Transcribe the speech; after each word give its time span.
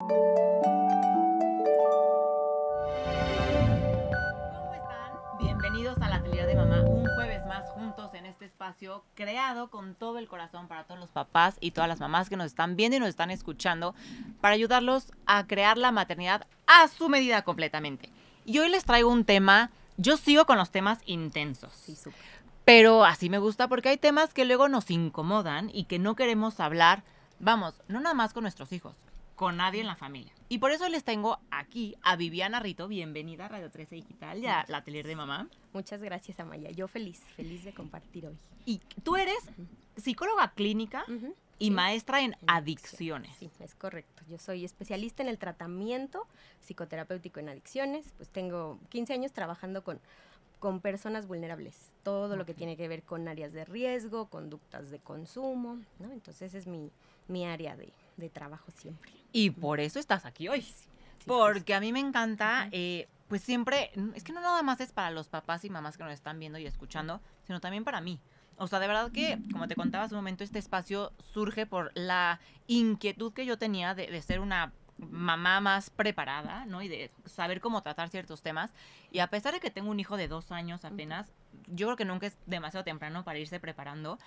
¿Cómo 0.00 0.14
están? 4.72 5.12
Bienvenidos 5.40 5.98
al 6.00 6.12
Atelier 6.12 6.46
de 6.46 6.54
Mamá, 6.54 6.82
un 6.82 7.04
jueves 7.16 7.44
más 7.46 7.68
juntos 7.70 8.14
en 8.14 8.26
este 8.26 8.44
espacio 8.44 9.04
creado 9.14 9.70
con 9.70 9.96
todo 9.96 10.18
el 10.18 10.28
corazón 10.28 10.68
para 10.68 10.84
todos 10.84 11.00
los 11.00 11.10
papás 11.10 11.56
y 11.60 11.72
todas 11.72 11.88
las 11.88 11.98
mamás 11.98 12.28
que 12.28 12.36
nos 12.36 12.46
están 12.46 12.76
viendo 12.76 12.96
y 12.96 13.00
nos 13.00 13.08
están 13.08 13.32
escuchando 13.32 13.96
para 14.40 14.54
ayudarlos 14.54 15.12
a 15.26 15.48
crear 15.48 15.76
la 15.76 15.90
maternidad 15.90 16.46
a 16.68 16.86
su 16.86 17.08
medida 17.08 17.42
completamente. 17.42 18.12
Y 18.44 18.60
hoy 18.60 18.68
les 18.68 18.84
traigo 18.84 19.10
un 19.10 19.24
tema, 19.24 19.72
yo 19.96 20.16
sigo 20.16 20.46
con 20.46 20.58
los 20.58 20.70
temas 20.70 21.00
intensos. 21.06 21.72
Sí. 21.72 21.96
Pero 22.64 23.04
así 23.04 23.30
me 23.30 23.38
gusta 23.38 23.66
porque 23.66 23.88
hay 23.88 23.96
temas 23.96 24.32
que 24.32 24.44
luego 24.44 24.68
nos 24.68 24.92
incomodan 24.92 25.70
y 25.72 25.84
que 25.84 25.98
no 25.98 26.14
queremos 26.14 26.60
hablar, 26.60 27.02
vamos, 27.40 27.82
no 27.88 27.98
nada 27.98 28.14
más 28.14 28.32
con 28.32 28.42
nuestros 28.42 28.72
hijos, 28.72 28.94
con 29.38 29.56
nadie 29.56 29.80
en 29.80 29.86
la 29.86 29.94
familia. 29.94 30.32
Y 30.48 30.58
por 30.58 30.72
eso 30.72 30.88
les 30.88 31.04
tengo 31.04 31.38
aquí 31.52 31.94
a 32.02 32.16
Viviana 32.16 32.58
Rito, 32.58 32.88
bienvenida 32.88 33.44
a 33.44 33.48
Radio 33.48 33.70
13 33.70 33.94
Digital 33.94 34.38
y 34.40 34.46
a 34.46 34.64
la 34.66 34.78
Atelier 34.78 35.06
de 35.06 35.14
Mamá. 35.14 35.48
Muchas 35.72 36.02
gracias, 36.02 36.40
Amaya. 36.40 36.72
Yo 36.72 36.88
feliz, 36.88 37.20
feliz 37.36 37.62
de 37.62 37.72
compartir 37.72 38.26
hoy. 38.26 38.36
Y 38.66 38.80
tú 39.04 39.14
eres 39.14 39.38
psicóloga 39.96 40.50
clínica 40.54 41.04
y 41.60 41.66
sí, 41.66 41.70
maestra 41.70 42.20
en 42.22 42.32
en 42.32 42.38
adicciones. 42.48 43.32
Sí, 43.38 43.48
es 43.60 43.76
correcto. 43.76 44.24
Yo 44.28 44.38
soy 44.38 44.64
especialista 44.64 45.22
en 45.22 45.28
el 45.28 45.38
tratamiento 45.38 46.26
psicoterapéutico 46.60 47.38
en 47.38 47.50
adicciones. 47.50 48.12
Pues 48.16 48.30
tengo 48.30 48.80
15 48.88 49.12
años 49.12 49.32
trabajando 49.32 49.84
con, 49.84 50.00
con 50.58 50.80
personas 50.80 51.28
vulnerables. 51.28 51.92
Todo 52.02 52.34
lo 52.34 52.44
que 52.44 52.54
tiene 52.54 52.76
que 52.76 52.88
ver 52.88 53.04
con 53.04 53.28
áreas 53.28 53.52
de 53.52 53.64
riesgo, 53.64 54.26
conductas 54.26 54.90
de 54.90 54.98
consumo, 54.98 55.78
¿no? 56.00 56.10
Entonces 56.10 56.54
es 56.54 56.66
mi, 56.66 56.90
mi 57.28 57.46
área 57.46 57.76
de, 57.76 57.92
de 58.16 58.28
trabajo 58.30 58.72
siempre. 58.72 59.17
Y 59.32 59.50
por 59.50 59.80
eso 59.80 59.98
estás 59.98 60.24
aquí 60.24 60.48
hoy. 60.48 60.66
Porque 61.26 61.74
a 61.74 61.80
mí 61.80 61.92
me 61.92 62.00
encanta, 62.00 62.68
eh, 62.72 63.08
pues 63.28 63.42
siempre, 63.42 63.90
es 64.14 64.24
que 64.24 64.32
no 64.32 64.40
nada 64.40 64.62
más 64.62 64.80
es 64.80 64.92
para 64.92 65.10
los 65.10 65.28
papás 65.28 65.64
y 65.64 65.70
mamás 65.70 65.96
que 65.96 66.04
nos 66.04 66.12
están 66.12 66.38
viendo 66.38 66.58
y 66.58 66.66
escuchando, 66.66 67.20
sino 67.46 67.60
también 67.60 67.84
para 67.84 68.00
mí. 68.00 68.20
O 68.56 68.66
sea, 68.66 68.80
de 68.80 68.88
verdad 68.88 69.12
que, 69.12 69.38
como 69.52 69.68
te 69.68 69.76
contaba 69.76 70.04
hace 70.04 70.14
un 70.14 70.18
momento, 70.18 70.42
este 70.42 70.58
espacio 70.58 71.12
surge 71.32 71.66
por 71.66 71.92
la 71.94 72.40
inquietud 72.66 73.32
que 73.32 73.46
yo 73.46 73.58
tenía 73.58 73.94
de, 73.94 74.08
de 74.08 74.22
ser 74.22 74.40
una 74.40 74.72
mamá 74.98 75.60
más 75.60 75.90
preparada, 75.90 76.64
¿no? 76.66 76.82
Y 76.82 76.88
de 76.88 77.10
saber 77.24 77.60
cómo 77.60 77.82
tratar 77.82 78.08
ciertos 78.08 78.42
temas. 78.42 78.72
Y 79.12 79.20
a 79.20 79.28
pesar 79.28 79.54
de 79.54 79.60
que 79.60 79.70
tengo 79.70 79.90
un 79.90 80.00
hijo 80.00 80.16
de 80.16 80.28
dos 80.28 80.50
años 80.50 80.84
apenas, 80.84 81.32
yo 81.68 81.86
creo 81.86 81.96
que 81.96 82.04
nunca 82.04 82.26
es 82.26 82.36
demasiado 82.46 82.84
temprano 82.84 83.24
para 83.24 83.38
irse 83.38 83.60
preparando 83.60 84.18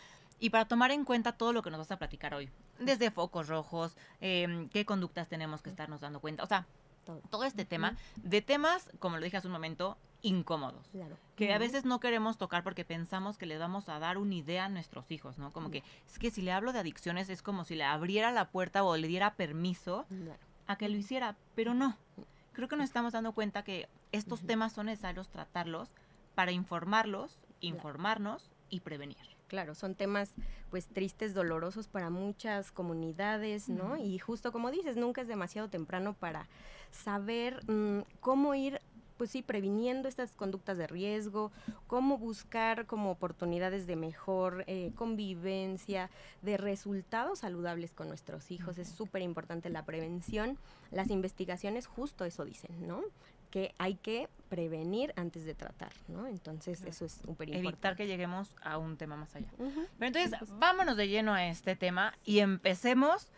y 0.41 0.49
para 0.49 0.65
tomar 0.65 0.91
en 0.91 1.05
cuenta 1.05 1.31
todo 1.31 1.53
lo 1.53 1.61
que 1.61 1.69
nos 1.69 1.77
vas 1.77 1.91
a 1.91 1.97
platicar 1.97 2.33
hoy. 2.33 2.49
Desde 2.79 3.11
focos 3.11 3.47
rojos, 3.47 3.95
em, 4.19 4.67
qué 4.69 4.85
conductas 4.85 5.29
tenemos 5.29 5.61
que 5.61 5.69
estarnos 5.69 6.01
dando 6.01 6.19
cuenta. 6.19 6.43
O 6.43 6.47
sea, 6.47 6.65
todo. 7.05 7.21
todo 7.29 7.43
este 7.45 7.63
tema 7.63 7.95
de 8.17 8.41
temas, 8.41 8.89
como 8.99 9.17
lo 9.17 9.23
dije 9.23 9.37
hace 9.37 9.47
un 9.47 9.53
momento, 9.53 9.97
incómodos. 10.23 10.87
Claro. 10.91 11.15
Que 11.35 11.53
a 11.53 11.57
veces 11.57 11.85
no 11.85 11.99
queremos 11.99 12.37
tocar 12.37 12.63
porque 12.63 12.83
pensamos 12.85 13.37
que 13.37 13.45
les 13.45 13.59
vamos 13.59 13.87
a 13.87 13.99
dar 13.99 14.17
una 14.17 14.33
idea 14.35 14.65
a 14.65 14.69
nuestros 14.69 15.11
hijos, 15.11 15.37
¿no? 15.37 15.51
Como 15.51 15.69
que 15.71 15.83
es 16.07 16.19
que 16.19 16.31
si 16.31 16.41
le 16.41 16.51
hablo 16.51 16.73
de 16.73 16.79
adicciones 16.79 17.29
es 17.29 17.41
como 17.41 17.63
si 17.63 17.75
le 17.75 17.83
abriera 17.83 18.31
la 18.31 18.49
puerta 18.49 18.83
o 18.83 18.97
le 18.97 19.07
diera 19.07 19.35
permiso 19.35 20.05
Claro. 20.09 20.37
a 20.67 20.75
que 20.75 20.89
lo 20.89 20.97
hiciera, 20.97 21.35
pero 21.55 21.73
no. 21.73 21.97
Creo 22.53 22.67
que 22.67 22.75
nos 22.75 22.85
estamos 22.85 23.13
dando 23.13 23.31
cuenta 23.33 23.63
que 23.63 23.87
estos 24.11 24.41
temas 24.41 24.73
son 24.73 24.87
necesarios 24.87 25.29
tratarlos 25.29 25.89
para 26.35 26.51
informarlos, 26.51 27.39
informarnos 27.61 28.51
y 28.69 28.79
prevenir. 28.81 29.17
Claro, 29.51 29.75
son 29.75 29.95
temas 29.95 30.33
pues 30.69 30.87
tristes, 30.87 31.33
dolorosos 31.33 31.89
para 31.89 32.09
muchas 32.09 32.71
comunidades, 32.71 33.67
¿no? 33.67 33.97
Y 33.97 34.17
justo 34.17 34.53
como 34.53 34.71
dices, 34.71 34.95
nunca 34.95 35.19
es 35.19 35.27
demasiado 35.27 35.67
temprano 35.67 36.13
para 36.13 36.47
saber 36.89 37.61
mm, 37.69 38.03
cómo 38.21 38.55
ir 38.55 38.79
pues 39.17 39.31
sí, 39.31 39.41
previniendo 39.41 40.07
estas 40.07 40.37
conductas 40.37 40.77
de 40.77 40.87
riesgo, 40.87 41.51
cómo 41.87 42.17
buscar 42.17 42.85
como 42.85 43.11
oportunidades 43.11 43.87
de 43.87 43.97
mejor 43.97 44.63
eh, 44.67 44.93
convivencia, 44.95 46.09
de 46.41 46.55
resultados 46.55 47.39
saludables 47.39 47.93
con 47.93 48.07
nuestros 48.07 48.51
hijos. 48.51 48.77
Es 48.77 48.87
súper 48.87 49.21
importante 49.21 49.69
la 49.69 49.83
prevención. 49.83 50.57
Las 50.91 51.09
investigaciones 51.09 51.87
justo 51.87 52.23
eso 52.23 52.45
dicen, 52.45 52.87
¿no? 52.87 53.01
Que 53.51 53.73
hay 53.77 53.95
que 53.95 54.27
prevenir 54.49 55.13
antes 55.15 55.45
de 55.45 55.53
tratar, 55.53 55.91
¿no? 56.07 56.25
Entonces 56.27 56.79
Claro. 56.79 56.89
eso 56.91 57.05
es 57.05 57.11
súper 57.13 57.49
importante. 57.49 57.67
Evitar 57.69 57.95
que 57.95 58.07
lleguemos 58.07 58.55
a 58.61 58.77
un 58.77 58.97
tema 58.97 59.15
más 59.15 59.33
allá. 59.35 59.49
Pero 59.57 59.77
entonces, 59.99 60.31
vámonos 60.57 60.97
de 60.97 61.07
lleno 61.07 61.33
a 61.33 61.45
este 61.47 61.75
tema 61.75 62.13
y 62.25 62.39
empecemos 62.39 63.29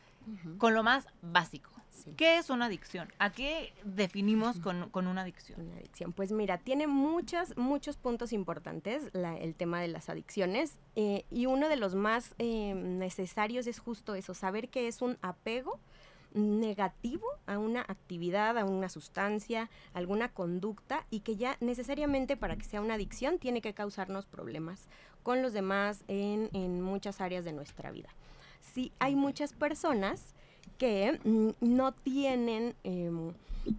con 0.57 0.73
lo 0.73 0.83
más 0.83 1.05
básico. 1.21 1.69
Sí. 1.91 2.11
¿Qué 2.17 2.37
es 2.39 2.49
una 2.49 2.65
adicción? 2.65 3.07
¿A 3.19 3.29
qué 3.31 3.71
definimos 3.83 4.59
con, 4.59 4.89
con 4.89 5.05
una 5.05 5.21
adicción? 5.21 5.61
Una 5.61 5.75
adicción. 5.77 6.11
Pues 6.11 6.31
mira, 6.31 6.57
tiene 6.57 6.87
muchas, 6.87 7.55
muchos 7.55 7.97
puntos 7.97 8.33
importantes 8.33 9.09
la- 9.13 9.37
el 9.37 9.53
tema 9.53 9.79
de 9.79 9.89
las 9.89 10.09
adicciones 10.09 10.79
eh, 10.95 11.25
y 11.29 11.45
uno 11.45 11.69
de 11.69 11.75
los 11.75 11.93
más 11.93 12.33
eh, 12.39 12.73
necesarios 12.73 13.67
es 13.67 13.77
justo 13.79 14.15
eso, 14.15 14.33
saber 14.33 14.69
que 14.69 14.87
es 14.87 15.01
un 15.03 15.17
apego 15.21 15.79
negativo 16.33 17.25
a 17.45 17.57
una 17.57 17.81
actividad, 17.81 18.57
a 18.57 18.65
una 18.65 18.89
sustancia, 18.89 19.69
a 19.93 19.97
alguna 19.97 20.29
conducta 20.29 21.05
y 21.09 21.21
que 21.21 21.35
ya 21.35 21.57
necesariamente 21.59 22.37
para 22.37 22.55
que 22.55 22.65
sea 22.65 22.81
una 22.81 22.95
adicción 22.95 23.39
tiene 23.39 23.61
que 23.61 23.73
causarnos 23.73 24.25
problemas 24.25 24.87
con 25.23 25.41
los 25.41 25.53
demás 25.53 26.03
en, 26.07 26.49
en 26.53 26.81
muchas 26.81 27.21
áreas 27.21 27.45
de 27.45 27.53
nuestra 27.53 27.91
vida. 27.91 28.09
Sí, 28.61 28.91
hay 28.99 29.15
muchas 29.15 29.53
personas 29.53 30.33
que 30.77 31.19
mm, 31.23 31.49
no 31.61 31.91
tienen 31.93 32.75
em, 32.83 33.33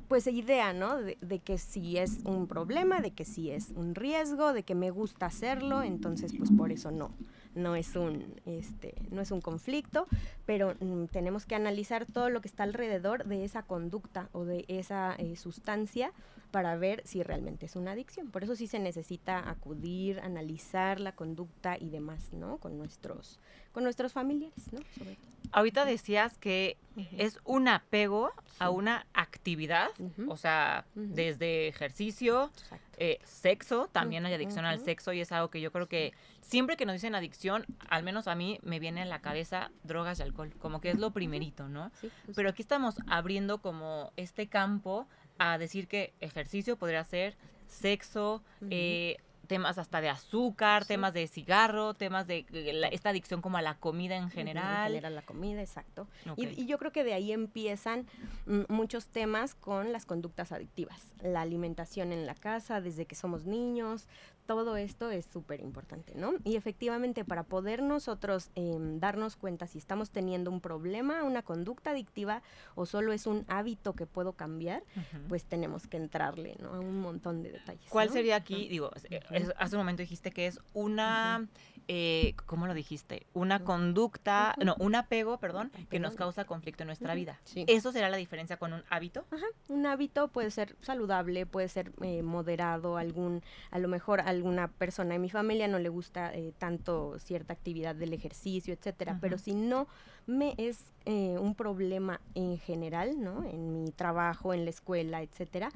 pues 0.09 0.27
idea, 0.27 0.73
¿no? 0.73 0.97
De, 0.97 1.19
de 1.21 1.39
que 1.41 1.59
si 1.59 1.99
es 1.99 2.21
un 2.25 2.47
problema, 2.47 3.01
de 3.01 3.11
que 3.11 3.25
si 3.25 3.51
es 3.51 3.71
un 3.75 3.95
riesgo, 3.95 4.53
de 4.53 4.63
que 4.63 4.75
me 4.75 4.91
gusta 4.91 5.27
hacerlo, 5.27 5.83
entonces 5.83 6.33
pues 6.37 6.51
por 6.51 6.73
eso 6.73 6.91
no, 6.91 7.11
no 7.55 7.77
es 7.77 7.97
un, 7.97 8.41
este, 8.47 8.95
no 9.11 9.21
es 9.21 9.31
un 9.31 9.41
conflicto, 9.41 10.07
pero 10.47 10.75
mm, 10.81 11.07
tenemos 11.07 11.47
que 11.47 11.55
analizar 11.55 12.07
todo 12.07 12.31
lo 12.31 12.41
que 12.41 12.49
está 12.49 12.63
alrededor 12.63 13.25
de 13.25 13.45
esa 13.45 13.63
conducta 13.63 14.29
o 14.33 14.45
de 14.45 14.65
esa 14.69 15.15
eh, 15.19 15.37
sustancia 15.37 16.13
para 16.51 16.77
ver 16.77 17.03
si 17.05 17.23
realmente 17.23 17.67
es 17.67 17.75
una 17.75 17.93
adicción. 17.93 18.31
Por 18.31 18.45
eso 18.45 18.55
sí 18.55 18.69
se 18.69 18.79
necesita 18.79 19.51
acudir, 19.51 20.21
analizar 20.21 21.01
la 21.01 21.13
conducta 21.13 21.77
y 21.79 21.91
demás, 21.91 22.33
¿no? 22.33 22.59
Con 22.59 22.79
nuestros, 22.79 23.41
con 23.73 23.83
nuestros 23.83 24.13
familiares, 24.13 24.73
¿no? 24.73 24.79
Sobre 24.97 25.17
todo. 25.17 25.35
Ahorita 25.51 25.85
decías 25.85 26.37
que 26.39 26.77
es 27.17 27.39
un 27.45 27.69
apego 27.69 28.31
a 28.59 28.71
una 28.71 29.07
actividad, 29.15 29.89
o 30.29 30.37
sea, 30.37 30.85
desde 30.95 31.69
ejercicio, 31.69 32.51
eh, 32.99 33.19
sexo, 33.25 33.89
también 33.93 34.25
hay 34.27 34.35
adicción 34.35 34.65
al 34.65 34.81
sexo 34.81 35.13
y 35.13 35.21
es 35.21 35.33
algo 35.33 35.51
que 35.51 35.61
yo 35.61 35.73
creo 35.73 35.89
que 35.89 36.13
siempre 36.45 36.77
que 36.77 36.85
nos 36.87 36.93
dicen 36.95 37.15
adicción, 37.15 37.65
al 37.89 38.03
menos 38.03 38.29
a 38.29 38.35
mí 38.35 38.59
me 38.63 38.79
viene 38.79 39.03
a 39.03 39.07
la 39.07 39.21
cabeza 39.21 39.71
drogas 39.83 40.19
y 40.19 40.23
alcohol, 40.23 40.53
como 40.59 40.81
que 40.81 40.91
es 40.91 40.99
lo 40.99 41.11
primerito, 41.11 41.69
¿no? 41.69 41.91
Sí. 42.01 42.11
Pero 42.37 42.51
aquí 42.51 42.63
estamos 42.63 42.97
abriendo 43.07 43.59
como 43.63 44.13
este 44.17 44.47
campo 44.49 45.07
a 45.39 45.57
decir 45.59 45.89
que 45.89 46.13
ejercicio 46.21 46.77
podría 46.77 47.03
ser 47.05 47.37
sexo, 47.67 48.43
eh, 48.71 49.17
temas 49.47 49.77
hasta 49.77 50.01
de 50.01 50.09
azúcar, 50.09 50.85
Sí. 50.85 50.89
temas 50.89 51.13
de 51.13 51.27
cigarro, 51.27 51.93
temas 51.93 52.27
de 52.27 52.47
eh, 52.51 52.73
la- 52.73 52.89
esta 52.89 53.11
adicción 53.11 53.43
como 53.43 53.59
a 53.59 53.63
la 53.63 53.75
comida 53.75 54.17
en 54.17 54.31
general. 54.31 54.87
En 54.87 54.87
general 54.95 55.15
la 55.15 55.21
comida, 55.23 55.61
exacto. 55.61 56.09
Y 56.37 56.65
yo 56.65 56.79
creo 56.79 56.93
que 56.93 57.05
de 57.05 57.13
ahí 57.13 57.31
empiezan 57.31 58.07
mm, 58.47 58.63
muchos 58.69 59.07
temas 59.09 59.55
con 59.55 59.93
las 59.93 60.07
conductas 60.07 60.51
adictivas. 60.51 61.13
La 61.23 61.43
alimentación 61.43 62.11
en 62.13 62.25
la 62.25 62.35
casa, 62.35 62.81
desde 62.81 63.05
que 63.05 63.15
somos 63.17 63.45
niños, 63.45 64.09
todo 64.47 64.77
esto 64.77 65.11
es 65.11 65.25
súper 65.27 65.61
importante, 65.61 66.15
¿no? 66.15 66.35
Y 66.45 66.57
efectivamente, 66.57 67.25
para 67.25 67.45
poder 67.45 67.83
nosotros 67.83 68.51
em, 68.55 69.01
darnos 69.01 69.37
cuenta 69.37 69.67
si 69.67 69.79
estamos 69.79 70.11
teniendo 70.11 70.51
un 70.51 70.61
problema, 70.61 71.23
una 71.25 71.43
conducta 71.43 71.91
adictiva 71.91 72.43
o 72.75 72.85
solo 72.87 73.13
es 73.13 73.27
un 73.27 73.45
hábito 73.49 73.95
que 73.95 74.07
puedo 74.07 74.33
cambiar, 74.35 74.83
pues 75.29 75.45
tenemos 75.45 75.87
que 75.87 75.97
entrarle, 75.97 76.57
¿no? 76.61 76.75
A 76.75 76.81
un 76.81 77.01
montón 77.01 77.43
de 77.43 77.53
detalles. 77.53 77.89
¿Cuál 77.89 78.09
¿no? 78.09 78.13
sería 78.15 78.37
aquí? 78.37 78.69
Digo, 78.69 78.91
es- 78.95 79.07
es- 79.31 79.53
hace 79.59 79.77
un 79.77 79.81
momento 79.81 80.03
dijiste 80.03 80.31
que 80.31 80.47
es 80.47 80.61
una, 80.75 81.47
eh, 81.89 82.35
¿cómo 82.47 82.67
lo 82.67 82.75
dijiste? 82.75 83.27
Una 83.33 83.65
conducta, 83.65 84.55
no, 84.63 84.77
un 84.79 84.95
apego, 84.95 85.39
perdón, 85.39 85.71
que 85.91 85.99
nos 85.99 86.15
causa 86.15 86.45
conflicto 86.45 86.83
en 86.83 86.89
nuestra 86.89 87.15
vida. 87.15 87.41
Sí. 87.45 87.65
¿Eso 87.69 87.93
será 87.93 88.09
la 88.09 88.17
diferencia 88.17 88.57
con 88.57 88.73
un 88.73 88.83
hábito? 88.91 89.25
Ajá, 89.31 89.47
un 89.69 89.87
hábito 89.87 90.29
puede 90.29 90.51
ser 90.51 90.77
saludable, 90.81 91.47
puede 91.47 91.69
ser 91.69 91.93
eh, 92.03 92.23
moderado, 92.23 92.97
algún, 92.97 93.43
a 93.71 93.79
lo 93.79 93.89
mejor 93.89 94.21
alguna 94.21 94.69
persona 94.69 95.15
en 95.15 95.23
mi 95.23 95.31
familia 95.31 95.69
no 95.69 95.79
le 95.79 95.89
gusta 95.89 96.35
eh, 96.35 96.53
tanto 96.59 97.19
cierta 97.19 97.53
actividad 97.53 97.95
del 97.95 98.13
ejercicio, 98.13 98.75
etcétera, 98.75 99.19
pero 99.21 99.39
si 99.39 99.55
no 99.55 99.87
me 100.27 100.55
es 100.57 100.93
eh, 101.05 101.37
un 101.39 101.55
problema 101.55 102.21
en 102.35 102.59
general, 102.59 103.23
¿no? 103.23 103.45
En 103.45 103.73
mi 103.73 103.91
trabajo, 103.91 104.55
en 104.55 104.65
la 104.65 104.71
escuela, 104.71 105.23
etcétera, 105.23 105.71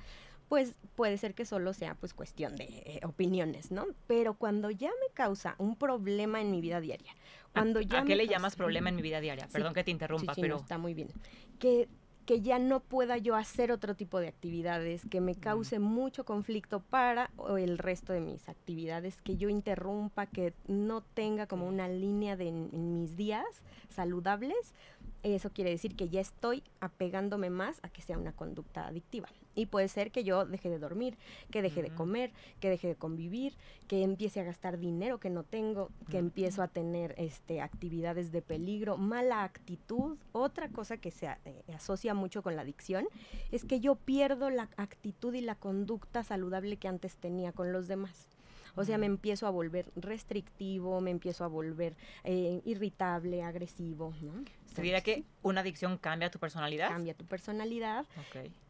pues 0.48 0.74
puede 0.94 1.18
ser 1.18 1.34
que 1.34 1.44
solo 1.44 1.72
sea 1.72 1.94
pues 1.94 2.14
cuestión 2.14 2.56
de 2.56 2.64
eh, 2.64 3.00
opiniones, 3.04 3.70
¿no? 3.70 3.86
Pero 4.06 4.34
cuando 4.34 4.70
ya 4.70 4.88
me 4.88 5.14
causa 5.14 5.54
un 5.58 5.76
problema 5.76 6.40
en 6.40 6.50
mi 6.50 6.60
vida 6.60 6.80
diaria, 6.80 7.12
¿A- 7.12 7.52
cuando 7.52 7.80
ya 7.80 8.00
¿A, 8.00 8.04
qué 8.04 8.16
le 8.16 8.24
causa- 8.24 8.32
llamas 8.32 8.56
problema 8.56 8.88
en 8.88 8.96
mi 8.96 9.02
vida 9.02 9.20
diaria? 9.20 9.46
Sí, 9.46 9.52
Perdón 9.52 9.74
que 9.74 9.84
te 9.84 9.90
interrumpa, 9.90 10.34
sí, 10.34 10.40
sí, 10.40 10.42
pero... 10.42 10.56
no, 10.56 10.60
está 10.62 10.78
muy 10.78 10.94
bien. 10.94 11.08
Que 11.58 11.88
que 12.26 12.42
ya 12.42 12.58
no 12.58 12.80
pueda 12.80 13.16
yo 13.16 13.36
hacer 13.36 13.72
otro 13.72 13.94
tipo 13.96 14.20
de 14.20 14.28
actividades, 14.28 15.00
que 15.10 15.22
me 15.22 15.34
cause 15.34 15.78
mucho 15.78 16.26
conflicto 16.26 16.80
para 16.80 17.30
el 17.56 17.78
resto 17.78 18.12
de 18.12 18.20
mis 18.20 18.50
actividades, 18.50 19.22
que 19.22 19.38
yo 19.38 19.48
interrumpa, 19.48 20.26
que 20.26 20.52
no 20.66 21.00
tenga 21.00 21.46
como 21.46 21.66
una 21.66 21.88
línea 21.88 22.36
de 22.36 22.48
en 22.48 22.92
mis 23.00 23.16
días 23.16 23.46
saludables, 23.88 24.74
eso 25.22 25.50
quiere 25.54 25.70
decir 25.70 25.96
que 25.96 26.10
ya 26.10 26.20
estoy 26.20 26.62
apegándome 26.80 27.48
más 27.48 27.80
a 27.82 27.88
que 27.88 28.02
sea 28.02 28.18
una 28.18 28.32
conducta 28.32 28.86
adictiva. 28.86 29.28
Y 29.58 29.66
puede 29.66 29.88
ser 29.88 30.12
que 30.12 30.22
yo 30.22 30.46
deje 30.46 30.70
de 30.70 30.78
dormir, 30.78 31.18
que 31.50 31.62
deje 31.62 31.82
de 31.82 31.90
comer, 31.90 32.30
que 32.60 32.70
deje 32.70 32.86
de 32.86 32.94
convivir, 32.94 33.56
que 33.88 34.04
empiece 34.04 34.38
a 34.38 34.44
gastar 34.44 34.78
dinero 34.78 35.18
que 35.18 35.30
no 35.30 35.42
tengo, 35.42 35.90
que 36.08 36.18
empiezo 36.18 36.62
a 36.62 36.68
tener 36.68 37.16
este, 37.18 37.60
actividades 37.60 38.30
de 38.30 38.40
peligro, 38.40 38.96
mala 38.96 39.42
actitud. 39.42 40.16
Otra 40.30 40.68
cosa 40.68 40.98
que 40.98 41.10
se 41.10 41.26
eh, 41.26 41.64
asocia 41.74 42.14
mucho 42.14 42.40
con 42.42 42.54
la 42.54 42.62
adicción 42.62 43.08
es 43.50 43.64
que 43.64 43.80
yo 43.80 43.96
pierdo 43.96 44.48
la 44.48 44.68
actitud 44.76 45.34
y 45.34 45.40
la 45.40 45.56
conducta 45.56 46.22
saludable 46.22 46.76
que 46.76 46.86
antes 46.86 47.16
tenía 47.16 47.50
con 47.50 47.72
los 47.72 47.88
demás. 47.88 48.28
O 48.76 48.84
sea, 48.84 48.96
me 48.96 49.06
empiezo 49.06 49.48
a 49.48 49.50
volver 49.50 49.90
restrictivo, 49.96 51.00
me 51.00 51.10
empiezo 51.10 51.42
a 51.42 51.48
volver 51.48 51.96
eh, 52.22 52.62
irritable, 52.64 53.42
agresivo, 53.42 54.14
¿no? 54.22 54.44
¿Se 54.78 54.82
diría 54.82 55.00
que 55.00 55.24
una 55.42 55.62
adicción 55.62 55.98
cambia 55.98 56.30
tu 56.30 56.38
personalidad? 56.38 56.88
Cambia 56.88 57.12
tu 57.14 57.24
personalidad. 57.24 58.06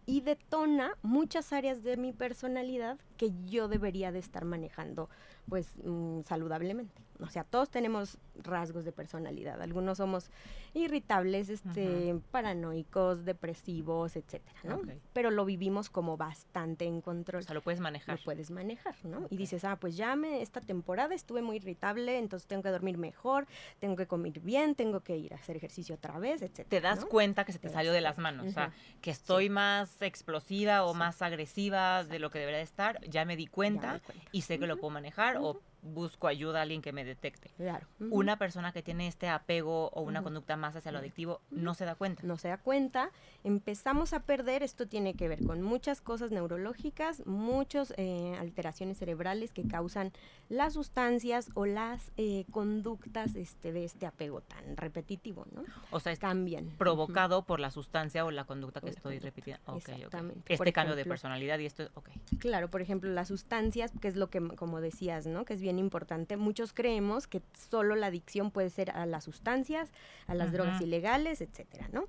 Y 0.07 0.23
detona 0.23 0.97
muchas 1.03 1.53
áreas 1.53 1.83
de 1.83 1.99
mi 1.99 2.15
personalidad 2.15 2.99
que 3.19 3.31
yo 3.45 3.69
debería 3.69 4.11
de 4.11 4.19
estar 4.19 4.47
manejando 4.47 5.11
pues 5.49 5.77
mm, 5.83 6.23
saludablemente. 6.23 7.03
O 7.21 7.29
sea, 7.29 7.43
todos 7.43 7.69
tenemos 7.69 8.17
rasgos 8.37 8.85
de 8.85 8.93
personalidad. 8.93 9.61
Algunos 9.61 9.99
somos 9.99 10.31
irritables, 10.73 11.49
este, 11.49 12.15
paranoicos, 12.31 13.25
depresivos, 13.25 14.15
etcétera, 14.15 14.61
¿no? 14.63 14.81
Pero 15.13 15.33
lo 15.33 15.45
vivimos 15.45 15.91
como 15.91 16.17
bastante 16.17 16.85
en 16.85 17.01
control. 17.01 17.41
O 17.41 17.45
sea, 17.45 17.55
lo 17.55 17.63
puedes 17.63 17.81
manejar. 17.81 18.19
Lo 18.19 18.25
puedes 18.25 18.53
manejar, 18.53 18.95
¿no? 19.05 19.27
Y 19.31 19.37
dices, 19.37 19.65
ah, 19.65 19.77
pues 19.81 19.97
ya 19.97 20.15
me, 20.15 20.43
esta 20.43 20.61
temporada 20.61 21.13
estuve 21.15 21.43
muy 21.43 21.57
irritable, 21.57 22.19
entonces 22.19 22.47
tengo 22.47 22.63
que 22.63 22.71
dormir 22.71 22.99
mejor, 22.99 23.49
tengo 23.81 23.97
que 23.97 24.07
comer 24.07 24.39
bien, 24.41 24.77
tengo 24.77 25.01
que 25.01 25.17
ir 25.17 25.33
a 25.35 25.37
hacer 25.37 25.57
ejercicio 25.57 25.98
otra 25.99 26.19
vez, 26.19 26.43
etcétera. 26.43 26.69
Te 26.69 26.81
das 26.81 27.05
cuenta 27.05 27.45
que 27.45 27.53
se 27.53 27.59
te 27.59 27.69
salió 27.69 27.93
de 27.93 28.01
las 28.01 28.19
manos, 28.19 28.47
o 28.47 28.51
sea, 28.51 28.73
que 29.03 29.11
estoy 29.11 29.51
más 29.51 30.01
explosiva 30.01 30.85
o 30.85 30.95
más 30.95 31.21
agresiva 31.23 32.05
de 32.05 32.19
lo 32.19 32.31
que 32.31 32.39
debería 32.39 32.61
estar, 32.61 33.01
ya 33.09 33.25
me 33.25 33.37
di 33.37 33.47
cuenta, 33.47 34.01
y 34.33 34.43
sé 34.43 34.59
que 34.59 34.67
lo 34.67 34.77
puedo 34.77 34.91
manejar 34.91 35.37
o 35.39 35.61
busco 35.83 36.27
ayuda 36.27 36.61
a 36.61 36.63
alguien 36.63 36.83
que 36.83 36.93
me 36.93 37.05
detecte. 37.05 37.51
Claro. 37.57 37.87
Una 38.11 38.37
persona 38.37 38.73
que 38.73 38.83
tiene 38.83 39.07
este 39.07 39.29
apego 39.29 39.89
o 39.91 40.03
una 40.03 40.23
conducta 40.23 40.57
más 40.57 40.75
hacia 40.77 40.93
lo 40.93 40.99
adictivo 40.99 41.41
no 41.51 41.75
se 41.75 41.85
da 41.85 41.95
cuenta. 41.95 42.23
No 42.25 42.37
se 42.37 42.49
da 42.49 42.59
cuenta. 42.59 43.11
Empezamos 43.45 44.13
a 44.13 44.21
perder, 44.21 44.63
esto 44.63 44.87
tiene 44.87 45.15
que 45.15 45.29
ver 45.29 45.45
con 45.45 45.63
muchas 45.63 46.01
cosas 46.01 46.31
neurológicas, 46.31 47.27
muchas 47.27 47.95
eh, 47.97 48.37
alteraciones 48.39 48.99
cerebrales 48.99 49.53
que 49.53 49.67
causan 49.67 50.13
las 50.49 50.75
sustancias 50.75 51.51
o 51.55 51.67
las 51.67 52.13
eh, 52.17 52.45
conductas 52.51 53.35
este, 53.37 53.73
de 53.73 53.85
este 53.85 54.07
apego 54.07 54.41
tan 54.41 54.77
repetitivo, 54.77 55.47
¿no? 55.53 55.65
O 55.91 56.01
sea, 56.01 56.13
es 56.13 56.19
Cambian. 56.19 56.71
provocado 56.79 57.45
por 57.45 57.61
la 57.61 57.71
sustancia 57.71 58.25
o 58.25 58.31
la 58.31 58.45
conducta 58.45 58.81
que 58.81 58.91
estoy 58.91 59.19
repitiendo. 59.19 59.77
Exactamente. 59.77 60.53
Este 60.53 60.73
cambio 60.73 60.97
de 60.97 61.05
personalidad 61.05 61.59
y 61.59 61.67
esto, 61.67 61.89
ok. 61.95 62.11
Claro, 62.39 62.71
por 62.71 62.83
ejemplo, 62.83 63.11
las 63.11 63.29
sustancias, 63.29 63.93
que 64.01 64.09
es 64.09 64.17
lo 64.17 64.31
que, 64.31 64.41
como 64.57 64.81
decías, 64.81 65.27
¿no? 65.27 65.45
Que 65.45 65.55
es 65.55 65.61
bien 65.61 65.68
importante. 65.77 66.37
Muchos 66.37 66.73
creemos 66.73 67.27
que 67.27 67.43
solo 67.53 67.97
la 67.97 68.07
adicción 68.07 68.53
puede 68.53 68.71
ser 68.71 68.93
a 68.93 69.05
las 69.05 69.25
sustancias, 69.25 69.91
a 70.29 70.35
las 70.35 70.53
drogas 70.53 70.81
ilegales, 70.81 71.41
etcétera, 71.41 71.89
¿no? 71.93 72.05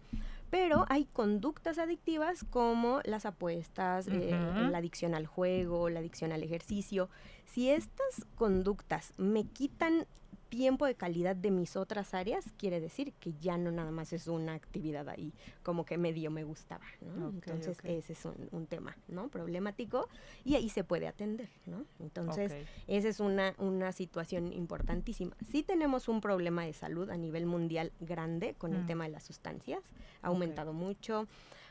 Pero 0.51 0.85
hay 0.89 1.05
conductas 1.05 1.79
adictivas 1.79 2.43
como 2.43 3.01
las 3.03 3.25
apuestas, 3.25 4.07
eh, 4.07 4.31
la 4.31 4.77
adicción 4.77 5.15
al 5.15 5.27
juego, 5.27 5.89
la 5.89 5.99
adicción 5.99 6.31
al 6.31 6.43
ejercicio. 6.43 7.09
Si 7.45 7.69
estas 7.69 8.25
conductas 8.35 9.13
me 9.17 9.43
quitan 9.45 10.07
tiempo 10.49 10.85
de 10.85 10.95
calidad 10.95 11.35
de 11.35 11.51
mis 11.51 11.75
otras 11.75 12.13
áreas, 12.13 12.45
quiere 12.57 12.79
decir 12.81 13.13
que 13.13 13.33
ya 13.39 13.57
no 13.57 13.71
nada 13.71 13.91
más 13.91 14.11
es 14.13 14.27
una 14.27 14.53
actividad 14.53 15.07
ahí 15.09 15.33
como 15.63 15.85
que 15.85 15.97
medio 15.97 16.31
me 16.31 16.43
gustaba, 16.43 16.85
¿no? 17.01 17.29
Entonces 17.29 17.77
ese 17.83 18.13
es 18.13 18.25
un, 18.25 18.65
tema, 18.67 18.97
¿no? 19.07 19.29
Problemático 19.29 20.09
y 20.43 20.55
ahí 20.55 20.69
se 20.69 20.83
puede 20.83 21.07
atender, 21.07 21.49
¿no? 21.65 21.85
Entonces 21.99 22.53
esa 22.87 23.07
es 23.07 23.19
una, 23.19 23.53
una 23.57 23.91
situación 23.91 24.51
importantísima. 24.51 25.35
Sí 25.51 25.63
tenemos 25.63 26.07
un 26.07 26.21
problema 26.21 26.65
de 26.65 26.73
salud 26.73 27.09
a 27.09 27.17
nivel 27.17 27.45
mundial 27.45 27.91
grande 27.99 28.55
con 28.57 28.73
el 28.73 28.83
mm. 28.83 28.87
tema 28.87 29.03
de 29.05 29.11
las 29.11 29.23
sustancias, 29.23 29.83
ha 30.21 30.27
aumentado 30.27 30.73
mucho 30.73 31.27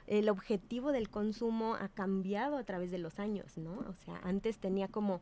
el 0.08 0.28
objetivo 0.30 0.90
del 0.90 1.10
consumo 1.10 1.74
ha 1.74 1.88
cambiado 1.88 2.56
a 2.56 2.64
través 2.64 2.90
de 2.90 2.98
los 2.98 3.18
años, 3.18 3.58
¿no? 3.58 3.72
O 3.72 3.94
sea, 4.04 4.18
antes 4.24 4.58
tenía 4.58 4.88
como 4.88 5.20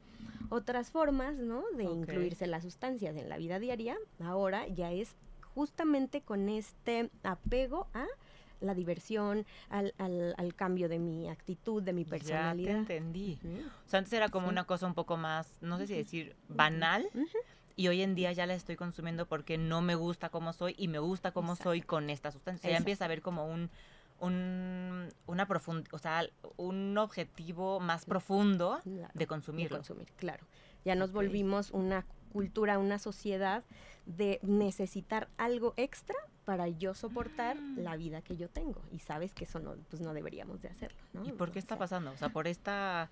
otras 0.49 0.91
formas, 0.91 1.37
¿no? 1.37 1.65
De 1.77 1.85
incluirse 1.85 2.47
las 2.47 2.63
sustancias 2.63 3.17
en 3.17 3.29
la 3.29 3.37
vida 3.37 3.59
diaria, 3.59 3.97
ahora 4.21 4.67
ya 4.69 4.93
es 4.93 5.17
justamente 5.55 6.21
con 6.21 6.49
este 6.49 7.11
apego 7.25 7.89
a 7.95 8.07
la 8.61 8.75
diversión, 8.75 9.45
al, 9.69 9.93
al, 9.99 10.55
cambio 10.55 10.89
de 10.89 10.99
mi 10.99 11.29
actitud, 11.29 11.83
de 11.83 11.93
mi 11.93 12.05
personalidad. 12.05 12.81
Ya 12.81 12.87
te 12.87 12.97
entendí. 12.97 13.39
O 13.85 13.89
sea, 13.89 13.99
antes 13.99 14.13
era 14.13 14.29
como 14.29 14.49
una 14.49 14.65
cosa 14.65 14.87
un 14.87 14.95
poco 14.95 15.17
más, 15.17 15.49
no 15.61 15.79
sé 15.79 15.87
si 15.87 15.95
decir, 15.95 16.37
banal. 16.49 17.11
Y 17.75 17.89
hoy 17.89 18.01
en 18.01 18.15
día 18.15 18.33
ya 18.33 18.47
la 18.47 18.55
estoy 18.55 18.77
consumiendo 18.77 19.27
porque 19.27 19.59
no 19.59 19.83
me 19.83 19.95
gusta 19.95 20.31
cómo 20.31 20.55
soy 20.55 20.75
y 20.79 20.89
me 20.89 20.99
gusta 20.99 21.33
cómo 21.33 21.57
soy 21.57 21.83
con 21.83 22.09
esta 22.09 22.31
sustancia. 22.31 22.71
Ya 22.71 22.79
empieza 22.79 23.05
a 23.05 23.09
ver 23.09 23.21
como 23.21 23.47
un, 23.47 23.69
un, 24.21 25.09
una 25.27 25.49
o 25.91 25.99
sea, 25.99 26.27
un 26.57 26.97
objetivo 26.99 27.81
más 27.81 28.05
profundo 28.05 28.81
de 28.85 29.27
consumir. 29.27 29.69
consumir, 29.69 30.09
claro. 30.17 30.47
Ya 30.85 30.95
nos 30.95 31.13
volvimos 31.13 31.71
una 31.73 32.07
cultura, 32.33 32.79
una 32.79 32.99
sociedad 32.99 33.65
de 34.05 34.39
necesitar 34.43 35.29
algo 35.37 35.75
extra 35.77 36.17
para 36.45 36.69
yo 36.69 36.95
soportar 36.95 37.57
mm. 37.57 37.79
la 37.81 37.97
vida 37.97 38.23
que 38.23 38.37
yo 38.37 38.49
tengo. 38.49 38.81
Y 38.93 39.01
sabes 39.01 39.35
que 39.35 39.45
eso 39.45 39.59
no, 39.59 39.75
pues 39.91 40.01
no 40.01 40.15
deberíamos 40.15 40.63
de 40.63 40.69
hacerlo, 40.69 40.99
¿Y 41.25 41.33
por 41.33 41.51
qué 41.51 41.59
está 41.59 41.77
pasando? 41.77 42.13
O 42.13 42.17
sea, 42.17 42.29
por 42.29 42.47
esta 42.47 43.11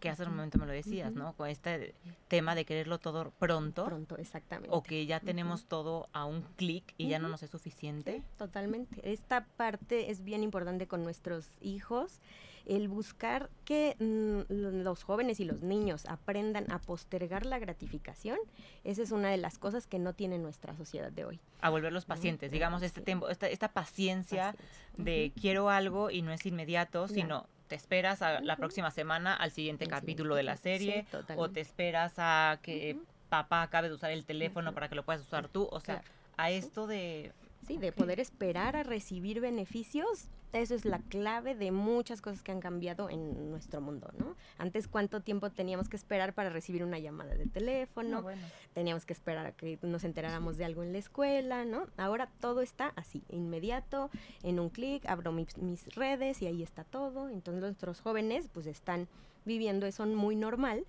que 0.00 0.08
hace 0.08 0.24
un 0.24 0.30
momento 0.30 0.58
me 0.58 0.66
lo 0.66 0.72
decías, 0.72 1.14
¿no? 1.14 1.34
Con 1.34 1.48
este 1.48 1.94
tema 2.28 2.54
de 2.54 2.64
quererlo 2.64 2.98
todo 2.98 3.30
pronto. 3.38 3.84
Pronto, 3.84 4.16
exactamente. 4.16 4.74
O 4.74 4.82
que 4.82 5.06
ya 5.06 5.20
tenemos 5.20 5.66
todo 5.66 6.08
a 6.12 6.24
un 6.24 6.42
clic 6.56 6.94
y 6.96 7.08
ya 7.08 7.18
no 7.18 7.28
nos 7.28 7.42
es 7.42 7.50
suficiente. 7.50 8.22
totalmente. 8.36 9.00
Esta 9.10 9.44
parte 9.56 10.10
es 10.10 10.22
bien 10.22 10.42
importante 10.42 10.86
con 10.86 11.02
nuestros 11.02 11.52
hijos, 11.60 12.20
el 12.66 12.88
buscar 12.88 13.48
que 13.64 13.96
mm, 14.00 14.82
los 14.82 15.04
jóvenes 15.04 15.38
y 15.40 15.44
los 15.44 15.62
niños 15.62 16.04
aprendan 16.06 16.70
a 16.72 16.80
postergar 16.80 17.46
la 17.46 17.58
gratificación. 17.58 18.38
Esa 18.82 19.02
es 19.02 19.12
una 19.12 19.30
de 19.30 19.36
las 19.36 19.58
cosas 19.58 19.86
que 19.86 19.98
no 19.98 20.14
tiene 20.14 20.38
nuestra 20.38 20.76
sociedad 20.76 21.12
de 21.12 21.24
hoy. 21.24 21.40
A 21.60 21.70
volverlos 21.70 22.04
pacientes, 22.04 22.50
digamos, 22.50 22.82
este 22.82 23.00
tiempo, 23.00 23.28
esta, 23.28 23.48
esta 23.48 23.72
paciencia, 23.72 24.54
de 24.96 25.32
quiero 25.40 25.70
algo 25.70 26.10
y 26.10 26.22
no 26.22 26.32
es 26.32 26.44
inmediato, 26.46 27.06
sino 27.06 27.46
te 27.68 27.74
esperas 27.74 28.22
a 28.22 28.40
la 28.40 28.56
próxima 28.56 28.90
semana 28.90 29.34
al 29.34 29.50
siguiente 29.50 29.86
capítulo 29.86 30.34
de 30.34 30.42
la 30.42 30.56
serie 30.56 31.06
o 31.36 31.50
te 31.50 31.60
esperas 31.60 32.14
a 32.18 32.58
que 32.62 32.98
papá 33.28 33.62
acabe 33.62 33.88
de 33.88 33.94
usar 33.94 34.10
el 34.12 34.24
teléfono 34.24 34.72
para 34.72 34.88
que 34.88 34.94
lo 34.94 35.04
puedas 35.04 35.22
usar 35.22 35.48
tú, 35.48 35.68
o 35.70 35.80
sea, 35.80 36.02
a 36.36 36.50
esto 36.50 36.86
de 36.86 37.32
Sí, 37.66 37.78
de 37.78 37.90
poder 37.90 38.20
esperar 38.20 38.76
a 38.76 38.84
recibir 38.84 39.40
beneficios, 39.40 40.28
eso 40.52 40.74
es 40.74 40.84
la 40.84 40.98
clave 40.98 41.54
de 41.54 41.70
muchas 41.70 42.20
cosas 42.22 42.42
que 42.42 42.52
han 42.52 42.60
cambiado 42.60 43.10
en 43.10 43.50
nuestro 43.50 43.80
mundo, 43.80 44.10
¿no? 44.18 44.36
Antes, 44.58 44.88
¿cuánto 44.88 45.20
tiempo 45.20 45.50
teníamos 45.50 45.88
que 45.88 45.96
esperar 45.96 46.32
para 46.32 46.50
recibir 46.50 46.84
una 46.84 46.98
llamada 46.98 47.34
de 47.34 47.46
teléfono? 47.46 48.24
Teníamos 48.72 49.06
que 49.06 49.12
esperar 49.12 49.46
a 49.46 49.52
que 49.52 49.78
nos 49.82 50.04
enteráramos 50.04 50.56
de 50.56 50.64
algo 50.64 50.82
en 50.82 50.92
la 50.92 50.98
escuela, 50.98 51.64
¿no? 51.64 51.86
Ahora 51.96 52.28
todo 52.40 52.62
está 52.62 52.92
así, 52.96 53.22
inmediato, 53.28 54.10
en 54.42 54.60
un 54.60 54.70
clic, 54.70 55.04
abro 55.06 55.32
mis, 55.32 55.56
mis 55.58 55.86
redes 55.94 56.42
y 56.42 56.46
ahí 56.46 56.62
está 56.62 56.84
todo. 56.84 57.28
Entonces 57.28 57.60
nuestros 57.60 58.00
jóvenes 58.00 58.48
pues 58.52 58.66
están 58.66 59.08
viviendo 59.44 59.86
eso 59.86 60.06
muy 60.06 60.36
normal 60.36 60.84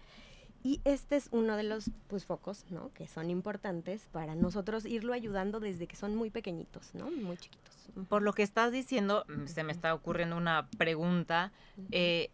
y 0.64 0.82
este 0.84 1.16
es 1.16 1.30
uno 1.32 1.56
de 1.56 1.64
los 1.64 1.92
pues, 2.08 2.26
focos, 2.26 2.66
¿no? 2.70 2.92
Que 2.94 3.08
son 3.08 3.30
importantes 3.30 4.08
para 4.12 4.36
nosotros 4.36 4.86
irlo 4.86 5.14
ayudando 5.14 5.60
desde 5.60 5.88
que 5.88 5.96
son 5.96 6.16
muy 6.16 6.30
pequeñitos, 6.30 6.94
¿no? 6.94 7.10
Muy 7.10 7.38
chiquitos. 7.38 7.76
Por 8.10 8.22
lo 8.22 8.34
que 8.34 8.44
estás 8.44 8.72
diciendo, 8.72 9.26
mm, 9.28 9.48
se 9.48 9.64
me 9.64 9.72
está 9.72 9.94
ocurriendo 9.94 10.38
una 10.38 10.68
pregunta. 10.78 11.52
Eh, 11.92 12.30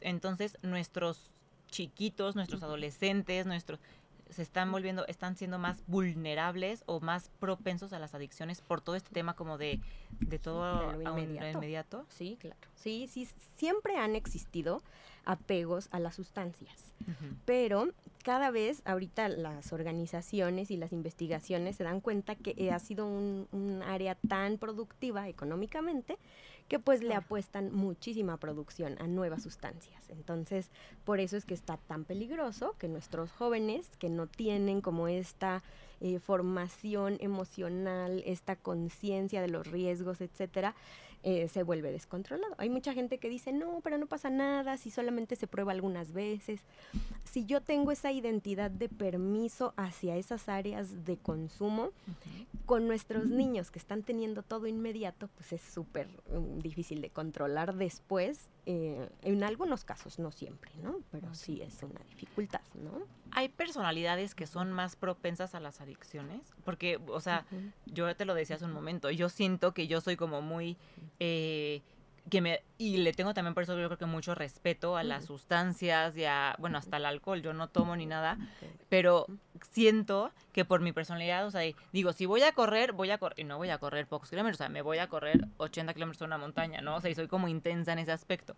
entonces, 0.00 0.56
nuestros 0.62 1.32
chiquitos, 1.68 2.36
nuestros 2.36 2.62
adolescentes, 2.62 3.46
nuestros 3.46 3.80
se 4.30 4.42
están 4.42 4.72
volviendo, 4.72 5.06
están 5.06 5.36
siendo 5.36 5.58
más 5.58 5.82
vulnerables 5.86 6.82
o 6.86 7.00
más 7.00 7.30
propensos 7.40 7.92
a 7.92 7.98
las 7.98 8.14
adicciones 8.14 8.60
por 8.60 8.80
todo 8.80 8.96
este 8.96 9.10
tema 9.10 9.34
como 9.34 9.58
de, 9.58 9.80
de 10.20 10.38
todo 10.38 10.92
inmediato. 11.00 11.58
inmediato. 11.58 12.06
Sí, 12.08 12.36
claro. 12.40 12.56
Sí, 12.74 13.08
sí, 13.10 13.28
siempre 13.56 13.96
han 13.96 14.16
existido 14.16 14.82
apegos 15.24 15.88
a 15.90 16.00
las 16.00 16.14
sustancias. 16.14 16.92
Pero 17.44 17.88
cada 18.24 18.50
vez 18.50 18.80
ahorita 18.86 19.28
las 19.28 19.74
organizaciones 19.74 20.70
y 20.70 20.78
las 20.78 20.92
investigaciones 20.92 21.76
se 21.76 21.84
dan 21.84 22.00
cuenta 22.00 22.34
que 22.34 22.72
ha 22.72 22.78
sido 22.78 23.06
un, 23.06 23.82
área 23.84 24.14
tan 24.14 24.56
productiva 24.56 25.28
económicamente 25.28 26.16
que 26.68 26.78
pues 26.78 27.02
le 27.02 27.14
apuestan 27.14 27.74
muchísima 27.74 28.38
producción 28.38 28.96
a 28.98 29.06
nuevas 29.06 29.42
sustancias. 29.42 30.08
Entonces, 30.08 30.70
por 31.04 31.20
eso 31.20 31.36
es 31.36 31.44
que 31.44 31.52
está 31.52 31.76
tan 31.76 32.04
peligroso 32.04 32.74
que 32.78 32.88
nuestros 32.88 33.30
jóvenes 33.30 33.90
que 33.98 34.08
no 34.08 34.26
tienen 34.26 34.80
como 34.80 35.06
esta 35.06 35.62
eh, 36.00 36.18
formación 36.18 37.18
emocional, 37.20 38.22
esta 38.24 38.56
conciencia 38.56 39.42
de 39.42 39.48
los 39.48 39.66
riesgos, 39.66 40.22
etcétera, 40.22 40.74
eh, 41.26 41.48
se 41.48 41.62
vuelve 41.62 41.90
descontrolado. 41.90 42.54
Hay 42.58 42.68
mucha 42.68 42.92
gente 42.92 43.16
que 43.16 43.30
dice, 43.30 43.50
no, 43.50 43.80
pero 43.82 43.96
no 43.96 44.06
pasa 44.06 44.28
nada, 44.28 44.76
si 44.76 44.90
solamente 44.90 45.36
se 45.36 45.46
prueba 45.46 45.72
algunas 45.72 46.12
veces. 46.12 46.60
Si 47.24 47.46
yo 47.46 47.62
tengo 47.62 47.92
esa 47.92 48.12
identidad 48.12 48.70
de 48.70 48.90
permiso 48.90 49.72
hacia 49.78 50.16
esas 50.16 50.50
áreas 50.50 51.06
de 51.06 51.16
consumo, 51.16 51.92
con 52.66 52.86
nuestros 52.86 53.26
niños 53.26 53.70
que 53.70 53.78
están 53.78 54.02
teniendo 54.02 54.42
todo 54.42 54.66
inmediato, 54.66 55.28
pues 55.28 55.54
es 55.54 55.62
súper 55.62 56.08
mm, 56.30 56.58
difícil 56.60 57.00
de 57.00 57.08
controlar 57.08 57.74
después. 57.74 58.48
Eh, 58.66 59.08
en 59.22 59.44
algunos 59.44 59.84
casos, 59.84 60.18
no 60.18 60.30
siempre, 60.30 60.70
¿no? 60.82 61.00
Pero 61.10 61.34
sí 61.34 61.60
es 61.60 61.82
una 61.82 62.00
dificultad, 62.08 62.62
¿no? 62.74 63.02
¿Hay 63.30 63.48
personalidades 63.48 64.34
que 64.34 64.46
son 64.46 64.72
más 64.72 64.96
propensas 64.96 65.54
a 65.54 65.60
las 65.60 65.80
adicciones? 65.80 66.40
Porque, 66.64 67.00
o 67.08 67.20
sea, 67.20 67.44
yo 67.84 68.14
te 68.14 68.24
lo 68.24 68.32
decía 68.32 68.56
hace 68.56 68.64
un 68.64 68.72
momento, 68.72 69.10
yo 69.10 69.28
siento 69.28 69.74
que 69.74 69.86
yo 69.86 70.00
soy 70.00 70.16
como 70.16 70.40
muy... 70.40 70.76
Eh, 71.20 71.82
que 72.30 72.40
me 72.40 72.62
y 72.78 72.96
le 72.96 73.12
tengo 73.12 73.34
también 73.34 73.52
por 73.52 73.64
eso 73.64 73.78
yo 73.78 73.86
creo 73.86 73.98
que 73.98 74.06
mucho 74.06 74.34
respeto 74.34 74.96
a 74.96 75.04
las 75.04 75.26
sustancias 75.26 76.16
y 76.16 76.24
a 76.24 76.56
bueno 76.58 76.78
hasta 76.78 76.96
el 76.96 77.04
alcohol 77.04 77.42
yo 77.42 77.52
no 77.52 77.68
tomo 77.68 77.96
ni 77.96 78.06
nada 78.06 78.38
pero 78.88 79.26
siento 79.70 80.32
que 80.54 80.64
por 80.64 80.80
mi 80.80 80.92
personalidad 80.92 81.46
o 81.46 81.50
sea 81.50 81.70
digo 81.92 82.14
si 82.14 82.24
voy 82.24 82.42
a 82.42 82.52
correr 82.52 82.92
voy 82.92 83.10
a 83.10 83.18
correr 83.18 83.40
y 83.40 83.44
no 83.44 83.58
voy 83.58 83.68
a 83.68 83.76
correr 83.76 84.06
pocos 84.06 84.30
kilómetros 84.30 84.56
o 84.56 84.62
sea 84.64 84.68
me 84.70 84.80
voy 84.80 84.98
a 84.98 85.08
correr 85.08 85.46
80 85.58 85.92
kilómetros 85.92 86.22
en 86.22 86.28
una 86.28 86.38
montaña 86.38 86.80
no 86.80 86.96
o 86.96 87.00
sea 87.02 87.10
y 87.10 87.14
soy 87.14 87.28
como 87.28 87.46
intensa 87.46 87.92
en 87.92 87.98
ese 87.98 88.12
aspecto. 88.12 88.56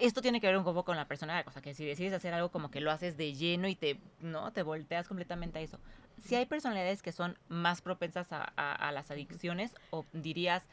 Esto 0.00 0.22
tiene 0.22 0.40
que 0.40 0.46
ver 0.46 0.56
un 0.56 0.64
poco 0.64 0.84
con 0.84 0.96
la 0.96 1.06
personalidad, 1.06 1.46
o 1.48 1.52
sea, 1.52 1.60
que 1.60 1.74
si 1.74 1.84
decides 1.84 2.14
hacer 2.14 2.32
algo 2.32 2.50
como 2.50 2.70
que 2.70 2.80
lo 2.80 2.90
haces 2.90 3.16
de 3.16 3.34
lleno 3.34 3.68
y 3.68 3.74
te, 3.74 3.98
¿no? 4.20 4.50
Te 4.52 4.62
volteas 4.62 5.06
completamente 5.06 5.58
a 5.58 5.62
eso. 5.62 5.78
Si 6.24 6.34
hay 6.34 6.46
personalidades 6.46 7.02
que 7.02 7.12
son 7.12 7.38
más 7.48 7.82
propensas 7.82 8.28
a, 8.30 8.92
las 8.92 9.10
adicciones, 9.10 9.74
o 9.90 10.04
dirías, 10.12 10.64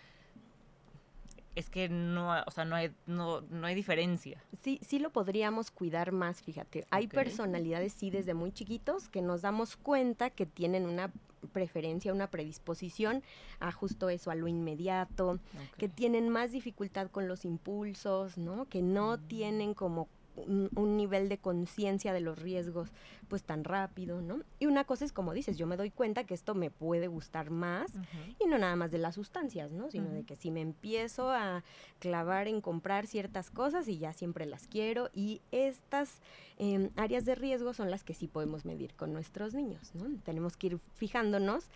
es 1.60 1.70
que 1.70 1.90
no, 1.90 2.32
o 2.46 2.52
sea, 2.52 2.66
no 2.66 2.76
hay, 2.76 2.92
no, 3.06 3.42
no 3.42 3.68
hay 3.68 3.76
diferencia. 3.76 4.42
Sí, 4.62 4.80
sí 4.82 5.00
lo 5.00 5.12
podríamos 5.12 5.72
cuidar 5.72 6.12
más, 6.12 6.42
fíjate. 6.42 6.86
Hay 6.90 7.08
personalidades, 7.08 7.94
sí, 7.94 8.10
desde 8.10 8.34
muy 8.34 8.52
chiquitos, 8.52 9.10
que 9.10 9.22
nos 9.22 9.42
damos 9.42 9.76
cuenta 9.76 10.30
que 10.30 10.46
tienen 10.46 10.86
una 10.86 11.12
preferencia, 11.52 12.14
una 12.14 12.32
predisposición 12.32 13.24
a 13.60 13.72
justo 13.72 14.10
eso, 14.10 14.32
a 14.32 14.36
lo 14.36 14.48
inmediato, 14.48 15.40
que 15.78 15.90
tienen 15.90 16.30
más 16.30 16.52
dificultad 16.52 17.10
con 17.12 17.28
los 17.28 17.46
impulsos, 17.46 18.38
¿no? 18.38 18.66
Que 18.66 18.82
no 18.82 19.18
mm. 19.18 19.28
tienen 19.28 19.74
como 19.74 20.08
un, 20.46 20.98
nivel 20.98 21.30
de 21.30 21.38
conciencia 21.38 22.14
de 22.14 22.20
los 22.20 22.40
riesgos 22.40 22.90
pues 23.28 23.44
tan 23.44 23.64
rápido, 23.64 24.22
¿no? 24.22 24.42
Y 24.60 24.66
una 24.66 24.84
cosa 24.84 25.06
es 25.06 25.12
como 25.12 25.34
dices, 25.34 25.58
yo 25.58 25.68
me 25.68 25.78
doy 25.78 25.92
cuenta 25.92 26.24
que 26.26 26.34
esto 26.34 26.56
me 26.56 26.72
puede 26.72 27.08
gustar 27.08 27.52
más 27.52 27.92
y 28.40 28.48
no 28.48 28.58
nada 28.58 28.76
más 28.76 28.92
de 28.92 28.98
las 28.98 29.16
sustancias, 29.16 29.72
¿no? 29.72 29.92
Sino 29.92 30.10
de 30.10 30.24
que 30.24 30.36
si 30.36 30.52
me 30.52 30.62
empiezo 30.62 31.30
a 31.30 31.64
clavar 32.00 32.48
en 32.48 32.62
comprar 32.62 33.08
ciertas 33.08 33.50
cosas 33.50 33.88
y 33.88 33.98
ya 33.98 34.14
siempre 34.14 34.46
las 34.46 34.68
quiero 34.68 35.10
y 35.14 35.42
estas 35.52 36.22
em, 36.58 36.90
áreas 36.96 37.26
de 37.26 37.36
riesgo 37.36 37.74
son 37.74 37.92
las 37.92 38.04
que 38.04 38.14
sí 38.14 38.28
podemos 38.28 38.66
medir 38.66 38.96
con 38.96 39.14
nuestros 39.14 39.54
niños, 39.54 39.94
¿no? 39.96 40.06
Tenemos 40.24 40.58
que 40.58 40.68
ir 40.68 40.80
fijándonos 40.96 41.70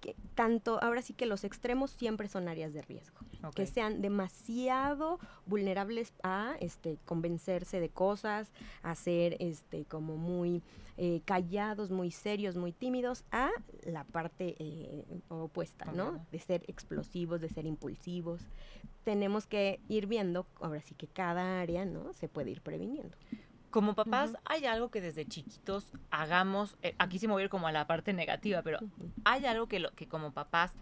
que 0.00 0.16
tanto, 0.34 0.82
ahora 0.82 1.02
sí 1.02 1.12
que 1.12 1.26
los 1.26 1.44
extremos 1.44 1.90
siempre 1.90 2.28
son 2.28 2.48
áreas 2.48 2.72
de 2.72 2.82
riesgo, 2.82 3.18
que 3.54 3.66
sean 3.66 4.00
demasiado 4.00 5.18
vulnerables 5.46 6.12
a 6.22 6.54
este, 6.60 6.98
convencerse 7.04 7.80
de 7.80 7.88
cosas, 7.88 8.52
a 8.82 8.94
ser 8.94 9.36
este, 9.40 9.84
como 9.84 10.16
muy 10.16 10.62
eh, 10.96 11.22
callados, 11.24 11.90
muy 11.90 12.10
serios, 12.10 12.56
muy 12.56 12.72
tímidos, 12.72 13.24
a 13.30 13.50
la 13.84 14.04
parte 14.04 14.54
eh, 14.58 15.04
opuesta, 15.28 15.90
¿no? 15.92 16.24
De 16.30 16.38
ser 16.38 16.64
explosivos, 16.66 17.40
de 17.40 17.48
ser 17.48 17.66
impulsivos. 17.66 18.40
Tenemos 19.04 19.46
que 19.46 19.80
ir 19.88 20.06
viendo, 20.06 20.46
ahora 20.60 20.82
sí 20.82 20.94
que 20.94 21.06
cada 21.06 21.60
área, 21.60 21.84
¿no? 21.84 22.12
Se 22.12 22.28
puede 22.28 22.50
ir 22.50 22.60
previniendo. 22.60 23.16
Como 23.70 23.94
papás, 23.94 24.32
¿hay 24.44 24.66
algo 24.66 24.90
que 24.90 25.00
desde 25.00 25.26
chiquitos 25.26 25.92
hagamos? 26.10 26.76
Eh, 26.82 26.94
aquí 26.98 27.18
sí 27.18 27.28
me 27.28 27.34
voy 27.34 27.42
a 27.42 27.44
ir 27.44 27.50
como 27.50 27.68
a 27.68 27.72
la 27.72 27.86
parte 27.86 28.12
negativa, 28.12 28.62
pero 28.62 28.80
¿hay 29.24 29.46
algo 29.46 29.68
que, 29.68 29.78
lo, 29.78 29.92
que 29.92 30.08
como 30.08 30.32
papás 30.32 30.72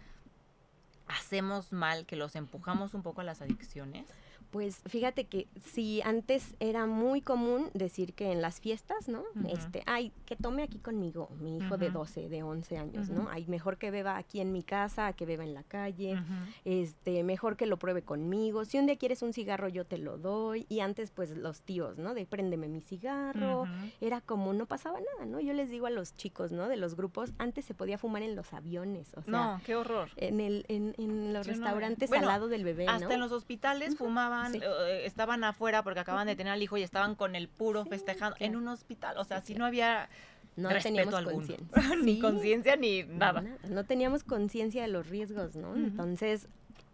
hacemos 1.07 1.71
mal, 1.71 2.05
que 2.05 2.15
los 2.15 2.35
empujamos 2.35 2.95
un 2.95 3.03
poco 3.03 3.21
a 3.21 3.23
las 3.23 3.41
adicciones? 3.41 4.07
Pues 4.51 4.81
fíjate 4.87 5.25
que 5.25 5.47
si 5.63 6.01
antes 6.01 6.55
era 6.59 6.87
muy 6.87 7.21
común 7.21 7.69
decir 7.73 8.13
que 8.13 8.31
en 8.31 8.41
las 8.41 8.59
fiestas, 8.59 9.07
¿no? 9.07 9.23
Este, 9.47 9.83
ay, 9.85 10.11
que 10.25 10.35
tome 10.35 10.63
aquí 10.63 10.79
conmigo, 10.79 11.29
mi 11.39 11.57
hijo 11.57 11.77
de 11.77 11.91
12, 11.91 12.29
de 12.29 12.41
11 12.41 12.77
años, 12.77 13.09
¿no? 13.09 13.27
Ay, 13.29 13.45
mejor 13.47 13.77
que 13.77 13.91
beba 13.91 14.17
aquí 14.17 14.39
en 14.39 14.51
mi 14.51 14.63
casa, 14.63 15.13
que 15.13 15.25
beba 15.27 15.43
en 15.43 15.53
la 15.53 15.63
calle, 15.63 16.19
este, 16.65 17.23
mejor 17.23 17.57
que 17.57 17.67
lo 17.67 17.77
pruebe 17.77 18.01
conmigo. 18.01 18.65
Si 18.65 18.79
un 18.79 18.87
día 18.87 18.97
quieres 18.97 19.21
un 19.21 19.33
cigarro, 19.33 19.69
yo 19.69 19.85
te 19.85 19.99
lo 19.99 20.17
doy. 20.17 20.65
Y 20.67 20.79
antes, 20.79 21.11
pues, 21.11 21.37
los 21.37 21.61
tíos, 21.61 21.99
¿no? 21.99 22.15
De 22.15 22.25
préndeme 22.25 22.67
mi 22.67 22.81
cigarro. 22.81 23.65
Era 24.01 24.21
como, 24.21 24.53
no 24.53 24.65
pasaba 24.65 24.99
nada, 24.99 25.25
¿no? 25.29 25.39
Yo 25.39 25.53
les 25.53 25.69
digo 25.69 25.85
a 25.85 25.91
los 25.91 26.15
chicos, 26.15 26.51
¿no? 26.51 26.67
De 26.67 26.77
los 26.77 26.95
grupos, 26.95 27.33
antes 27.37 27.65
se 27.65 27.75
podía 27.75 27.97
fumar 27.99 28.23
en 28.23 28.35
los 28.35 28.51
aviones, 28.53 29.13
o 29.15 29.21
sea. 29.21 29.31
No, 29.31 29.61
qué 29.63 29.75
horror. 29.75 30.09
En, 30.15 30.39
el, 30.39 30.65
en, 30.69 30.95
en 30.97 31.33
los 31.33 31.45
restaurantes 31.45 32.11
al 32.11 32.25
lado 32.25 32.47
del 32.47 32.63
bebé, 32.63 32.87
Hasta 32.87 33.13
en 33.13 33.19
los 33.19 33.31
hospitales 33.31 33.95
fumaban 33.95 34.38
eh, 34.47 35.05
estaban, 35.05 35.43
afuera 35.43 35.83
porque 35.83 35.99
acaban 35.99 36.27
de 36.27 36.35
tener 36.35 36.53
al 36.53 36.61
hijo 36.61 36.77
y 36.77 36.83
estaban 36.83 37.15
con 37.15 37.35
el 37.35 37.47
puro 37.47 37.85
festejando 37.85 38.35
en 38.39 38.55
un 38.55 38.67
hospital. 38.67 39.17
O 39.17 39.23
sea, 39.23 39.41
si 39.41 39.55
no 39.55 39.65
había 39.65 40.09
no 40.55 40.69
teníamos 40.81 41.13
conciencia. 41.23 41.95
ni 42.03 42.19
conciencia 42.19 42.75
ni 42.75 43.03
nada. 43.03 43.43
No 43.67 43.85
teníamos 43.85 44.23
conciencia 44.23 44.81
de 44.81 44.89
los 44.89 45.07
riesgos, 45.07 45.55
¿no? 45.55 45.75
Entonces, 45.75 46.47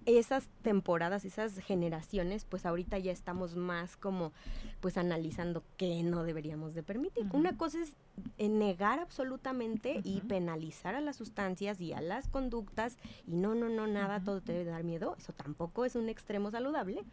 esas 0.05 0.47
temporadas, 0.61 1.25
esas 1.25 1.57
generaciones, 1.59 2.45
pues 2.45 2.65
ahorita 2.65 2.97
ya 2.99 3.11
estamos 3.11 3.55
más 3.55 3.97
como 3.97 4.31
pues 4.79 4.97
analizando 4.97 5.63
qué 5.77 6.03
no 6.03 6.23
deberíamos 6.23 6.73
de 6.73 6.83
permitir. 6.83 7.25
Una 7.33 7.57
cosa 7.57 7.81
es 7.81 7.93
eh, 8.37 8.49
negar 8.49 8.99
absolutamente 8.99 10.01
y 10.03 10.21
penalizar 10.21 10.95
a 10.95 11.01
las 11.01 11.15
sustancias 11.15 11.81
y 11.81 11.93
a 11.93 12.01
las 12.01 12.27
conductas 12.27 12.97
y 13.27 13.35
no, 13.35 13.55
no, 13.55 13.69
no, 13.69 13.87
nada, 13.87 14.23
todo 14.23 14.41
te 14.41 14.53
debe 14.53 14.71
dar 14.71 14.83
miedo. 14.83 15.15
Eso 15.17 15.33
tampoco 15.33 15.85
es 15.85 15.95
un 15.95 16.09
extremo 16.09 16.51
saludable, 16.51 17.03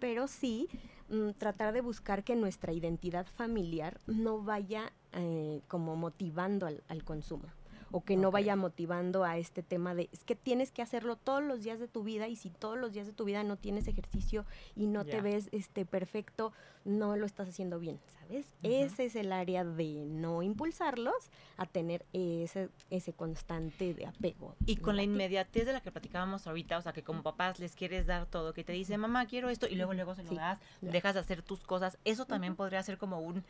pero 0.00 0.28
sí 0.28 0.68
mm, 1.08 1.30
tratar 1.38 1.72
de 1.72 1.80
buscar 1.80 2.24
que 2.24 2.36
nuestra 2.36 2.72
identidad 2.72 3.26
familiar 3.26 4.00
no 4.06 4.42
vaya 4.42 4.92
eh, 5.12 5.62
como 5.68 5.96
motivando 5.96 6.66
al 6.66 7.04
consumo 7.04 7.44
o 7.92 8.02
que 8.02 8.16
no 8.16 8.30
vaya 8.30 8.56
motivando 8.56 9.24
a 9.24 9.38
este 9.38 9.62
tema 9.62 9.94
de 9.94 10.08
es 10.12 10.24
que 10.24 10.34
tienes 10.34 10.72
que 10.72 10.82
hacerlo 10.82 11.16
todos 11.16 11.42
los 11.42 11.62
días 11.62 11.78
de 11.78 11.88
tu 11.88 12.02
vida 12.02 12.26
y 12.28 12.36
si 12.36 12.50
todos 12.50 12.78
los 12.78 12.92
días 12.92 13.06
de 13.06 13.12
tu 13.12 13.24
vida 13.24 13.44
no 13.44 13.56
tienes 13.56 13.86
ejercicio 13.86 14.44
y 14.74 14.86
no 14.86 15.04
te 15.04 15.20
ves 15.20 15.48
este 15.52 15.84
perfecto, 15.84 16.52
no 16.84 17.16
lo 17.16 17.26
estás 17.26 17.48
haciendo 17.48 17.78
bien, 17.78 18.00
¿sabes? 18.06 18.46
Ese 18.62 19.04
es 19.04 19.16
el 19.16 19.32
área 19.32 19.64
de 19.64 20.04
no 20.06 20.42
impulsarlos 20.42 21.30
a 21.56 21.66
tener 21.66 22.04
ese, 22.12 22.70
ese 22.90 23.12
constante 23.12 23.94
de 23.94 24.06
apego. 24.06 24.56
Y 24.66 24.76
con 24.76 24.96
la 24.96 25.02
inmediatez 25.02 25.66
de 25.66 25.72
la 25.72 25.80
que 25.80 25.92
platicábamos 25.92 26.46
ahorita, 26.46 26.78
o 26.78 26.82
sea, 26.82 26.92
que 26.92 27.02
como 27.02 27.22
papás 27.22 27.58
les 27.58 27.76
quieres 27.76 28.06
dar 28.06 28.26
todo, 28.26 28.52
que 28.52 28.64
te 28.64 28.72
dice, 28.72 28.98
mamá, 28.98 29.26
quiero 29.26 29.48
esto, 29.48 29.66
y 29.66 29.76
luego 29.76 29.92
luego 29.92 30.14
se 30.14 30.24
lo 30.24 30.34
das, 30.34 30.58
dejas 30.80 31.14
de 31.14 31.20
hacer 31.20 31.42
tus 31.42 31.62
cosas, 31.62 31.98
eso 32.04 32.26
también 32.26 32.56
podría 32.56 32.82
ser 32.82 32.98
como 32.98 33.20
un 33.20 33.44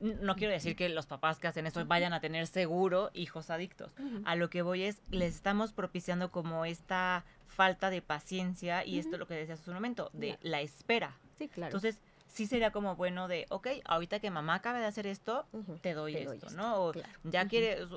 no 0.00 0.36
quiero 0.36 0.52
decir 0.52 0.76
que 0.76 0.88
los 0.88 1.06
papás 1.06 1.38
que 1.38 1.48
hacen 1.48 1.66
eso 1.66 1.84
vayan 1.86 2.12
a 2.12 2.20
tener 2.20 2.46
seguro 2.46 3.10
hijos 3.14 3.50
adictos. 3.50 3.94
A 4.24 4.36
lo 4.36 4.50
que 4.50 4.62
voy 4.62 4.82
es, 4.82 5.00
les 5.10 5.34
estamos 5.34 5.72
propiciando 5.72 6.30
como 6.30 6.64
esta 6.64 7.24
falta 7.46 7.90
de 7.90 8.02
paciencia 8.02 8.84
y 8.84 8.98
esto 8.98 9.16
es 9.16 9.18
lo 9.18 9.26
que 9.26 9.34
decías 9.34 9.60
hace 9.60 9.70
un 9.70 9.74
momento, 9.74 10.10
de 10.12 10.38
la 10.42 10.60
espera. 10.60 11.18
Sí, 11.36 11.48
claro. 11.48 11.68
Entonces, 11.68 12.00
sí 12.28 12.46
sería 12.46 12.70
como 12.70 12.96
bueno 12.96 13.28
de, 13.28 13.46
ok, 13.48 13.68
ahorita 13.84 14.20
que 14.20 14.30
mamá 14.30 14.56
acabe 14.56 14.80
de 14.80 14.86
hacer 14.86 15.06
esto, 15.06 15.46
te 15.80 15.94
doy 15.94 16.16
esto, 16.16 16.50
¿no? 16.50 16.84
O 16.84 16.92
ya 17.24 17.48
quieres 17.48 17.88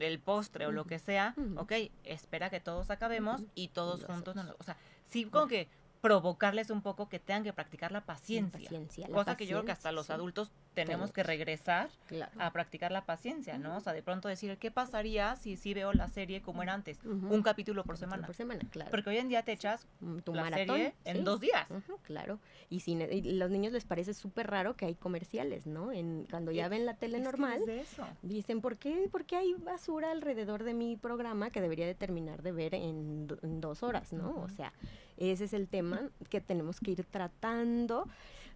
el 0.00 0.18
postre 0.20 0.66
o 0.66 0.72
lo 0.72 0.84
que 0.84 0.98
sea, 0.98 1.34
ok, 1.56 1.72
espera 2.04 2.50
que 2.50 2.60
todos 2.60 2.90
acabemos 2.90 3.42
y 3.54 3.68
todos 3.68 4.04
juntos, 4.04 4.36
o 4.58 4.64
sea, 4.64 4.76
sí 5.06 5.24
como 5.24 5.46
que 5.46 5.68
provocarles 6.00 6.70
un 6.70 6.80
poco 6.80 7.08
que 7.08 7.18
tengan 7.18 7.44
que 7.44 7.52
practicar 7.52 7.92
la 7.92 8.02
paciencia. 8.02 8.70
cosa 9.12 9.36
que 9.36 9.46
yo 9.46 9.56
creo 9.56 9.64
que 9.64 9.72
hasta 9.72 9.92
los 9.92 10.10
adultos 10.10 10.52
tenemos 10.84 11.12
que 11.12 11.22
regresar 11.22 11.88
Claro. 12.06 12.32
a 12.38 12.50
practicar 12.52 12.90
la 12.92 13.04
paciencia, 13.04 13.58
¿no? 13.58 13.76
O 13.76 13.80
sea, 13.80 13.92
de 13.92 14.02
pronto 14.02 14.28
decir, 14.28 14.56
¿qué 14.58 14.70
pasaría 14.70 15.36
si 15.36 15.56
sí 15.56 15.74
veo 15.74 15.92
la 15.92 16.08
serie 16.08 16.40
como 16.42 16.62
era 16.62 16.74
antes? 16.74 16.98
Un 17.04 17.42
capítulo 17.42 17.84
por 17.84 17.96
semana. 17.96 18.26
Por 18.26 18.34
semana, 18.34 18.60
claro. 18.70 18.90
Porque 18.90 19.10
hoy 19.10 19.18
en 19.18 19.28
día 19.28 19.42
te 19.42 19.52
echas 19.52 19.86
Mm, 20.00 20.18
tu 20.18 20.34
la 20.34 20.42
maratón, 20.42 20.76
serie 20.76 20.94
en 21.04 21.16
sí. 21.18 21.22
dos 21.22 21.40
días. 21.40 21.66
Claro. 22.02 22.38
Y, 22.70 22.80
si 22.80 22.94
los 23.32 23.50
niños 23.50 23.72
les 23.72 23.84
parece 23.84 24.14
súper 24.14 24.46
raro 24.50 24.76
que 24.76 24.86
hay 24.86 24.94
comerciales, 24.94 25.66
¿no? 25.66 25.90
En, 25.92 26.26
cuando 26.30 26.52
ya 26.52 26.66
Eh, 26.66 26.68
ven 26.68 26.86
la 26.86 26.94
tele 26.94 27.18
Es 27.18 27.22
que 27.24 27.30
normal, 27.30 27.60
es 27.60 27.66
de 27.66 27.80
eso. 27.80 28.06
dicen, 28.22 28.60
¿por 28.60 28.76
qué, 28.76 29.08
¿por 29.10 29.24
qué 29.24 29.36
hay 29.36 29.54
basura 29.54 30.10
alrededor 30.10 30.64
de 30.64 30.74
mi 30.74 30.96
programa 30.96 31.50
que 31.50 31.60
debería 31.60 31.86
de 31.86 31.94
terminar 31.94 32.42
de 32.42 32.52
ver 32.52 32.74
en, 32.74 33.26
do- 33.26 33.38
en 33.42 33.60
dos 33.60 33.82
horas, 33.82 34.12
¿no? 34.12 34.36
O 34.42 34.48
sea, 34.48 34.72
ese 35.16 35.44
es 35.44 35.52
el 35.52 35.66
tema 35.68 36.10
que 36.30 36.40
tenemos 36.40 36.80
que 36.80 36.92
ir 36.92 37.04
tratando 37.04 38.06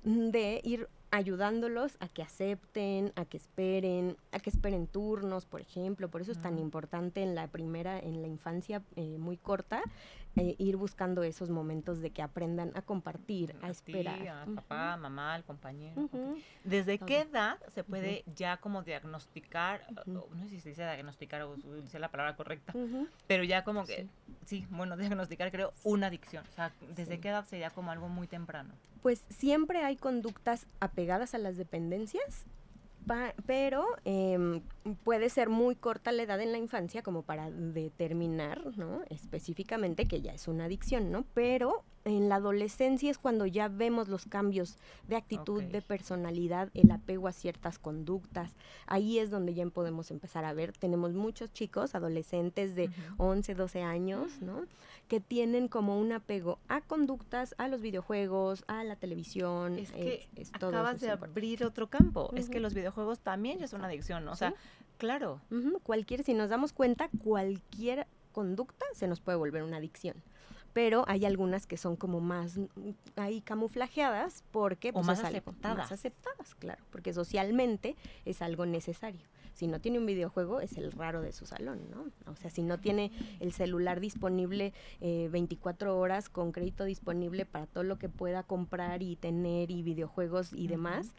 de 0.04 0.60
ir 0.64 0.88
ayudándolos 1.12 1.96
a 2.00 2.08
que 2.08 2.22
acepten, 2.22 3.12
a 3.16 3.26
que 3.26 3.36
esperen, 3.36 4.16
a 4.32 4.40
que 4.40 4.48
esperen 4.48 4.86
turnos, 4.86 5.44
por 5.44 5.60
ejemplo. 5.60 6.08
Por 6.08 6.22
eso 6.22 6.32
es 6.32 6.40
tan 6.40 6.58
importante 6.58 7.22
en 7.22 7.34
la 7.34 7.48
primera, 7.48 7.98
en 7.98 8.22
la 8.22 8.28
infancia 8.28 8.82
eh, 8.96 9.18
muy 9.18 9.36
corta, 9.36 9.82
eh, 10.36 10.54
ir 10.58 10.76
buscando 10.76 11.22
esos 11.22 11.50
momentos 11.50 12.00
de 12.00 12.10
que 12.10 12.22
aprendan 12.22 12.72
a 12.74 12.82
compartir, 12.82 13.54
a, 13.60 13.66
ti, 13.66 13.70
esperar. 13.70 14.28
a 14.28 14.42
Ujú, 14.44 14.54
papá, 14.54 14.96
mamá, 14.96 15.34
al 15.34 15.44
compañero. 15.44 16.08
¿Desde 16.64 16.98
qué 16.98 17.20
edad 17.22 17.58
se 17.68 17.84
puede 17.84 18.24
ya 18.34 18.56
como 18.56 18.82
diagnosticar, 18.82 19.84
no 20.06 20.44
sé 20.44 20.48
si 20.48 20.60
se 20.60 20.70
dice 20.70 20.82
diagnosticar 20.82 21.42
o 21.42 21.56
dice 21.56 21.98
la 21.98 22.10
palabra 22.10 22.34
correcta, 22.36 22.74
pero 23.26 23.44
ya 23.44 23.62
como 23.64 23.84
que, 23.84 24.06
sí, 24.46 24.66
bueno, 24.70 24.96
diagnosticar 25.28 25.50
creo 25.50 25.72
una 25.84 26.06
adicción? 26.06 26.44
O 26.50 26.54
sea, 26.54 26.72
¿desde 26.96 27.16
Sí. 27.16 27.20
qué 27.20 27.28
edad 27.28 27.44
sería 27.46 27.70
como 27.70 27.90
algo 27.90 28.08
muy 28.08 28.26
temprano? 28.26 28.72
Pues 29.02 29.24
siempre 29.28 29.84
hay 29.84 29.96
conductas 29.96 30.66
apegadas 30.80 31.34
a 31.34 31.38
las 31.38 31.56
dependencias, 31.56 32.46
pa- 33.06 33.34
pero 33.46 33.84
em, 34.04 34.62
puede 35.04 35.28
ser 35.30 35.48
muy 35.48 35.74
corta 35.76 36.12
la 36.12 36.22
edad 36.22 36.40
en 36.40 36.52
la 36.52 36.58
infancia 36.58 37.02
como 37.02 37.22
para 37.22 37.50
determinar, 37.50 38.76
¿no? 38.76 39.02
Específicamente 39.10 40.06
que 40.08 40.20
ya 40.22 40.32
es 40.32 40.48
una 40.48 40.64
adicción, 40.64 41.10
¿no? 41.10 41.24
Pero 41.34 41.84
en 42.04 42.28
la 42.28 42.36
adolescencia 42.36 43.10
es 43.10 43.18
cuando 43.18 43.46
ya 43.46 43.68
vemos 43.68 44.08
los 44.08 44.26
cambios 44.26 44.76
de 45.08 45.16
actitud, 45.16 45.62
de 45.62 45.82
personalidad, 45.82 46.68
el 46.74 46.90
apego 46.90 47.28
a 47.28 47.32
ciertas 47.32 47.78
conductas. 47.78 48.54
Ahí 48.86 49.18
es 49.18 49.30
donde 49.30 49.54
ya 49.54 49.64
podemos 49.68 50.10
empezar 50.10 50.44
a 50.44 50.52
ver. 50.52 50.72
Tenemos 50.72 51.12
muchos 51.12 51.52
chicos, 51.52 51.94
adolescentes 51.94 52.74
de 52.74 52.86
Ujú. 52.86 53.22
11, 53.24 53.54
12 53.54 53.82
años, 53.82 54.40
¿no? 54.40 54.62
Que 55.08 55.20
tienen 55.20 55.68
como 55.68 55.98
un 56.00 56.12
apego 56.12 56.58
a 56.68 56.80
conductas, 56.80 57.54
a 57.58 57.68
los 57.68 57.80
videojuegos, 57.80 58.64
a 58.66 58.82
la 58.84 58.96
televisión. 58.96 59.78
Es 59.78 59.92
que 59.92 60.28
es- 60.36 60.48
es- 60.48 60.54
acabas 60.54 61.00
de 61.00 61.10
abrir 61.10 61.64
otro 61.64 61.88
campo. 61.88 62.30
Es 62.34 62.48
que 62.48 62.60
los 62.60 62.74
videojuegos 62.74 63.20
también 63.20 63.58
ya 63.60 63.64
es 63.66 63.72
una 63.72 63.86
adicción. 63.86 64.26
O 64.28 64.34
sea, 64.36 64.50
Sí. 64.50 64.56
claro. 64.98 65.40
Cualquier, 65.82 66.24
si 66.24 66.34
nos 66.34 66.48
damos 66.48 66.72
cuenta, 66.72 67.08
cualquier 67.22 68.06
conducta 68.32 68.86
se 68.94 69.06
nos 69.08 69.20
puede 69.20 69.36
volver 69.38 69.62
una 69.62 69.76
adicción. 69.76 70.16
Pero 70.72 71.04
hay 71.06 71.24
algunas 71.26 71.66
que 71.66 71.76
son 71.76 71.96
como 71.96 72.20
más 72.20 72.56
mm, 72.58 72.66
ahí 73.16 73.40
camuflajeadas 73.42 74.42
porque 74.52 74.90
O 74.90 74.94
pues, 74.94 75.06
más 75.06 75.18
es 75.18 75.24
algo- 75.24 75.38
aceptadas. 75.50 75.76
Más 75.78 75.92
aceptadas, 75.92 76.54
claro, 76.54 76.82
porque 76.90 77.12
socialmente 77.12 77.96
es 78.24 78.42
algo 78.42 78.64
necesario. 78.66 79.26
Si 79.54 79.66
no 79.66 79.80
tiene 79.82 79.98
un 79.98 80.06
videojuego, 80.06 80.60
es 80.62 80.78
el 80.78 80.92
raro 80.92 81.20
de 81.20 81.32
su 81.32 81.44
salón, 81.44 81.80
¿no? 81.90 82.06
O 82.32 82.36
sea, 82.36 82.48
si 82.50 82.62
no 82.62 82.78
tiene 82.78 83.12
el 83.38 83.52
celular 83.52 84.00
disponible 84.00 84.72
eh, 85.02 85.28
24 85.30 85.98
horas 85.98 86.30
con 86.30 86.52
crédito 86.52 86.84
disponible 86.84 87.44
para 87.44 87.66
todo 87.66 87.84
lo 87.84 87.98
que 87.98 88.08
pueda 88.08 88.42
comprar 88.44 89.02
y 89.02 89.16
tener 89.16 89.70
y 89.70 89.82
videojuegos 89.82 90.54
y 90.54 90.68
demás, 90.68 91.12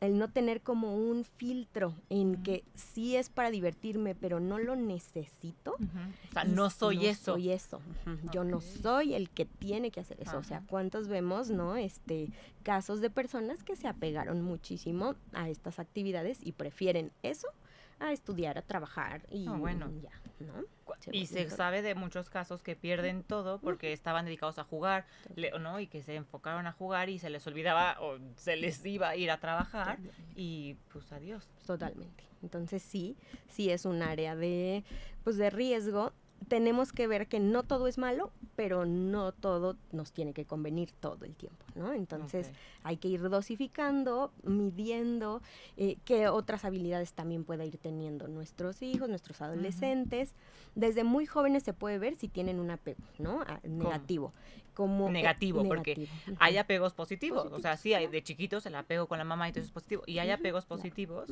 el 0.00 0.18
no 0.18 0.28
tener 0.30 0.60
como 0.62 0.94
un 0.96 1.24
filtro 1.24 1.94
en 2.10 2.42
que 2.42 2.64
sí 2.74 3.16
es 3.16 3.30
para 3.30 3.50
divertirme, 3.50 4.14
pero 4.14 4.40
no 4.40 4.58
lo 4.58 4.76
necesito. 4.76 5.72
O 6.28 6.32
sea, 6.32 6.44
no 6.44 6.68
soy 6.70 6.96
no 6.96 7.02
eso. 7.02 7.32
soy 7.32 7.50
eso. 7.50 7.80
Yo 8.32 8.44
no 8.44 8.60
soy 8.60 9.14
el 9.14 9.30
que 9.30 9.46
tiene 9.46 9.90
que 9.90 10.00
hacer 10.00 10.20
eso. 10.20 10.38
O 10.38 10.42
sea. 10.44 10.62
¿cuántos 10.68 11.08
vemos, 11.08 11.50
no? 11.50 11.76
Este, 11.76 12.28
casos 12.62 13.00
de 13.00 13.08
personas 13.10 13.62
que 13.62 13.76
se 13.76 13.88
apegaron 13.88 14.42
muchísimo 14.42 15.14
a 15.32 15.48
estas 15.48 15.78
actividades 15.78 16.38
y 16.42 16.52
prefieren 16.52 17.10
eso 17.22 17.48
a 17.98 18.12
estudiar, 18.12 18.58
a 18.58 18.62
trabajar 18.62 19.26
y 19.30 19.46
Ah, 19.48 19.52
bueno. 19.56 19.90
ya, 20.02 20.10
¿no? 20.40 20.64
Se 21.00 21.10
Y 21.16 21.26
se 21.26 21.48
sabe 21.50 21.82
de 21.82 21.94
muchos 21.94 22.30
casos 22.30 22.62
que 22.62 22.76
pierden 22.76 23.22
todo 23.22 23.58
porque 23.60 23.92
estaban 23.92 24.24
dedicados 24.24 24.58
a 24.58 24.64
jugar, 24.64 25.06
le- 25.34 25.50
¿no? 25.58 25.78
Y 25.80 25.86
que 25.86 26.02
se 26.02 26.14
enfocaron 26.14 26.66
a 26.66 26.72
jugar 26.72 27.08
y 27.08 27.18
se 27.18 27.30
les 27.30 27.46
olvidaba 27.46 27.96
o 28.00 28.18
se 28.36 28.56
les 28.56 28.84
iba 28.86 29.08
a 29.10 29.16
ir 29.16 29.30
a 29.30 29.38
trabajar 29.40 29.98
y 30.34 30.74
pues 30.92 31.10
adiós. 31.12 31.50
Totalmente. 31.66 32.24
Entonces 32.42 32.82
sí, 32.82 33.16
sí 33.48 33.70
es 33.70 33.84
un 33.84 34.02
área 34.02 34.36
de, 34.36 34.84
pues 35.24 35.36
de 35.36 35.50
riesgo. 35.50 36.12
Tenemos 36.48 36.92
que 36.92 37.06
ver 37.08 37.26
que 37.26 37.40
no 37.40 37.64
todo 37.64 37.88
es 37.88 37.98
malo, 37.98 38.30
pero 38.54 38.84
no 38.86 39.32
todo 39.32 39.76
nos 39.90 40.12
tiene 40.12 40.32
que 40.32 40.44
convenir 40.44 40.92
todo 40.92 41.24
el 41.24 41.34
tiempo, 41.34 41.64
¿no? 41.74 41.92
Entonces 41.92 42.46
hay 42.84 42.96
que 42.98 43.08
ir 43.08 43.28
dosificando, 43.28 44.32
midiendo 44.44 45.42
eh, 45.76 45.96
qué 46.04 46.28
otras 46.28 46.64
habilidades 46.64 47.12
también 47.14 47.44
pueda 47.44 47.64
ir 47.64 47.78
teniendo 47.78 48.28
nuestros 48.28 48.80
hijos, 48.82 49.08
nuestros 49.08 49.40
adolescentes. 49.40 50.34
Desde 50.74 51.02
muy 51.04 51.26
jóvenes 51.26 51.62
se 51.64 51.72
puede 51.72 51.98
ver 51.98 52.14
si 52.14 52.28
tienen 52.28 52.60
un 52.60 52.70
apego, 52.70 53.00
¿no? 53.18 53.40
A- 53.42 53.60
negativo. 53.64 54.32
Como, 54.76 55.08
eh, 55.08 55.12
Negativo, 55.12 55.66
porque 55.66 55.96
negativo. 55.96 56.36
Hay 56.38 56.58
apegos 56.58 56.92
positivos, 56.92 57.50
o 57.50 57.58
sea, 57.60 57.78
sí, 57.78 57.94
hay 57.94 58.08
de 58.08 58.22
chiquitos 58.22 58.66
el 58.66 58.74
apego 58.74 59.06
con 59.06 59.16
la 59.16 59.24
mamá 59.24 59.48
y 59.48 59.52
todo 59.52 59.60
eso 59.60 59.68
es 59.68 59.72
positivo. 59.72 60.02
Y 60.06 60.18
hay 60.18 60.30
apegos 60.30 60.66
claro. 60.66 60.76
positivos. 60.82 61.30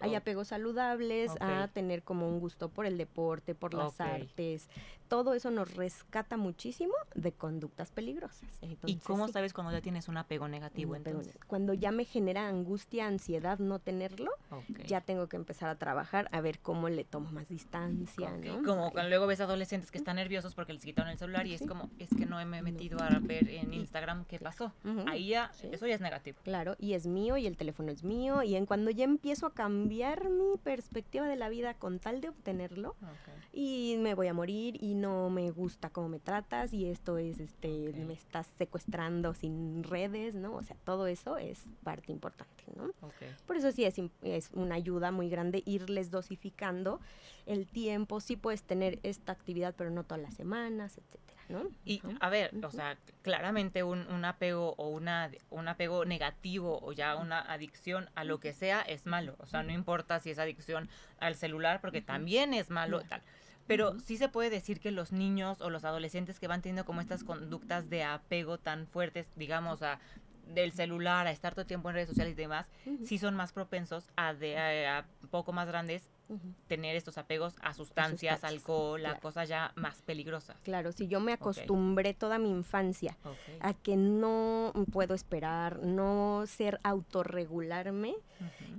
Hay 0.00 0.14
apegos 0.14 0.48
saludables 0.48 1.30
a 1.40 1.68
tener 1.68 2.02
como 2.02 2.28
un 2.28 2.38
gusto 2.38 2.68
por 2.68 2.84
el 2.84 2.98
deporte, 2.98 3.54
por 3.54 3.72
las 3.72 3.98
artes. 3.98 4.68
Todo 5.08 5.34
eso 5.34 5.50
nos 5.50 5.74
rescata 5.74 6.36
muchísimo 6.36 6.94
de 7.14 7.32
conductas 7.32 7.90
peligrosas. 7.90 8.48
¿Y 8.86 8.96
cómo 8.96 9.26
sí, 9.26 9.32
sabes 9.32 9.52
cuando 9.52 9.72
ya 9.72 9.80
tienes 9.82 10.08
un 10.08 10.16
apego 10.16 10.48
negativo 10.48 10.92
un 10.92 11.00
apego 11.00 11.18
entonces? 11.20 11.34
ne- 11.40 11.46
Cuando 11.46 11.74
ya 11.74 11.92
me 11.92 12.04
genera 12.04 12.48
angustia, 12.48 13.06
ansiedad 13.06 13.58
no 13.58 13.78
tenerlo, 13.78 14.30
ya 14.86 15.00
tengo 15.02 15.28
que 15.28 15.36
empezar 15.36 15.68
a 15.68 15.76
trabajar 15.76 16.28
a 16.32 16.40
ver 16.40 16.58
cómo 16.60 16.88
le 16.88 17.04
tomo 17.04 17.30
más 17.30 17.48
distancia. 17.48 18.30
Como 18.64 18.90
cuando 18.90 19.08
luego 19.10 19.26
ves 19.26 19.40
adolescentes 19.40 19.90
que 19.90 19.98
están 19.98 20.16
nerviosos 20.16 20.54
porque 20.54 20.72
les 20.72 20.82
quitaron 20.84 21.10
el 21.10 21.18
celular 21.18 21.46
y 21.46 21.54
es 21.54 21.62
como, 21.66 21.90
es 21.98 22.08
que 22.10 22.26
no 22.26 22.42
me 22.46 22.58
he 22.58 22.62
Metido 22.82 23.00
a 23.00 23.16
ver 23.20 23.48
en 23.48 23.72
Instagram 23.74 24.24
qué 24.24 24.40
pasó. 24.40 24.72
Ahí 25.06 25.28
ya, 25.28 25.52
Sí. 25.54 25.68
eso 25.70 25.86
ya 25.86 25.94
es 25.94 26.00
negativo. 26.00 26.38
Claro, 26.42 26.74
y 26.80 26.94
es 26.94 27.06
mío 27.06 27.36
y 27.36 27.46
el 27.46 27.56
teléfono 27.56 27.92
es 27.92 28.02
mío 28.02 28.42
y 28.42 28.56
en 28.56 28.66
cuando 28.66 28.90
ya 28.90 29.04
empiezo 29.04 29.46
a 29.46 29.54
cambiar 29.54 30.28
mi 30.30 30.56
perspectiva 30.64 31.28
de 31.28 31.36
la 31.36 31.48
vida 31.48 31.74
con 31.74 32.00
tal 32.00 32.20
de 32.20 32.30
obtenerlo 32.30 32.96
y 33.52 33.96
me 34.00 34.14
voy 34.14 34.26
a 34.26 34.34
morir 34.34 34.82
y 34.82 34.94
no 34.94 35.30
me 35.30 35.52
gusta 35.52 35.90
cómo 35.90 36.08
me 36.08 36.18
tratas 36.18 36.72
y 36.72 36.86
esto 36.86 37.18
es 37.18 37.38
este 37.38 37.92
me 38.04 38.14
estás 38.14 38.48
secuestrando 38.58 39.32
sin 39.34 39.84
redes, 39.84 40.34
¿no? 40.34 40.54
O 40.56 40.62
sea, 40.64 40.76
todo 40.84 41.06
eso 41.06 41.36
es 41.36 41.64
parte 41.84 42.10
importante, 42.10 42.64
¿no? 42.74 42.90
Por 43.46 43.56
eso 43.56 43.70
sí 43.70 43.84
es, 43.84 43.94
es 44.22 44.50
una 44.54 44.74
ayuda 44.74 45.12
muy 45.12 45.28
grande 45.28 45.62
irles 45.66 46.10
dosificando 46.10 47.00
el 47.46 47.66
tiempo, 47.68 48.20
sí 48.20 48.36
puedes 48.36 48.64
tener 48.64 48.98
esta 49.04 49.30
actividad, 49.32 49.74
pero 49.76 49.90
no 49.90 50.02
todas 50.04 50.22
las 50.22 50.34
semanas, 50.34 50.98
etcétera, 50.98 51.31
¿no? 51.52 51.68
Y 51.84 52.02
a 52.20 52.28
ver, 52.30 52.50
o 52.64 52.70
sea, 52.70 52.96
claramente 53.22 53.82
un, 53.82 54.06
un 54.10 54.24
apego 54.24 54.74
o 54.78 54.88
una, 54.88 55.30
un 55.50 55.68
apego 55.68 56.04
negativo 56.04 56.80
o 56.82 56.92
ya 56.92 57.14
una 57.16 57.40
adicción 57.40 58.10
a 58.14 58.24
lo 58.24 58.40
que 58.40 58.52
sea 58.52 58.80
es 58.82 59.06
malo. 59.06 59.36
O 59.38 59.46
sea, 59.46 59.62
no 59.62 59.72
importa 59.72 60.18
si 60.18 60.30
es 60.30 60.38
adicción 60.38 60.88
al 61.20 61.34
celular, 61.36 61.80
porque 61.80 62.00
también 62.02 62.54
es 62.54 62.70
malo 62.70 62.98
Claro. 62.98 63.08
tal. 63.08 63.22
Pero 63.68 64.00
sí 64.00 64.16
se 64.16 64.28
puede 64.28 64.50
decir 64.50 64.80
que 64.80 64.90
los 64.90 65.12
niños 65.12 65.60
o 65.60 65.70
los 65.70 65.84
adolescentes 65.84 66.40
que 66.40 66.48
van 66.48 66.62
teniendo 66.62 66.84
como 66.84 67.00
estas 67.00 67.22
conductas 67.22 67.88
de 67.90 68.02
apego 68.02 68.58
tan 68.58 68.88
fuertes, 68.88 69.30
digamos, 69.36 69.82
a 69.82 70.00
del 70.48 70.72
celular, 70.72 71.28
a 71.28 71.30
estar 71.30 71.54
todo 71.54 71.60
el 71.62 71.68
tiempo 71.68 71.88
en 71.88 71.94
redes 71.94 72.08
sociales 72.08 72.32
y 72.32 72.36
demás, 72.36 72.68
sí 73.04 73.16
son 73.18 73.36
más 73.36 73.52
propensos 73.52 74.10
a, 74.16 74.34
de, 74.34 74.58
a, 74.58 74.98
a 74.98 75.04
poco 75.30 75.52
más 75.52 75.68
grandes 75.68 76.10
tener 76.66 76.96
estos 76.96 77.18
apegos 77.18 77.54
a 77.60 77.74
sustancias, 77.74 78.40
sustancias, 78.40 78.44
alcohol, 78.44 79.00
a 79.00 79.08
claro. 79.10 79.20
cosas 79.20 79.48
ya 79.48 79.72
más 79.76 80.02
peligrosas. 80.02 80.56
Claro, 80.62 80.92
si 80.92 81.08
yo 81.08 81.20
me 81.20 81.32
acostumbré 81.32 82.14
toda 82.14 82.38
mi 82.38 82.50
infancia 82.50 83.16
a 83.60 83.74
que 83.74 83.96
no 83.96 84.72
puedo 84.92 85.14
esperar, 85.14 85.80
no 85.82 86.44
ser 86.46 86.80
autorregularme, 86.82 88.14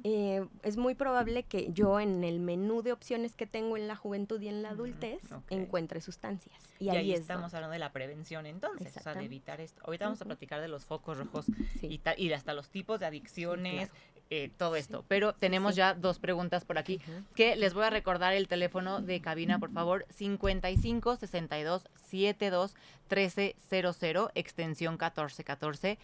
eh, 0.04 0.46
es 0.64 0.76
muy 0.78 0.96
probable 0.96 1.44
que 1.44 1.72
yo 1.74 2.00
en 2.00 2.24
el 2.24 2.40
menú 2.40 2.82
de 2.82 2.92
opciones 2.92 3.36
que 3.36 3.48
tengo 3.48 3.78
en 3.78 3.88
la 3.88 3.96
juventud 3.96 4.40
y 4.42 4.50
en 4.50 4.62
la 4.62 4.70
adultez 4.72 5.22
encuentre 5.50 6.02
sustancias. 6.02 6.58
Y, 6.80 6.86
Y, 6.86 6.90
ahí, 6.90 6.98
ahí 6.98 7.14
es 7.14 7.22
estamos 7.22 7.44
donde- 7.44 7.58
hablando 7.58 7.74
de 7.74 7.80
la 7.80 7.92
prevención 7.94 8.46
entonces, 8.46 8.96
o 8.98 9.00
sea, 9.00 9.14
de 9.14 9.24
evitar 9.24 9.62
esto. 9.62 9.82
Ahorita 9.86 10.06
vamos 10.06 10.22
a 10.22 10.26
platicar 10.26 10.60
de 10.62 10.68
los 10.68 10.84
focos 10.86 11.18
rojos 11.18 11.46
sí. 11.80 12.02
y, 12.18 12.22
y 12.24 12.34
hasta 12.34 12.54
los 12.54 12.70
tipos 12.70 13.00
de 13.00 13.06
adicciones, 13.06 13.90
claro. 13.90 14.04
Eh, 14.30 14.52
todo 14.58 14.76
esto. 14.76 15.06
Pero 15.08 15.34
tenemos 15.34 15.76
sí. 15.76 15.80
ya 15.80 15.94
dos 15.94 16.20
preguntas 16.20 16.66
por 16.66 16.78
aquí 16.78 17.00
que 17.36 17.56
les 17.56 17.74
voy 17.74 17.84
a 17.84 17.90
recordar 17.90 18.34
el 18.34 18.48
teléfono 18.48 19.02
de 19.02 19.22
cabina, 19.22 19.60
por 19.60 19.72
favor, 19.72 20.06
55 20.10 21.18
62 21.18 21.84
72 22.10 22.76
1300, 23.10 24.32
extensión 24.36 24.94
1414. 24.94 26.00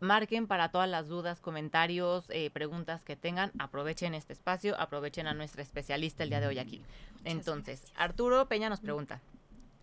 marquen 0.00 0.46
para 0.46 0.70
todas 0.70 0.88
las 0.88 1.08
dudas, 1.08 1.40
comentarios, 1.40 2.24
eh, 2.30 2.50
preguntas 2.50 3.02
que 3.02 3.16
tengan. 3.16 3.52
Aprovechen 3.58 4.14
este 4.14 4.32
espacio, 4.32 4.78
aprovechen 4.78 5.26
a 5.26 5.34
nuestra 5.34 5.62
especialista 5.62 6.22
el 6.22 6.30
día 6.30 6.40
de 6.40 6.46
hoy 6.46 6.58
aquí. 6.58 6.82
Entonces, 7.24 7.82
Arturo 7.96 8.46
Peña 8.46 8.68
nos 8.68 8.80
pregunta, 8.80 9.20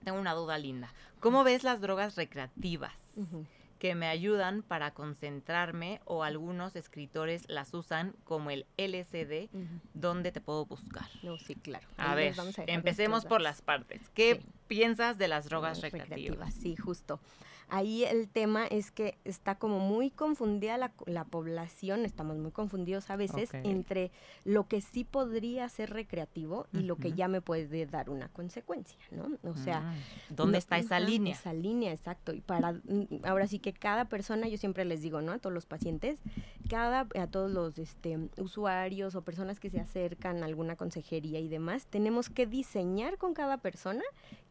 tengo 0.04 0.20
una 0.20 0.34
duda 0.34 0.58
linda. 0.58 0.94
¿Cómo 1.20 1.44
ves 1.44 1.64
las 1.64 1.82
drogas 1.82 2.16
recreativas? 2.16 2.94
Que 3.78 3.96
me 3.96 4.08
ayudan 4.08 4.64
para 4.64 4.92
concentrarme 4.92 6.02
o 6.06 6.24
algunos 6.24 6.76
escritores 6.76 7.46
las 7.48 7.74
usan 7.74 8.14
como 8.24 8.50
el 8.50 8.66
LCD, 8.78 9.50
donde 9.94 10.32
te 10.32 10.42
puedo 10.42 10.66
buscar. 10.66 11.08
No, 11.24 11.38
sí, 11.38 11.56
claro. 11.56 11.88
A 11.98 12.16
ver, 12.16 12.36
empecemos 12.68 13.26
por 13.26 13.42
las 13.42 13.62
partes. 13.62 14.10
¿Qué 14.14 14.42
piensas 14.68 15.18
de 15.18 15.28
las 15.28 15.46
drogas 15.46 15.82
recreativas? 15.82 16.54
Sí, 16.54 16.76
justo. 16.76 17.20
Ahí 17.70 18.06
el 18.06 18.30
tema 18.30 18.66
es 18.66 18.92
que 18.92 19.18
está 19.26 19.56
como 19.56 19.80
muy 19.80 20.10
confundida 20.10 20.78
la, 20.78 21.26
población, 21.26 22.06
estamos 22.06 22.38
muy 22.38 22.52
confundidos 22.52 23.10
a 23.10 23.18
veces 23.18 23.50
entre 23.54 24.12
lo 24.46 24.68
que 24.68 24.80
sí 24.80 25.04
podría 25.04 25.68
ser 25.68 25.90
recreativo 25.90 26.68
y 26.72 26.84
lo 26.84 26.96
que 26.96 27.12
ya 27.12 27.28
me 27.28 27.42
puede 27.42 27.86
dar 27.86 28.10
una 28.10 28.30
consecuencia, 28.30 28.98
¿no? 29.12 29.38
O 29.50 29.56
sea, 29.56 29.82
mm. 29.82 30.36
¿dónde 30.36 30.60
está 30.60 30.78
esa 30.78 31.00
línea? 31.02 31.34
Esa 31.34 31.52
línea, 31.52 31.92
exacto. 31.92 32.34
Y 32.34 32.40
para, 32.40 32.72
mm, 32.72 33.26
ahora 33.26 33.48
sí 33.48 33.60
que 33.60 33.74
cada 33.74 34.06
persona, 34.06 34.48
yo 34.48 34.58
siempre 34.58 34.86
les 34.86 35.02
digo, 35.02 35.22
¿no? 35.22 35.34
A 35.34 35.40
todos 35.40 35.54
los 35.54 35.66
pacientes, 35.66 36.20
cada, 36.70 37.08
a 37.20 37.28
todos 37.28 37.52
los 37.52 37.78
este, 37.80 38.30
usuarios 38.38 39.16
o 39.16 39.24
personas 39.24 39.60
que 39.60 39.70
se 39.70 39.82
acercan 39.82 40.42
a 40.42 40.46
alguna 40.46 40.78
consejería 40.78 41.42
y 41.42 41.50
demás, 41.50 41.86
tenemos 41.88 42.30
que 42.30 42.46
diseñar 42.46 43.18
con 43.18 43.34
cada 43.34 43.58
persona 43.58 44.04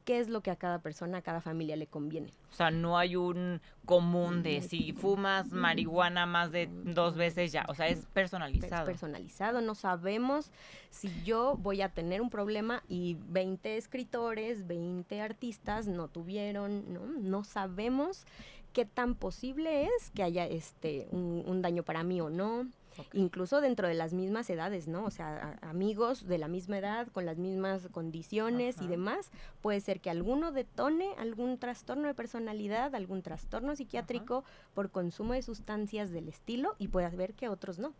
qué 0.07 0.21
es 0.21 0.29
lo 0.29 0.41
que 0.41 0.53
a 0.53 0.57
cada 0.57 0.79
persona, 0.79 1.19
a 1.19 1.23
cada 1.23 1.41
familia 1.41 1.75
le 1.75 1.89
conviene. 1.89 2.33
O 2.53 2.55
sea, 2.55 2.71
no 2.71 2.97
hay 2.97 3.17
un 3.17 3.61
común 3.85 4.45
de 4.45 4.63
si 4.63 4.93
fumas 4.93 5.51
marihuana 5.51 6.27
más 6.27 6.53
de 6.53 6.71
dos 6.71 7.17
veces 7.17 7.51
ya, 7.51 7.67
o 7.69 7.75
sea, 7.75 7.89
es 7.89 8.07
personalizado. 8.15 8.83
Es 8.85 8.87
personalizado, 8.87 9.61
no 9.61 9.75
sabemos 9.75 10.53
si 10.91 11.11
yo 11.25 11.57
voy 11.57 11.83
a 11.83 11.89
tener 11.89 12.23
un 12.23 12.31
problema 12.31 12.85
y 12.89 13.17
20 13.31 13.77
escritores, 13.77 14.69
20 14.69 15.21
artistas 15.21 15.89
no 15.89 16.07
tuvieron, 16.07 16.95
¿no? 16.95 17.01
No 17.05 17.43
sabemos 17.43 18.27
qué 18.73 18.85
tan 18.85 19.17
posible 19.17 19.87
es 19.87 20.13
que 20.13 20.23
haya 20.23 20.47
este 20.47 21.09
un, 21.11 21.43
un 21.47 21.63
daño 21.63 21.83
para 21.83 22.05
mí 22.05 22.21
o 22.21 22.31
no 22.31 22.69
incluso 23.13 23.61
dentro 23.61 23.89
de 23.89 23.95
las 23.95 24.13
mismas 24.13 24.49
edades, 24.51 24.89
¿no? 24.89 25.05
O 25.05 25.11
sea, 25.11 25.59
amigos 25.63 26.27
de 26.27 26.39
la 26.39 26.49
misma 26.49 26.79
edad, 26.79 27.09
con 27.09 27.27
las 27.27 27.39
mismas 27.39 27.89
condiciones 27.91 28.77
y 28.81 28.87
demás, 28.87 29.31
puede 29.63 29.81
ser 29.81 30.01
que 30.01 30.11
alguno 30.11 30.53
detone 30.53 31.15
algún 31.19 31.59
trastorno 31.59 32.09
de 32.09 32.15
personalidad, 32.15 32.95
algún 32.95 33.23
trastorno 33.23 33.77
psiquiátrico 33.77 34.45
por 34.75 34.91
consumo 34.91 35.33
de 35.33 35.43
sustancias 35.43 36.11
del 36.11 36.29
estilo 36.29 36.75
y 36.79 36.89
puedas 36.89 37.17
ver 37.17 37.35
que 37.35 37.49
otros 37.49 37.79
no. 37.79 37.95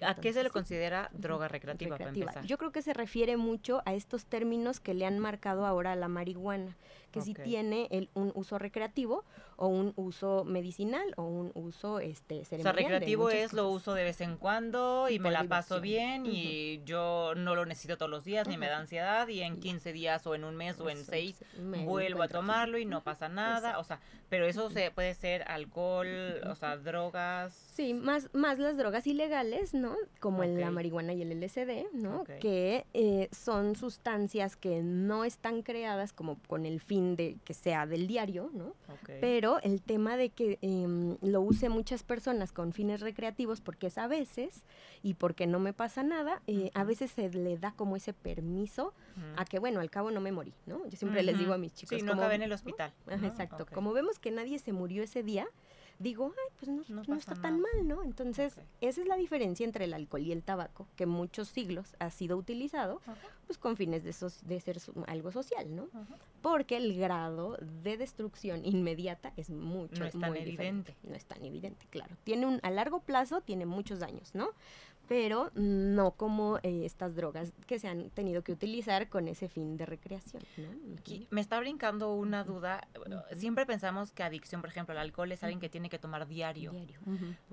¿A 0.00 0.14
qué 0.14 0.32
se 0.32 0.42
le 0.42 0.50
considera 0.50 1.10
droga 1.12 1.48
recreativa, 1.48 1.96
Yo 2.44 2.58
creo 2.58 2.72
que 2.72 2.82
se 2.82 2.94
refiere 2.94 3.36
mucho 3.36 3.82
a 3.84 3.94
estos 3.94 4.24
términos 4.24 4.80
que 4.80 4.94
le 4.94 5.06
han 5.06 5.18
marcado 5.18 5.66
ahora 5.66 5.92
a 5.92 5.96
la 5.96 6.08
marihuana, 6.08 6.76
que 7.12 7.20
si 7.20 7.34
tiene 7.34 7.86
el, 7.90 8.08
un 8.14 8.32
uso 8.34 8.58
recreativo 8.58 9.24
o 9.56 9.68
un 9.68 9.92
uso 9.96 10.44
medicinal 10.44 11.14
o 11.16 11.24
un 11.24 11.52
uso 11.54 12.00
este 12.00 12.44
ceremonial. 12.44 12.60
O 12.60 12.62
sea, 12.62 12.72
recreativo 12.72 13.30
es 13.30 13.52
lo 13.52 13.70
uso 13.70 13.94
de 13.94 14.02
vez 14.02 14.20
en 14.20 14.36
cuando 14.36 15.08
y, 15.08 15.18
me 15.18 15.30
la 15.30 15.44
paso 15.44 15.80
bien 15.80 16.26
y 16.26 16.82
yo 16.84 17.34
no 17.36 17.54
lo 17.54 17.64
necesito 17.64 17.96
todos 17.96 18.10
los 18.10 18.24
días 18.24 18.48
ni 18.48 18.56
me 18.56 18.66
da 18.66 18.78
ansiedad 18.78 19.28
y 19.28 19.42
en 19.42 19.60
15 19.60 19.92
días 19.92 20.26
o 20.26 20.34
en 20.34 20.44
un 20.44 20.56
mes 20.56 20.80
o 20.80 20.90
en 20.90 21.04
6 21.04 21.36
vuelvo 21.84 22.22
a 22.22 22.28
tomarlo 22.28 22.78
y 22.78 22.84
no 22.84 23.02
pasa 23.04 23.28
nada, 23.28 23.78
o 23.78 23.84
sea, 23.84 24.00
pero 24.28 24.46
eso 24.46 24.70
se 24.70 24.90
puede 24.90 25.14
ser 25.14 25.42
alcohol, 25.42 26.08
o 26.48 26.54
sea, 26.54 26.76
drogas. 26.76 27.54
Sí, 27.74 27.94
más 27.94 28.30
más 28.32 28.58
las 28.58 28.76
drogas 28.76 29.06
ilegales, 29.06 29.74
¿no? 29.74 29.96
Como 30.20 30.42
la 30.44 30.70
marihuana 30.70 31.12
y 31.12 31.22
el 31.22 31.40
LSD, 31.40 31.92
¿no? 31.92 32.24
Que 32.24 32.86
eh, 32.94 33.28
son 33.32 33.76
sustancias 33.76 34.56
que 34.56 34.82
no 34.82 35.24
están 35.24 35.62
creadas 35.62 36.12
como 36.12 36.38
con 36.46 36.66
el 36.66 36.80
fin 36.80 37.01
de 37.16 37.36
que 37.44 37.54
sea 37.54 37.86
del 37.86 38.06
diario, 38.06 38.50
¿no? 38.52 38.74
Pero 39.20 39.60
el 39.62 39.82
tema 39.82 40.16
de 40.16 40.30
que 40.30 40.58
em, 40.62 41.16
lo 41.22 41.40
use 41.40 41.68
muchas 41.68 42.02
personas 42.02 42.52
con 42.52 42.72
fines 42.72 43.00
recreativos, 43.00 43.60
porque 43.60 43.88
es 43.88 43.98
a 43.98 44.06
veces, 44.06 44.64
y 45.02 45.14
porque 45.14 45.46
no 45.46 45.58
me 45.58 45.72
pasa 45.72 46.02
nada, 46.02 46.42
eh, 46.46 46.70
a 46.74 46.84
veces 46.84 47.10
se 47.10 47.30
le 47.30 47.58
da 47.58 47.72
como 47.72 47.96
ese 47.96 48.12
permiso 48.12 48.94
a 49.36 49.44
que, 49.44 49.58
bueno, 49.58 49.80
al 49.80 49.90
cabo 49.90 50.10
no 50.10 50.20
me 50.20 50.32
morí, 50.32 50.54
¿no? 50.66 50.86
Yo 50.88 50.96
siempre 50.96 51.22
les 51.22 51.38
digo 51.38 51.52
a 51.52 51.58
mis 51.58 51.74
chicos. 51.74 51.98
Sí, 51.98 52.04
no 52.04 52.12
acabé 52.12 52.36
en 52.36 52.42
el 52.42 52.52
hospital. 52.52 52.92
Exacto. 53.08 53.66
Como 53.72 53.92
vemos 53.92 54.18
que 54.18 54.30
nadie 54.30 54.58
se 54.58 54.72
murió 54.72 55.02
ese 55.02 55.22
día, 55.22 55.46
digo, 56.02 56.32
ay, 56.36 56.56
pues 56.58 56.90
no, 56.90 57.16
está 57.16 57.34
tan 57.34 57.60
mal, 57.60 57.86
¿no? 57.86 58.02
Entonces, 58.02 58.60
esa 58.80 59.00
es 59.00 59.06
la 59.06 59.16
diferencia 59.16 59.64
entre 59.64 59.84
el 59.84 59.94
alcohol 59.94 60.22
y 60.22 60.32
el 60.32 60.42
tabaco, 60.42 60.86
que 60.96 61.06
muchos 61.06 61.48
siglos 61.48 61.94
ha 61.98 62.10
sido 62.10 62.36
utilizado, 62.36 63.00
pues 63.46 63.58
con 63.58 63.76
fines 63.76 64.02
de, 64.04 64.14
de 64.46 64.60
ser 64.60 64.78
algo 65.06 65.32
social, 65.32 65.74
¿no? 65.74 65.88
Porque 66.42 66.76
el 66.76 66.98
grado 66.98 67.56
de 67.82 67.96
destrucción 67.96 68.64
inmediata 68.64 69.32
es 69.36 69.50
mucho, 69.50 70.00
no 70.00 70.06
es 70.06 70.18
tan 70.18 70.36
evidente. 70.36 70.96
No 71.04 71.14
es 71.14 71.24
tan 71.24 71.44
evidente, 71.44 71.86
claro. 71.90 72.16
Tiene 72.24 72.46
un, 72.46 72.60
a 72.62 72.70
largo 72.70 73.00
plazo 73.00 73.40
tiene 73.40 73.66
muchos 73.66 74.00
daños, 74.00 74.34
¿no? 74.34 74.50
Pero 75.12 75.50
no 75.54 76.12
como 76.12 76.56
eh, 76.62 76.86
estas 76.86 77.14
drogas 77.14 77.52
que 77.66 77.78
se 77.78 77.86
han 77.86 78.08
tenido 78.08 78.42
que 78.42 78.50
utilizar 78.50 79.10
con 79.10 79.28
ese 79.28 79.46
fin 79.46 79.76
de 79.76 79.84
recreación. 79.84 80.42
me 81.28 81.42
está 81.42 81.60
brincando 81.60 82.14
una 82.14 82.44
duda. 82.44 82.88
Siempre 83.36 83.66
pensamos 83.66 84.10
que 84.12 84.22
adicción, 84.22 84.62
por 84.62 84.70
ejemplo, 84.70 84.94
al 84.94 84.98
alcohol 84.98 85.30
es 85.30 85.42
alguien 85.42 85.60
que 85.60 85.68
tiene 85.68 85.90
que 85.90 85.98
tomar 85.98 86.26
diario. 86.26 86.72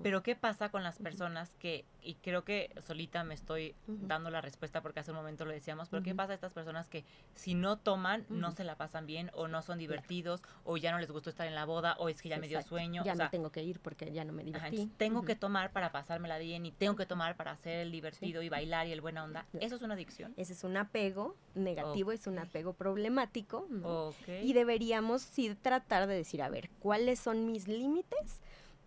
Pero 0.01 0.23
¿qué 0.23 0.37
pasa 0.37 0.69
con 0.69 0.83
las 0.83 0.99
personas 0.99 1.53
que, 1.55 1.83
y 2.01 2.15
creo 2.15 2.45
que 2.45 2.73
solita 2.79 3.25
me 3.25 3.33
estoy 3.33 3.75
dando 3.87 4.29
la 4.29 4.39
respuesta 4.39 4.81
porque 4.81 5.01
hace 5.01 5.11
un 5.11 5.17
momento 5.17 5.43
lo 5.43 5.51
decíamos, 5.51 5.89
pero 5.89 6.01
¿qué 6.01 6.15
pasa 6.15 6.31
a 6.31 6.35
estas 6.35 6.53
personas 6.53 6.87
que 6.87 7.03
si 7.35 7.55
no 7.55 7.77
toman 7.77 8.25
no 8.29 8.51
se 8.51 8.63
la 8.63 8.77
pasan 8.77 9.05
bien 9.05 9.31
o 9.33 9.49
no 9.49 9.61
son 9.63 9.79
divertidos 9.79 10.43
o 10.63 10.77
ya 10.77 10.93
no 10.93 10.99
les 10.99 11.11
gustó 11.11 11.29
estar 11.29 11.45
en 11.45 11.55
la 11.55 11.65
boda 11.65 11.97
o 11.99 12.07
es 12.07 12.21
que 12.21 12.29
ya 12.29 12.37
me 12.37 12.47
dio 12.47 12.61
sueño? 12.61 13.03
Ya 13.03 13.15
no 13.15 13.29
tengo 13.29 13.51
que 13.51 13.63
ir 13.63 13.81
porque 13.81 14.13
ya 14.13 14.23
no 14.23 14.31
me 14.31 14.45
divertí. 14.45 14.89
tengo 14.95 15.23
que 15.23 15.35
tomar 15.35 15.73
para 15.73 15.91
pasármela 15.91 16.37
bien 16.37 16.65
y 16.65 16.71
tengo 16.71 16.95
que 16.95 17.05
tomar 17.05 17.35
para 17.35 17.48
hacer 17.51 17.79
el 17.79 17.91
divertido 17.91 18.41
y 18.41 18.49
bailar 18.49 18.87
y 18.87 18.91
el 18.91 19.01
buena 19.01 19.23
onda, 19.23 19.45
¿eso 19.59 19.75
es 19.75 19.81
una 19.81 19.93
adicción? 19.93 20.33
Ese 20.37 20.53
es 20.53 20.63
un 20.63 20.77
apego 20.77 21.35
negativo, 21.55 22.11
es 22.11 22.27
un 22.27 22.39
apego 22.39 22.73
problemático. 22.73 23.67
Y 24.43 24.53
deberíamos 24.53 25.21
sí 25.21 25.55
tratar 25.55 26.07
de 26.07 26.15
decir, 26.15 26.41
a 26.41 26.49
ver, 26.49 26.69
¿cuáles 26.79 27.19
son 27.19 27.45
mis 27.51 27.67
límites? 27.67 28.41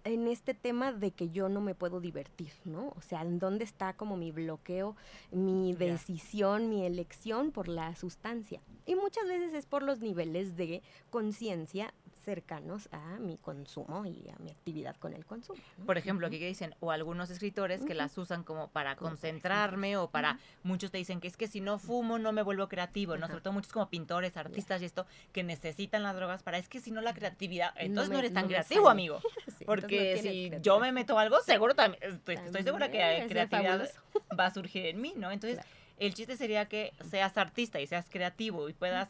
En 0.05 0.29
este 0.29 0.55
tema 0.55 0.93
de 0.93 1.12
que 1.12 1.31
yo 1.31 1.49
no 1.49 1.61
me 1.61 1.75
puedo 1.75 2.01
divertir, 2.01 2.53
¿no? 2.65 2.93
O 2.97 3.01
sea, 3.01 3.23
¿en 3.23 3.38
dónde 3.38 3.65
está 3.65 3.95
como 3.95 4.17
mi 4.17 4.31
bloqueo, 4.31 4.97
mi 5.31 5.75
decisión, 5.75 6.69
mi 6.69 6.85
elección 6.85 7.53
por 7.53 7.69
la 7.69 7.95
sustancia? 7.95 8.61
Y 8.87 8.95
muchas 8.95 9.27
veces 9.27 9.55
es 9.55 9.67
por 9.67 9.83
los 9.83 10.01
niveles 10.01 10.57
de 10.57 10.83
conciencia 11.11 11.93
cercanos 12.23 12.88
a 12.93 13.19
mi 13.19 13.37
consumo 13.37 14.07
y 14.07 14.29
a 14.31 14.38
mi 14.38 14.51
actividad 14.51 14.97
con 14.97 15.12
el 15.12 15.27
consumo. 15.27 15.61
Por 15.85 15.99
ejemplo, 15.99 16.27
aquí 16.27 16.38
que 16.38 16.47
dicen, 16.47 16.75
o 16.81 16.91
algunos 16.91 17.31
escritores 17.31 17.85
que 17.85 17.95
las 17.95 18.17
usan 18.17 18.45
como 18.45 18.69
para 18.69 18.97
concentrarme 18.97 19.97
o 19.97 20.09
para, 20.11 20.38
muchos 20.62 20.91
te 20.91 20.99
dicen 20.99 21.21
que 21.21 21.29
es 21.29 21.37
que 21.37 21.49
si 21.49 21.61
no 21.61 21.79
fumo 21.79 22.19
no 22.19 22.33
me 22.33 22.43
vuelvo 22.43 22.69
creativo, 22.69 23.17
¿no? 23.17 23.27
Sobre 23.27 23.41
todo 23.41 23.53
muchos 23.53 23.73
como 23.73 23.88
pintores, 23.88 24.37
artistas 24.37 24.83
y 24.83 24.85
esto, 24.85 25.07
que 25.33 25.43
necesitan 25.43 26.03
las 26.03 26.15
drogas 26.15 26.43
para, 26.43 26.59
es 26.59 26.69
que 26.69 26.81
si 26.81 26.91
no 26.91 27.01
la 27.01 27.15
creatividad, 27.15 27.75
entonces 27.77 28.12
no, 28.12 28.19
eres 28.19 28.33
tan 28.33 28.47
creativo, 28.47 28.88
amigo. 28.88 29.21
Porque 29.67 29.92
si 30.21 30.53
yo 30.61 30.79
me 30.81 30.93
meto 30.93 31.19
algo, 31.19 31.41
seguro 31.41 31.75
también, 31.75 32.03
estoy, 32.03 32.37
segura 32.63 32.91
que 32.91 33.27
creatividad 33.29 33.91
va 34.39 34.47
a 34.47 34.51
surgir 34.51 34.87
en 34.87 35.01
mí, 35.01 35.15
¿no? 35.17 35.31
Entonces, 35.31 35.65
el 35.99 36.15
chiste 36.15 36.37
sería 36.37 36.67
que 36.67 36.93
seas 37.11 37.37
artista 37.37 37.81
y 37.81 37.87
seas 37.87 38.07
creativo 38.11 38.69
y 38.69 38.73
puedas 38.73 39.09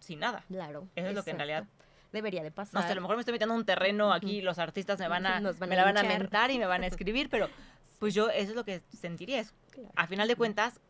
sin 0.00 0.20
nada. 0.20 0.44
Claro. 0.48 0.86
Eso 0.94 1.08
es 1.08 1.14
lo 1.14 1.24
que 1.24 1.30
en 1.30 1.38
realidad 1.38 1.64
debería 2.12 2.42
de 2.42 2.50
pasar. 2.50 2.74
No 2.74 2.86
sé, 2.86 2.92
a 2.92 2.94
lo 2.94 3.00
mejor 3.00 3.16
me 3.16 3.20
estoy 3.20 3.32
metiendo 3.32 3.54
en 3.54 3.60
un 3.60 3.66
terreno 3.66 4.12
aquí, 4.12 4.40
los 4.40 4.58
artistas 4.58 4.98
me 4.98 5.08
van 5.08 5.26
a, 5.26 5.40
me 5.40 5.76
la 5.76 5.84
van 5.84 5.98
a 5.98 6.02
mentar 6.02 6.50
y 6.50 6.58
me 6.58 6.66
van 6.66 6.82
a 6.82 6.86
escribir, 6.86 7.28
pero 7.30 7.48
pues 7.98 8.14
yo 8.14 8.28
eso 8.30 8.50
es 8.50 8.56
lo 8.56 8.64
que 8.64 8.82
sentiría. 8.98 9.40
Es, 9.40 9.54
A 9.94 10.06
final 10.06 10.28
de 10.28 10.36
cuentas, 10.36 10.80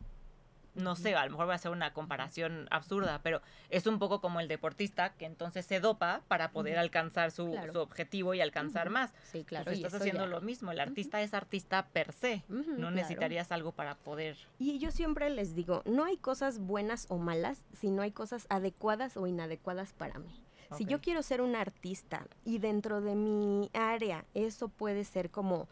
no 0.77 0.95
sé, 0.95 1.15
a 1.15 1.25
lo 1.25 1.31
mejor 1.31 1.45
voy 1.45 1.53
a 1.53 1.55
hacer 1.55 1.71
una 1.71 1.93
comparación 1.93 2.67
absurda, 2.71 3.19
pero 3.23 3.41
es 3.69 3.87
un 3.87 3.99
poco 3.99 4.21
como 4.21 4.39
el 4.39 4.47
deportista 4.47 5.13
que 5.13 5.25
entonces 5.25 5.65
se 5.65 5.79
dopa 5.79 6.21
para 6.27 6.51
poder 6.51 6.77
alcanzar 6.77 7.31
su, 7.31 7.55
su, 7.71 7.79
objetivo 7.79 8.33
y 8.33 8.41
alcanzar 8.41 8.89
más. 8.89 9.13
Sí, 9.31 9.43
claro. 9.43 9.65
Pues 9.65 9.77
estás 9.77 9.95
haciendo 9.95 10.25
lo 10.27 10.41
mismo. 10.41 10.71
El 10.71 10.79
artista 10.79 11.21
es 11.21 11.33
artista 11.33 11.87
per 11.87 12.13
se. 12.13 12.43
no 12.47 12.91
necesitarías 12.91 13.51
algo 13.51 13.71
para 13.71 13.95
poder. 13.95 14.37
Y 14.59 14.79
yo 14.79 14.91
siempre 14.91 15.29
les 15.29 15.55
digo, 15.55 15.81
no 15.85 16.05
hay 16.05 16.17
cosas 16.17 16.59
buenas 16.59 17.07
o 17.09 17.17
malas, 17.17 17.63
sino 17.73 18.01
hay 18.01 18.11
cosas 18.11 18.45
adecuadas 18.49 19.17
o 19.17 19.27
inadecuadas 19.27 19.93
para 19.93 20.19
mí. 20.19 20.46
Si 20.75 20.85
yo 20.85 20.99
quiero 21.01 21.21
ser 21.23 21.41
un 21.41 21.55
artista 21.55 22.27
y 22.43 22.59
dentro 22.59 23.01
de 23.01 23.15
mi 23.15 23.69
área 23.73 24.25
eso 24.33 24.69
puede 24.69 25.03
ser 25.03 25.29
como 25.29 25.67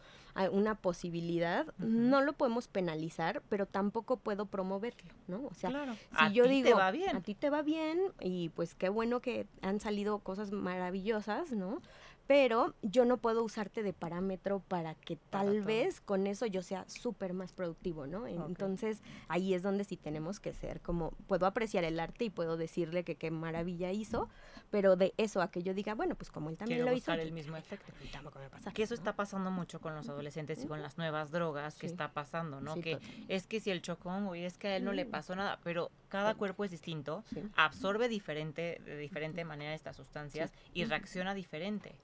una 0.52 0.74
posibilidad, 0.74 1.66
no 1.78 2.20
lo 2.20 2.34
podemos 2.34 2.68
penalizar, 2.68 3.42
pero 3.48 3.66
tampoco 3.66 4.18
puedo 4.18 4.46
promoverlo, 4.46 5.10
¿no? 5.28 5.46
O 5.46 5.54
sea, 5.54 5.70
si 6.18 6.34
yo 6.34 6.46
digo, 6.46 6.76
va 6.76 6.90
bien. 6.90 7.16
a 7.16 7.20
ti 7.22 7.34
te 7.34 7.48
va 7.48 7.62
bien 7.62 7.98
y 8.20 8.50
pues 8.50 8.74
qué 8.74 8.90
bueno 8.90 9.20
que 9.20 9.46
han 9.62 9.80
salido 9.80 10.18
cosas 10.18 10.50
maravillosas, 10.52 11.52
¿no? 11.52 11.80
Pero 12.26 12.74
yo 12.82 13.04
no 13.04 13.18
puedo 13.18 13.44
usarte 13.44 13.82
de 13.82 13.92
parámetro 13.92 14.60
para 14.60 14.94
que 14.94 15.16
tal 15.30 15.56
todo. 15.58 15.66
vez 15.66 16.00
con 16.00 16.26
eso 16.26 16.46
yo 16.46 16.62
sea 16.62 16.84
súper 16.88 17.32
más 17.34 17.52
productivo, 17.52 18.06
¿no? 18.06 18.26
Entonces 18.26 19.02
ahí 19.28 19.54
es 19.54 19.62
donde 19.62 19.84
sí 19.84 19.96
tenemos 19.96 20.40
que 20.40 20.52
ser 20.52 20.80
como, 20.80 21.12
puedo 21.28 21.46
apreciar 21.46 21.84
el 21.84 22.00
arte 22.00 22.24
y 22.24 22.30
puedo 22.30 22.56
decirle 22.56 23.04
que 23.04 23.14
qué 23.16 23.30
maravilla 23.30 23.92
hizo, 23.92 24.28
pero 24.70 24.96
de 24.96 25.14
eso 25.16 25.40
a 25.40 25.50
que 25.50 25.62
yo 25.62 25.72
diga, 25.74 25.94
bueno, 25.94 26.14
pues 26.16 26.30
como 26.30 26.50
él 26.50 26.56
también 26.56 26.78
Quiero 26.78 26.90
lo 26.90 26.96
hizo, 26.96 27.12
buscar 27.12 27.20
el 27.20 27.32
mismo 27.32 27.56
efecto. 27.56 27.92
y 28.02 28.08
tampoco 28.08 28.38
me 28.38 28.44
va 28.44 28.48
a 28.48 28.50
pasar, 28.50 28.72
Que 28.72 28.82
eso 28.82 28.94
¿no? 28.94 28.98
está 28.98 29.14
pasando 29.14 29.50
mucho 29.50 29.80
con 29.80 29.94
los 29.94 30.08
adolescentes 30.08 30.62
y 30.64 30.66
con 30.66 30.82
las 30.82 30.98
nuevas 30.98 31.30
drogas 31.30 31.76
que 31.76 31.86
está 31.86 32.12
pasando, 32.12 32.60
¿no? 32.60 32.74
Sí, 32.74 32.80
que 32.80 32.98
es 33.28 33.46
que 33.46 33.60
si 33.60 33.70
el 33.70 33.82
chocón, 33.82 34.34
y 34.36 34.44
es 34.44 34.58
que 34.58 34.68
a 34.68 34.76
él 34.76 34.84
no 34.84 34.92
le 34.92 35.04
Mm. 35.04 35.10
pasó 35.10 35.36
nada, 35.36 35.60
pero 35.62 35.90
cada 36.08 36.34
cuerpo 36.34 36.64
es 36.64 36.70
distinto, 36.70 37.24
absorbe 37.54 38.08
diferente, 38.08 38.80
de 38.84 38.96
diferente 38.96 39.44
manera 39.44 39.74
estas 39.74 39.96
sustancias 39.96 40.52
y 40.72 40.84
reacciona 40.84 41.34
diferente. 41.34 41.96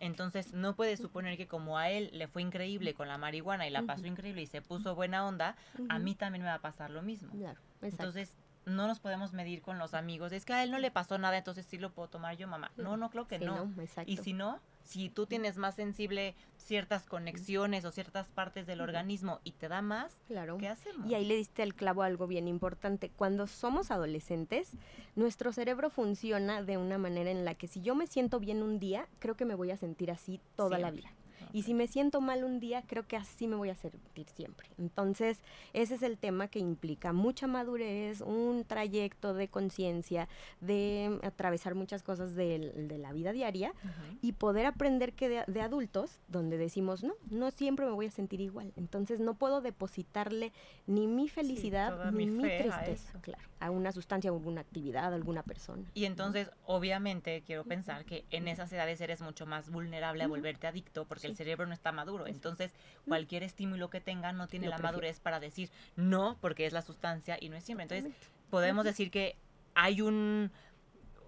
Entonces 0.00 0.52
no 0.52 0.74
puedes 0.76 1.00
suponer 1.00 1.36
que 1.36 1.46
como 1.46 1.78
a 1.78 1.90
él 1.90 2.10
le 2.12 2.28
fue 2.28 2.42
increíble 2.42 2.94
con 2.94 3.08
la 3.08 3.18
marihuana 3.18 3.66
y 3.66 3.70
la 3.70 3.82
pasó 3.82 4.06
increíble 4.06 4.42
y 4.42 4.46
se 4.46 4.62
puso 4.62 4.94
buena 4.94 5.26
onda, 5.26 5.56
a 5.88 5.98
mí 5.98 6.14
también 6.14 6.42
me 6.42 6.48
va 6.48 6.54
a 6.54 6.60
pasar 6.60 6.90
lo 6.90 7.02
mismo. 7.02 7.30
Claro. 7.32 7.60
Entonces 7.82 8.36
no 8.64 8.86
nos 8.88 8.98
podemos 8.98 9.32
medir 9.32 9.62
con 9.62 9.78
los 9.78 9.94
amigos. 9.94 10.32
Es 10.32 10.44
que 10.44 10.52
a 10.52 10.62
él 10.62 10.70
no 10.70 10.78
le 10.78 10.90
pasó 10.90 11.18
nada, 11.18 11.38
entonces 11.38 11.66
sí 11.66 11.78
lo 11.78 11.92
puedo 11.92 12.08
tomar 12.08 12.36
yo, 12.36 12.48
mamá. 12.48 12.72
No, 12.76 12.96
no 12.96 13.10
creo 13.10 13.28
que 13.28 13.38
Sí, 13.38 13.44
no. 13.44 13.72
exacto. 13.80 14.10
Y 14.10 14.16
si 14.16 14.32
no, 14.32 14.60
si 14.86 15.10
tú 15.10 15.26
tienes 15.26 15.56
más 15.56 15.74
sensible 15.74 16.34
ciertas 16.56 17.06
conexiones 17.06 17.84
o 17.84 17.92
ciertas 17.92 18.28
partes 18.28 18.66
del 18.66 18.80
organismo 18.80 19.40
y 19.44 19.52
te 19.52 19.68
da 19.68 19.82
más, 19.82 20.18
claro. 20.26 20.58
¿qué 20.58 20.68
hacemos? 20.68 21.08
Y 21.08 21.14
ahí 21.14 21.24
le 21.24 21.36
diste 21.36 21.62
el 21.62 21.74
clavo 21.74 22.02
a 22.02 22.06
algo 22.06 22.26
bien 22.26 22.48
importante. 22.48 23.10
Cuando 23.10 23.46
somos 23.46 23.90
adolescentes, 23.90 24.72
nuestro 25.14 25.52
cerebro 25.52 25.90
funciona 25.90 26.62
de 26.62 26.76
una 26.76 26.98
manera 26.98 27.30
en 27.30 27.44
la 27.44 27.54
que 27.54 27.68
si 27.68 27.82
yo 27.82 27.94
me 27.94 28.06
siento 28.06 28.40
bien 28.40 28.62
un 28.62 28.78
día, 28.78 29.08
creo 29.18 29.36
que 29.36 29.44
me 29.44 29.54
voy 29.54 29.70
a 29.70 29.76
sentir 29.76 30.10
así 30.10 30.40
toda 30.56 30.78
la 30.78 30.90
vida. 30.90 31.10
Y 31.56 31.62
si 31.62 31.72
me 31.72 31.86
siento 31.86 32.20
mal 32.20 32.44
un 32.44 32.60
día, 32.60 32.82
creo 32.86 33.06
que 33.06 33.16
así 33.16 33.46
me 33.46 33.56
voy 33.56 33.70
a 33.70 33.74
sentir 33.74 34.28
siempre. 34.28 34.68
Entonces, 34.76 35.38
ese 35.72 35.94
es 35.94 36.02
el 36.02 36.18
tema 36.18 36.48
que 36.48 36.58
implica 36.58 37.14
mucha 37.14 37.46
madurez, 37.46 38.20
un 38.20 38.66
trayecto 38.66 39.32
de 39.32 39.48
conciencia, 39.48 40.28
de 40.60 41.18
atravesar 41.22 41.74
muchas 41.74 42.02
cosas 42.02 42.34
de, 42.34 42.98
la 42.98 43.10
vida 43.14 43.32
diaria 43.32 43.72
y 44.20 44.32
poder 44.32 44.66
aprender 44.66 45.14
que 45.14 45.30
de, 45.30 45.44
de 45.46 45.62
adultos, 45.62 46.18
donde 46.28 46.58
decimos, 46.58 47.02
no, 47.02 47.14
no 47.30 47.50
siempre 47.50 47.86
me 47.86 47.92
voy 47.92 48.04
a 48.04 48.10
sentir 48.10 48.42
igual. 48.42 48.74
Entonces 48.76 49.20
no 49.20 49.32
puedo 49.32 49.62
depositarle 49.62 50.52
ni 50.86 51.06
mi 51.06 51.26
felicidad 51.26 52.12
ni 52.12 52.26
mi 52.26 52.44
a 52.44 52.58
tristeza, 52.58 52.84
eso. 52.84 53.18
claro, 53.22 53.48
a 53.60 53.70
una 53.70 53.92
sustancia, 53.92 54.30
a 54.30 54.34
alguna 54.34 54.60
actividad, 54.60 55.10
a 55.10 55.16
alguna 55.16 55.42
persona. 55.42 55.90
Y 55.94 56.04
entonces, 56.04 56.50
obviamente, 56.66 57.42
quiero 57.46 57.64
pensar 57.64 58.04
que 58.04 58.26
en 58.30 58.46
esas 58.46 58.70
edades 58.74 59.00
eres 59.00 59.22
mucho 59.22 59.46
más 59.46 59.70
vulnerable 59.70 60.22
a 60.22 60.28
volverte 60.28 60.66
adicto 60.66 61.06
porque 61.06 61.28
el 61.28 61.34
Sí. 61.34 61.45
Cerebro 61.46 61.66
no 61.66 61.72
está 61.74 61.92
maduro. 61.92 62.26
Entonces, 62.26 62.72
cualquier 63.06 63.42
estímulo 63.44 63.88
que 63.88 64.00
tenga 64.00 64.32
no 64.32 64.48
tiene 64.48 64.66
Lo 64.66 64.72
la 64.72 64.78
madurez 64.78 65.20
para 65.20 65.38
decir 65.38 65.70
no 65.94 66.36
porque 66.40 66.66
es 66.66 66.72
la 66.72 66.82
sustancia 66.82 67.38
y 67.40 67.48
no 67.48 67.56
es 67.56 67.64
siempre. 67.64 67.84
Entonces, 67.84 68.12
podemos 68.50 68.84
decir 68.84 69.10
que 69.10 69.36
hay 69.74 70.00
un 70.00 70.50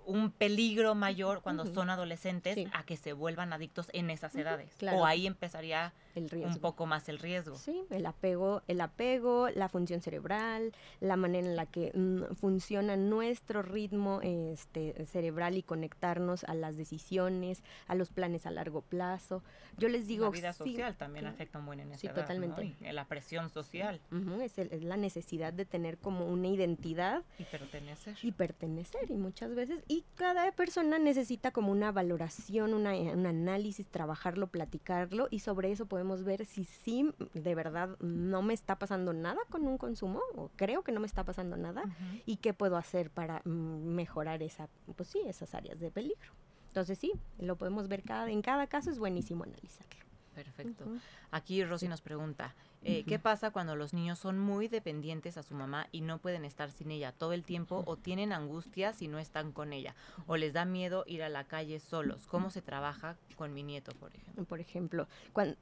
un 0.07 0.31
peligro 0.31 0.95
mayor 0.95 1.43
cuando 1.43 1.67
son 1.67 1.91
adolescentes 1.91 2.55
Sí. 2.55 2.67
a 2.73 2.83
que 2.83 2.97
se 2.97 3.13
vuelvan 3.13 3.53
adictos 3.53 3.91
en 3.93 4.09
esas 4.09 4.35
edades. 4.37 4.75
claro. 4.79 4.97
O 5.01 5.05
ahí 5.05 5.27
empezaría 5.27 5.93
el 6.19 6.29
riesgo. 6.31 6.53
un 6.55 6.61
poco 6.61 6.85
más 6.87 7.09
el 7.09 7.19
riesgo. 7.19 7.57
Sí, 7.57 7.83
el 7.91 8.05
apego, 8.07 8.63
el 8.69 8.81
apego, 8.81 9.49
la 9.51 9.69
función 9.69 10.01
cerebral, 10.03 10.73
la 11.01 11.17
manera 11.17 11.49
en 11.49 11.57
la 11.57 11.67
que 11.67 11.93
mm, 11.95 12.35
funciona 12.35 12.97
nuestro 12.97 13.63
ritmo 13.63 14.21
este, 14.23 15.07
cerebral 15.07 15.57
y 15.57 15.63
conectarnos 15.63 16.45
a 16.45 16.55
las 16.55 16.77
decisiones, 16.77 17.63
a 17.87 17.95
los 17.95 18.11
planes 18.11 18.47
a 18.47 18.51
largo 18.51 18.83
plazo. 18.83 19.43
Yo 19.77 19.89
les 19.89 20.07
digo, 20.07 20.25
la 20.27 20.31
vida 20.31 20.53
sí, 20.53 20.59
social 20.59 20.97
también 20.97 21.25
claro. 21.25 21.35
afecta 21.35 21.59
un 21.59 21.67
buen 21.67 21.81
en 21.81 21.93
esa 21.93 22.01
Sí, 22.01 22.07
edad, 22.07 22.15
¿no? 22.17 22.23
totalmente. 22.23 22.77
Y 22.81 22.93
la 22.93 23.07
presión 23.07 23.51
social 23.51 24.01
Ujú, 24.11 24.41
es, 24.41 24.59
el- 24.59 24.73
es 24.73 24.83
la 24.83 24.97
necesidad 24.97 25.53
de 25.53 25.65
tener 25.67 25.99
como 25.99 26.27
una 26.27 26.49
identidad 26.49 27.23
y 27.39 27.45
pertenecer. 27.45 28.17
y 28.23 28.33
pertenecer 28.33 29.11
y 29.11 29.15
muchas 29.17 29.55
veces 29.55 29.85
y 29.87 30.05
cada 30.15 30.51
persona 30.53 30.99
necesita 30.99 31.51
como 31.51 31.71
una 31.73 31.93
valoración, 31.93 32.73
una, 32.75 32.93
un 32.95 33.27
análisis, 33.27 33.87
trabajarlo, 33.89 34.47
platicarlo 34.47 35.29
y 35.31 35.41
sobre 35.41 35.71
eso 35.71 35.87
podemos 35.87 36.08
ver 36.17 36.45
si 36.45 36.65
sí 36.65 37.13
de 37.35 37.55
verdad 37.55 37.99
no 38.01 38.43
me 38.43 38.55
está 38.55 38.79
pasando 38.79 39.13
nada 39.13 39.41
con 39.51 39.67
un 39.67 39.79
consumo 39.79 40.21
o 40.35 40.51
creo 40.57 40.83
que 40.83 40.93
no 40.93 41.01
me 41.01 41.07
está 41.07 41.25
pasando 41.25 41.57
nada 41.57 41.85
y 42.27 42.37
qué 42.37 42.55
puedo 42.55 42.77
hacer 42.77 43.11
para 43.11 43.43
mejorar 43.45 44.43
esa 44.43 44.69
pues 44.97 45.09
sí 45.09 45.21
esas 45.27 45.55
áreas 45.55 45.79
de 45.81 45.91
peligro. 45.91 46.33
Entonces 46.69 46.99
sí, 46.99 47.13
lo 47.39 47.57
podemos 47.57 47.89
ver 47.89 48.03
cada 48.03 48.31
en 48.31 48.43
cada 48.43 48.67
caso 48.67 48.91
es 48.91 48.99
buenísimo 48.99 49.45
analizarlo. 49.45 50.09
Perfecto. 50.35 50.85
Aquí 51.31 51.65
Rosy 51.65 51.89
nos 51.89 52.01
pregunta, 52.01 52.55
eh, 52.83 53.05
¿qué 53.07 53.19
pasa 53.19 53.51
cuando 53.51 53.75
los 53.77 53.93
niños 53.93 54.19
son 54.21 54.39
muy 54.39 54.69
dependientes 54.69 55.37
a 55.37 55.43
su 55.43 55.55
mamá 55.55 55.89
y 55.93 56.01
no 56.01 56.19
pueden 56.19 56.45
estar 56.45 56.71
sin 56.71 56.91
ella 56.93 57.13
todo 57.13 57.33
el 57.33 57.43
tiempo 57.45 57.83
o 57.87 57.97
tienen 57.97 58.33
angustia 58.33 58.93
si 58.93 59.09
no 59.09 59.19
están 59.19 59.53
con 59.53 59.73
ella 59.73 59.95
o 60.27 60.37
les 60.37 60.53
da 60.53 60.65
miedo 60.65 61.05
ir 61.07 61.23
a 61.23 61.29
la 61.29 61.45
calle 61.45 61.81
solos? 61.81 62.27
¿Cómo 62.27 62.51
se 62.51 62.63
trabaja 62.63 63.17
con 63.37 63.53
mi 63.53 63.63
nieto, 63.63 63.93
por 63.93 64.15
ejemplo? 64.15 64.45
por 64.45 64.61
ejemplo. 64.61 65.09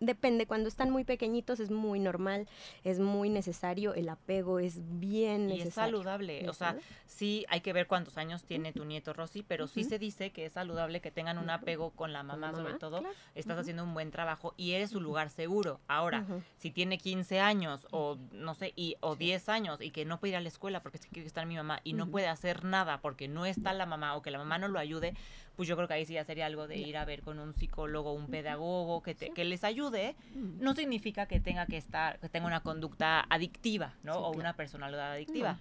Depende, 0.00 0.46
cuando 0.46 0.68
están 0.68 0.90
muy 0.90 1.05
pequeñitos 1.05 1.61
es 1.61 1.70
muy 1.70 1.98
normal, 1.98 2.46
es 2.85 3.00
muy 3.00 3.31
necesario, 3.31 3.94
el 3.94 4.09
apego 4.11 4.59
es 4.59 4.81
bien 5.00 5.48
Y 5.48 5.55
es 5.55 5.59
necesario. 5.61 5.96
saludable, 5.96 6.48
o 6.48 6.52
sea, 6.52 6.76
sí 7.07 7.46
hay 7.48 7.62
que 7.62 7.72
ver 7.72 7.87
cuántos 7.87 8.18
años 8.18 8.44
tiene 8.44 8.72
tu 8.72 8.85
nieto 8.85 9.14
Rosy, 9.14 9.42
pero 9.42 9.66
sí 9.66 9.85
se 9.85 9.98
dice 9.98 10.31
que 10.31 10.44
es 10.46 10.52
saludable 10.52 11.00
que 11.00 11.11
tengan 11.11 11.38
un 11.38 11.48
apego 11.48 11.90
con 11.90 12.12
la 12.12 12.20
Con 12.20 12.26
mamá, 12.40 12.52
sobre 12.52 12.74
todo. 12.74 12.98
claro. 13.00 13.14
Estás 13.35 13.59
haciendo 13.59 13.83
un 13.85 13.94
buen 13.94 14.11
trabajo 14.11 14.52
y 14.59 14.72
eres 14.72 14.90
su 14.90 15.00
lugar 15.00 15.31
seguro. 15.31 15.56
Ahora, 15.88 16.25
si 16.59 16.71
tiene 16.71 16.99
15 16.99 17.40
años 17.40 17.87
o 17.90 18.19
no 18.33 18.55
sé, 18.55 18.73
y, 18.77 18.97
o 19.01 19.16
10 19.16 19.49
años 19.49 19.81
y 19.81 19.90
que 19.90 20.05
no 20.05 20.19
puede 20.21 20.33
ir 20.33 20.37
a 20.37 20.40
la 20.40 20.49
escuela 20.49 20.83
porque 20.83 20.99
se 20.99 21.09
quiere 21.09 21.27
estar 21.27 21.47
mi 21.47 21.57
mamá 21.57 21.81
y 21.85 21.92
no 21.95 22.09
puede 22.09 22.29
hacer 22.29 22.64
nada 22.64 23.01
porque 23.01 23.29
no 23.29 23.47
está 23.47 23.73
la 23.73 23.87
mamá 23.87 24.14
o 24.16 24.23
que 24.23 24.31
la 24.31 24.38
mamá 24.38 24.59
no 24.59 24.69
lo 24.69 24.79
ayude, 24.79 25.14
pues 25.57 25.69
yo 25.69 25.77
creo 25.77 25.88
que 25.88 25.95
ahí 25.95 26.05
sí 26.07 26.14
ya 26.14 26.25
sería 26.25 26.47
algo 26.47 26.66
de 26.66 26.77
ir 26.79 26.97
a 26.99 27.05
ver 27.05 27.23
con 27.23 27.38
un 27.38 27.53
psicólogo, 27.53 28.12
un 28.12 28.27
pedagogo 28.29 29.03
que, 29.03 29.14
te- 29.14 29.27
Sí. 29.27 29.33
que 29.33 29.45
les 29.45 29.64
ayude. 29.64 30.14
No 30.35 30.75
significa 30.75 31.27
que 31.27 31.40
tenga 31.40 31.66
que 31.66 31.77
estar, 31.79 32.19
que 32.19 32.29
tenga 32.29 32.47
una 32.47 32.61
conducta 32.61 33.27
adictiva, 33.31 33.95
¿no? 34.03 34.12
Sí, 34.12 34.19
o 34.19 34.23
claro. 34.33 34.38
una 34.40 34.53
personalidad 34.57 35.12
adictiva. 35.12 35.59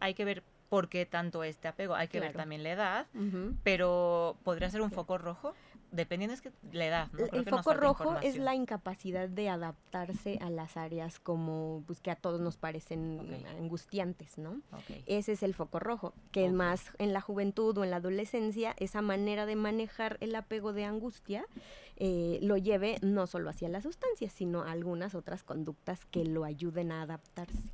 Hay 0.00 0.14
que 0.14 0.24
ver 0.24 0.42
por 0.72 0.88
qué 0.88 1.04
tanto 1.04 1.44
este 1.44 1.68
apego, 1.68 1.94
hay 1.94 2.08
que 2.08 2.18
ver 2.18 2.32
también 2.32 2.62
la 2.62 2.70
edad, 2.70 3.06
pero 3.62 4.38
podría 4.42 4.70
ser 4.70 4.80
un 4.80 4.90
foco 4.90 5.18
rojo, 5.18 5.52
dependiendo 5.90 6.32
es 6.32 6.40
que 6.40 6.50
la 6.72 6.86
edad, 6.86 7.12
¿no? 7.12 7.18
El- 7.18 7.28
Creo 7.28 7.38
el 7.40 7.44
que 7.44 7.50
nos 7.50 7.62
foco 7.62 7.76
rojo 7.76 8.16
es 8.22 8.38
la 8.38 8.54
incapacidad 8.54 9.28
de 9.28 9.50
adaptarse 9.50 10.38
a 10.40 10.48
las 10.48 10.78
áreas 10.78 11.20
como 11.20 11.84
pues 11.86 12.00
que 12.00 12.10
a 12.10 12.16
todos 12.16 12.40
nos 12.40 12.56
parecen 12.56 13.44
angustiantes, 13.58 14.38
¿no? 14.38 14.62
Ese 15.04 15.32
es 15.32 15.42
el 15.42 15.52
foco 15.52 15.78
rojo, 15.78 16.14
que 16.30 16.46
Ok. 16.48 16.52
más 16.54 16.90
en 16.96 17.12
la 17.12 17.20
juventud 17.20 17.76
o 17.76 17.84
en 17.84 17.90
la 17.90 17.96
adolescencia, 17.98 18.74
esa 18.78 19.02
manera 19.02 19.44
de 19.44 19.56
manejar 19.56 20.16
el 20.20 20.34
apego 20.34 20.72
de 20.72 20.86
angustia 20.86 21.44
eh, 21.96 22.38
lo 22.40 22.56
lleve 22.56 22.96
no 23.02 23.26
solo 23.26 23.50
hacia 23.50 23.68
las 23.68 23.82
sustancias, 23.82 24.32
sino 24.32 24.62
a 24.62 24.70
algunas 24.72 25.14
otras 25.14 25.44
conductas 25.44 26.06
que 26.06 26.24
lo 26.24 26.44
ayuden 26.44 26.92
a 26.92 27.02
adaptarse. 27.02 27.68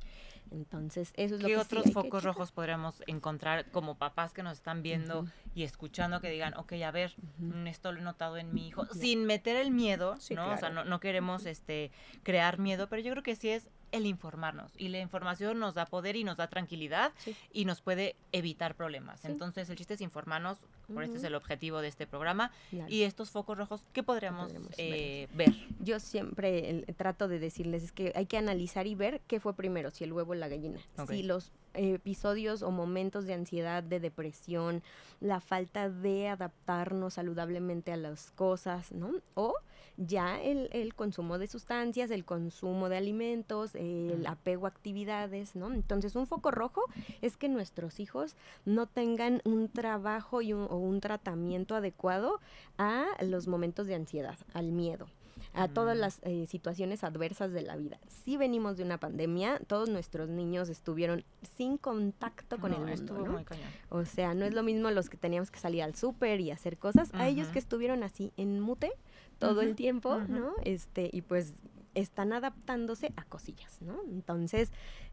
Entonces, 0.51 1.13
eso 1.15 1.35
es 1.35 1.41
lo 1.41 1.47
¿Qué 1.47 1.53
que 1.53 1.59
otros 1.59 1.91
focos 1.91 2.23
rojos 2.23 2.51
podríamos 2.51 3.03
encontrar 3.07 3.69
como 3.71 3.97
papás 3.97 4.33
que 4.33 4.43
nos 4.43 4.57
están 4.57 4.81
viendo 4.81 5.27
y 5.53 5.63
escuchando 5.63 6.21
que 6.21 6.29
digan, 6.29 6.55
ok, 6.55 6.73
a 6.73 6.91
ver, 6.91 7.15
mm, 7.37 7.67
esto 7.67 7.91
lo 7.91 7.99
he 7.99 8.03
notado 8.03 8.37
en 8.37 8.53
mi 8.53 8.67
hijo, 8.67 8.85
sin 8.93 9.25
meter 9.25 9.55
el 9.55 9.71
miedo, 9.71 10.15
Sí, 10.19 10.35
¿no? 10.35 10.51
O 10.51 10.57
sea, 10.57 10.69
no, 10.69 10.85
no 10.85 10.99
queremos 10.99 11.45
este 11.45 11.91
crear 12.23 12.59
miedo, 12.59 12.89
pero 12.89 13.01
yo 13.01 13.11
creo 13.11 13.23
que 13.23 13.35
sí 13.35 13.49
es 13.49 13.69
el 13.91 14.05
informarnos 14.05 14.71
y 14.77 14.89
la 14.89 14.99
información 14.99 15.59
nos 15.59 15.75
da 15.75 15.85
poder 15.85 16.15
y 16.15 16.23
nos 16.23 16.37
da 16.37 16.47
tranquilidad 16.47 17.11
Sí. 17.17 17.35
y 17.51 17.65
nos 17.65 17.81
puede 17.81 18.15
evitar 18.31 18.75
problemas. 18.75 19.21
Sí. 19.21 19.27
Entonces, 19.27 19.69
el 19.69 19.77
chiste 19.77 19.95
es 19.95 20.01
informarnos, 20.01 20.57
por 20.93 21.03
este 21.03 21.17
es 21.17 21.23
el 21.23 21.35
objetivo 21.35 21.81
de 21.81 21.87
este 21.87 22.07
programa 22.07 22.51
Claro. 22.71 22.91
y 22.91 23.03
estos 23.03 23.29
focos 23.29 23.57
rojos, 23.57 23.81
¿qué 23.93 24.01
podríamos 24.03 24.51
podríamos 24.51 24.73
eh, 24.77 25.27
ver? 25.33 25.53
Yo 25.79 25.99
siempre 25.99 26.69
el- 26.69 26.85
trato 26.95 27.27
de 27.27 27.39
decirles 27.39 27.83
es 27.83 27.91
que 27.91 28.11
hay 28.15 28.25
que 28.25 28.37
analizar 28.37 28.87
y 28.87 28.95
ver 28.95 29.21
qué 29.27 29.39
fue 29.39 29.53
primero, 29.55 29.91
si 29.91 30.03
el 30.03 30.13
huevo 30.13 30.31
o 30.31 30.35
la 30.35 30.47
gallina. 30.47 30.79
Si 31.07 31.23
los 31.23 31.51
episodios 31.79 32.61
o 32.61 32.71
momentos 32.71 33.25
de 33.25 33.33
ansiedad, 33.33 33.83
de 33.83 33.99
depresión, 33.99 34.83
la 35.21 35.39
falta 35.39 35.89
de 35.89 36.27
adaptarnos 36.27 37.15
saludablemente 37.15 37.91
a 37.91 37.97
las 37.97 38.31
cosas, 38.31 38.91
¿no? 38.91 39.13
O 39.35 39.55
ya 39.97 40.41
el, 40.41 40.69
el 40.71 40.95
consumo 40.95 41.37
de 41.37 41.47
sustancias, 41.47 42.09
el 42.11 42.23
consumo 42.25 42.89
de 42.89 42.97
alimentos, 42.97 43.75
el 43.75 44.25
apego 44.27 44.65
a 44.65 44.69
actividades, 44.69 45.55
¿no? 45.55 45.73
Entonces 45.73 46.15
un 46.15 46.25
foco 46.25 46.51
rojo 46.51 46.83
es 47.21 47.35
que 47.35 47.49
nuestros 47.49 47.99
hijos 47.99 48.35
no 48.65 48.87
tengan 48.87 49.41
un 49.43 49.69
trabajo 49.69 50.41
y 50.41 50.53
un, 50.53 50.67
o 50.69 50.77
un 50.77 51.01
tratamiento 51.01 51.75
adecuado 51.75 52.39
a 52.77 53.05
los 53.21 53.47
momentos 53.47 53.87
de 53.87 53.95
ansiedad, 53.95 54.37
al 54.53 54.71
miedo. 54.71 55.07
A 55.53 55.67
todas 55.67 55.97
las 55.97 56.19
eh, 56.23 56.45
situaciones 56.47 57.03
adversas 57.03 57.51
de 57.51 57.61
la 57.61 57.75
vida. 57.75 57.99
Si 58.07 58.37
venimos 58.37 58.77
de 58.77 58.83
una 58.83 58.99
pandemia, 58.99 59.59
todos 59.67 59.89
nuestros 59.89 60.29
niños 60.29 60.69
estuvieron 60.69 61.23
sin 61.57 61.77
contacto 61.77 62.57
con 62.59 62.73
el 62.73 62.81
mundo, 62.81 63.17
¿no? 63.19 63.45
O 63.89 64.05
sea, 64.05 64.33
no 64.33 64.45
es 64.45 64.53
lo 64.53 64.63
mismo 64.63 64.89
los 64.91 65.09
que 65.09 65.17
teníamos 65.17 65.51
que 65.51 65.59
salir 65.59 65.83
al 65.83 65.95
súper 65.95 66.39
y 66.39 66.51
hacer 66.51 66.77
cosas, 66.77 67.13
a 67.13 67.27
ellos 67.27 67.47
que 67.49 67.59
estuvieron 67.59 68.03
así 68.03 68.31
en 68.37 68.59
mute 68.59 68.91
todo 69.37 69.61
el 69.61 69.75
tiempo, 69.75 70.19
¿no? 70.27 70.53
Este, 70.63 71.09
y 71.11 71.21
pues 71.21 71.53
están 71.95 72.33
adaptándose 72.33 73.13
a 73.15 73.23
cosillas, 73.25 73.81
¿no? 73.81 74.01
Entonces, 74.09 74.71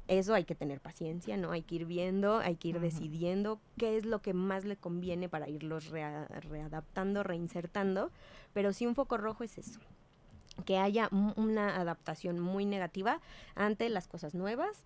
eso 0.09 0.35
hay 0.35 0.45
que 0.45 0.55
tener 0.55 0.81
paciencia, 0.81 1.37
¿no? 1.37 1.51
Hay 1.51 1.63
que 1.63 1.77
ir 1.77 1.87
viendo, 1.87 2.39
hay 2.39 2.57
que 2.57 2.69
ir 2.69 2.81
decidiendo 2.81 3.61
qué 3.77 3.97
es 3.97 4.05
lo 4.05 4.21
que 4.23 4.35
más 4.35 4.65
le 4.65 4.77
conviene 4.77 5.29
para 5.29 5.49
irlos 5.49 5.89
readaptando, 5.89 7.23
reinsertando, 7.23 8.11
pero 8.53 8.73
sí 8.73 8.87
un 8.87 8.95
foco 8.95 9.17
rojo 9.17 9.43
es 9.43 9.59
eso, 9.59 9.81
que 10.65 10.79
haya 10.79 11.09
una 11.37 11.77
adaptación 11.77 12.41
muy 12.41 12.65
negativa 12.65 13.21
ante 13.55 13.89
las 13.89 14.09
cosas 14.09 14.35
nuevas, 14.35 14.85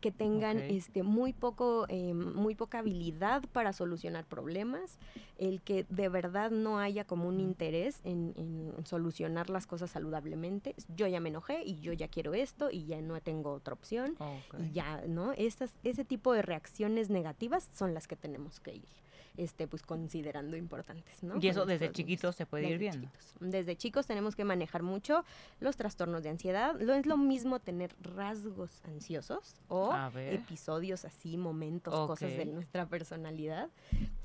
que 0.00 0.10
tengan 0.10 0.58
este 0.58 1.02
muy 1.02 1.32
poco 1.32 1.86
eh, 1.88 2.12
muy 2.12 2.54
poca 2.54 2.80
habilidad 2.80 3.42
para 3.52 3.72
solucionar 3.72 4.26
problemas 4.26 4.98
el 5.38 5.62
que 5.62 5.86
de 5.88 6.08
verdad 6.10 6.50
no 6.50 6.78
haya 6.78 7.04
como 7.04 7.28
un 7.28 7.40
interés 7.40 8.00
en, 8.04 8.74
solucionar 8.84 9.50
las 9.50 9.66
cosas 9.66 9.90
saludablemente. 9.90 10.74
Yo 10.94 11.06
ya 11.06 11.20
me 11.20 11.30
enojé 11.30 11.62
y 11.64 11.80
yo 11.80 11.92
ya 11.92 12.08
quiero 12.08 12.34
esto 12.34 12.70
y 12.70 12.84
ya 12.84 13.00
no 13.00 13.18
tengo 13.20 13.52
otra 13.52 13.74
opción. 13.74 14.16
Y 14.58 14.72
ya 14.72 15.02
no 15.08 15.32
Estas, 15.32 15.78
ese 15.82 16.04
tipo 16.04 16.32
de 16.32 16.42
reacciones 16.42 17.10
negativas 17.10 17.68
son 17.74 17.94
las 17.94 18.06
que 18.06 18.16
tenemos 18.16 18.60
que 18.60 18.74
ir 18.74 19.03
este, 19.36 19.66
pues 19.66 19.82
considerando 19.82 20.56
importantes, 20.56 21.22
¿no? 21.22 21.38
Y 21.40 21.48
eso 21.48 21.66
desde 21.66 21.90
chiquitos 21.92 22.36
se 22.36 22.46
puede 22.46 22.68
ir 22.68 22.78
viendo. 22.78 23.08
Desde 23.40 23.76
chicos 23.76 24.06
tenemos 24.06 24.36
que 24.36 24.44
manejar 24.44 24.82
mucho 24.82 25.24
los 25.60 25.76
trastornos 25.76 26.22
de 26.22 26.30
ansiedad. 26.30 26.74
No 26.74 26.94
es 26.94 27.06
lo 27.06 27.16
mismo 27.16 27.60
tener 27.60 27.94
rasgos 28.00 28.82
ansiosos 28.84 29.56
o 29.68 29.92
episodios 30.16 31.04
así, 31.04 31.36
momentos, 31.36 31.94
cosas 32.06 32.36
de 32.36 32.46
nuestra 32.46 32.86
personalidad, 32.86 33.68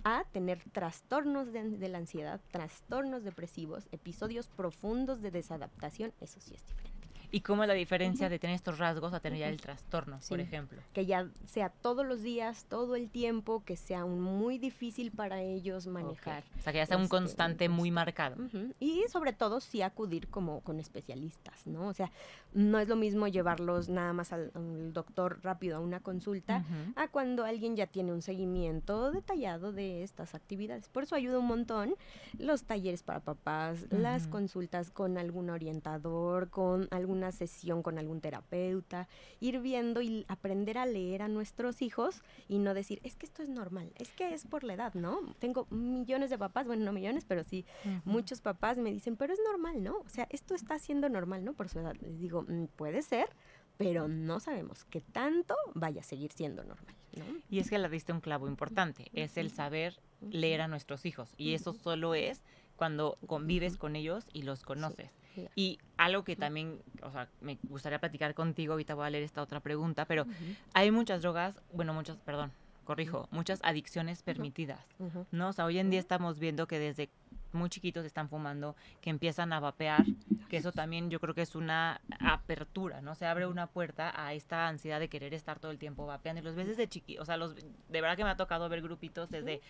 a 0.04 0.24
tener 0.32 0.63
trastornos 0.72 1.52
de, 1.52 1.63
de 1.69 1.89
la 1.89 1.98
ansiedad, 1.98 2.39
trastornos 2.52 3.24
depresivos, 3.24 3.88
episodios 3.91 4.48
profundos 4.48 5.22
de 5.22 5.32
desadaptación, 5.32 6.13
eso 6.19 6.39
sí 6.39 6.54
es 6.56 6.65
diferente. 6.65 6.88
¿Y 7.32 7.42
cómo 7.42 7.63
es 7.63 7.68
la 7.68 7.76
diferencia 7.76 8.30
de 8.30 8.39
tener 8.39 8.56
estos 8.56 8.80
rasgos 8.80 9.13
a 9.13 9.20
tener 9.20 9.39
ya 9.39 9.50
el 9.50 9.62
trastorno, 9.62 10.20
por 10.28 10.39
ejemplo? 10.39 10.82
Que 10.94 11.06
ya 11.06 11.28
sea 11.46 11.70
todos 11.70 12.06
los 12.06 12.24
días, 12.24 12.65
todo 12.70 12.96
el 12.96 13.10
tiempo, 13.10 13.63
que 13.63 13.78
sea 13.78 14.04
un 14.06 14.20
muy 14.20 14.58
difícil 14.58 15.12
para 15.12 15.42
ellos 15.42 15.88
manejar. 15.88 16.44
O 16.58 16.62
sea, 16.62 16.74
que 16.74 16.80
ya 16.80 16.86
sea 16.86 16.98
un 16.98 17.04
este, 17.04 17.15
constante 17.15 17.70
muy 17.70 17.92
marcado. 17.92 18.38
Y 18.80 19.04
sobre 19.10 19.34
todo 19.34 19.60
sí 19.60 19.82
acudir 19.82 20.28
como 20.28 20.62
con 20.62 20.80
especialistas, 20.80 21.68
¿no? 21.68 21.88
O 21.88 21.94
sea, 21.94 22.12
no 22.54 22.80
es 22.80 22.88
lo 22.88 22.96
mismo 22.96 23.28
llevarlos 23.28 23.89
nada 23.89 24.13
más 24.13 24.34
al, 24.34 24.52
doctor 24.94 25.39
rápido 25.44 25.78
a 25.78 25.80
una 25.80 26.00
consulta 26.00 26.65
a 26.96 27.08
cuando 27.08 27.46
alguien 27.46 27.76
ya 27.76 27.88
tiene 27.88 28.12
un 28.12 28.22
seguimiento 28.22 29.12
detallado 29.12 29.72
de 29.72 30.04
estas 30.04 30.34
actividades. 30.34 30.89
Por 30.89 31.04
eso 31.04 31.15
ayuda 31.15 31.39
un 31.39 31.48
montón 31.48 31.96
los 32.38 32.63
talleres 32.63 33.04
para 33.04 33.20
papás, 33.20 33.86
las 33.92 34.28
consultas 34.28 34.89
con 34.89 35.18
algún 35.18 35.50
orientador, 35.50 36.50
con 36.50 36.88
algún 36.92 37.18
una 37.19 37.32
sesión 37.32 37.84
con 37.84 37.99
algún 37.99 38.21
terapeuta, 38.21 39.08
ir 39.39 39.60
viendo 39.60 40.01
y 40.01 40.25
aprender 40.27 40.77
a 40.77 40.86
leer 40.86 41.21
a 41.21 41.27
nuestros 41.27 41.82
hijos 41.82 42.23
y 42.47 42.58
no 42.58 42.73
decir, 42.73 42.99
es 43.03 43.15
que 43.15 43.25
esto 43.25 43.43
es 43.43 43.49
normal, 43.49 43.91
es 43.95 44.10
que 44.13 44.34
es 44.34 44.45
por 44.45 44.63
la 44.63 44.73
edad, 44.73 44.93
¿no? 44.93 45.36
Tengo 45.39 45.67
millones 45.69 46.29
de 46.29 46.38
papás, 46.38 46.65
bueno, 46.65 46.86
no 46.86 46.93
millones, 46.93 47.25
pero 47.25 47.43
sí, 47.43 47.65
muchos 48.05 48.41
papás 48.41 48.77
me 48.77 48.91
dicen, 48.91 49.15
pero 49.15 49.34
es 49.34 49.39
normal, 49.45 49.84
¿no? 49.84 49.97
O 49.99 50.10
sea, 50.10 50.27
esto 50.32 50.55
está 50.55 50.79
siendo 50.79 51.10
normal, 51.10 51.45
¿no? 51.45 51.53
Por 51.53 51.69
su 51.69 51.79
edad. 51.79 51.95
Les 52.01 52.19
digo, 52.19 52.43
mm, 52.47 52.65
puede 52.75 53.01
ser, 53.01 53.29
pero 53.77 54.08
no 54.08 54.39
sabemos 54.39 54.86
qué 54.86 55.01
tanto 55.01 55.55
vaya 55.73 56.01
a 56.01 56.03
seguir 56.03 56.32
siendo 56.32 56.63
normal. 56.63 56.95
¿no? 57.15 57.25
Y 57.49 57.60
es 57.60 57.69
que 57.69 57.77
le 57.77 57.89
diste 57.89 58.12
un 58.12 58.21
clavo 58.21 58.47
importante, 58.47 59.10
es 59.13 59.38
el 59.38 59.51
saber 59.51 59.99
leer 60.21 60.62
a 60.62 60.67
nuestros 60.67 61.05
hijos. 61.05 61.34
Y 61.38 61.53
eso 61.53 61.73
solo 61.73 62.13
es 62.13 62.43
cuando 62.75 63.17
convives 63.27 63.77
con 63.77 63.95
ellos 63.95 64.25
y 64.34 64.43
los 64.43 64.63
conoces. 64.63 65.12
Y 65.56 65.80
algo 65.97 66.23
que 66.23 66.36
también, 66.36 66.82
o 67.02 67.12
sea, 67.12 67.30
me 67.41 67.58
gustaría 67.63 67.99
platicar 67.99 68.34
contigo, 68.34 68.73
ahorita 68.73 68.95
voy 68.95 69.08
a 69.08 69.10
leer 69.10 69.23
esta 69.23 69.41
otra 69.41 69.60
pregunta, 69.60 70.06
pero 70.06 70.25
hay 70.73 70.91
muchas 70.91 71.21
drogas, 71.21 71.62
bueno, 71.73 71.93
muchas, 71.93 72.17
perdón, 72.21 72.52
corrijo, 72.84 73.28
muchas 73.32 73.60
adicciones 73.63 74.23
permitidas, 74.23 74.84
¿no? 75.32 75.49
O 75.49 75.54
sea, 75.54 75.65
hoy 75.65 75.78
en 75.78 75.89
día 75.89 75.99
estamos 75.99 76.39
viendo 76.39 76.67
que 76.67 76.80
desde 76.80 77.10
muy 77.52 77.69
chiquitos 77.69 78.06
están 78.06 78.30
fumando, 78.30 78.75
que 79.02 79.10
empiezan 79.10 79.54
a 79.54 79.60
vapear, 79.60 80.06
que 80.49 80.58
eso 80.58 80.71
también 80.71 81.10
yo 81.10 81.19
creo 81.19 81.34
que 81.34 81.41
es 81.41 81.56
una 81.56 82.02
apertura, 82.19 83.02
¿no? 83.02 83.15
Se 83.15 83.25
abre 83.25 83.45
una 83.45 83.67
puerta 83.67 84.13
a 84.15 84.34
esta 84.34 84.67
ansiedad 84.67 84.99
de 84.99 85.10
querer 85.10 85.34
estar 85.34 85.60
todo 85.60 85.71
el 85.71 85.78
tiempo 85.78 86.06
vapeando. 86.06 86.41
Y 86.41 86.43
los 86.43 86.56
ves 86.56 86.67
desde 86.67 86.88
chiquitos, 86.88 87.23
o 87.23 87.25
sea, 87.25 87.38
los, 87.38 87.56
de 87.56 88.02
verdad 88.02 88.17
que 88.17 88.23
me 88.23 88.30
ha 88.30 88.38
tocado 88.38 88.67
ver 88.69 88.82
grupitos 88.82 89.30
desde 89.30 89.62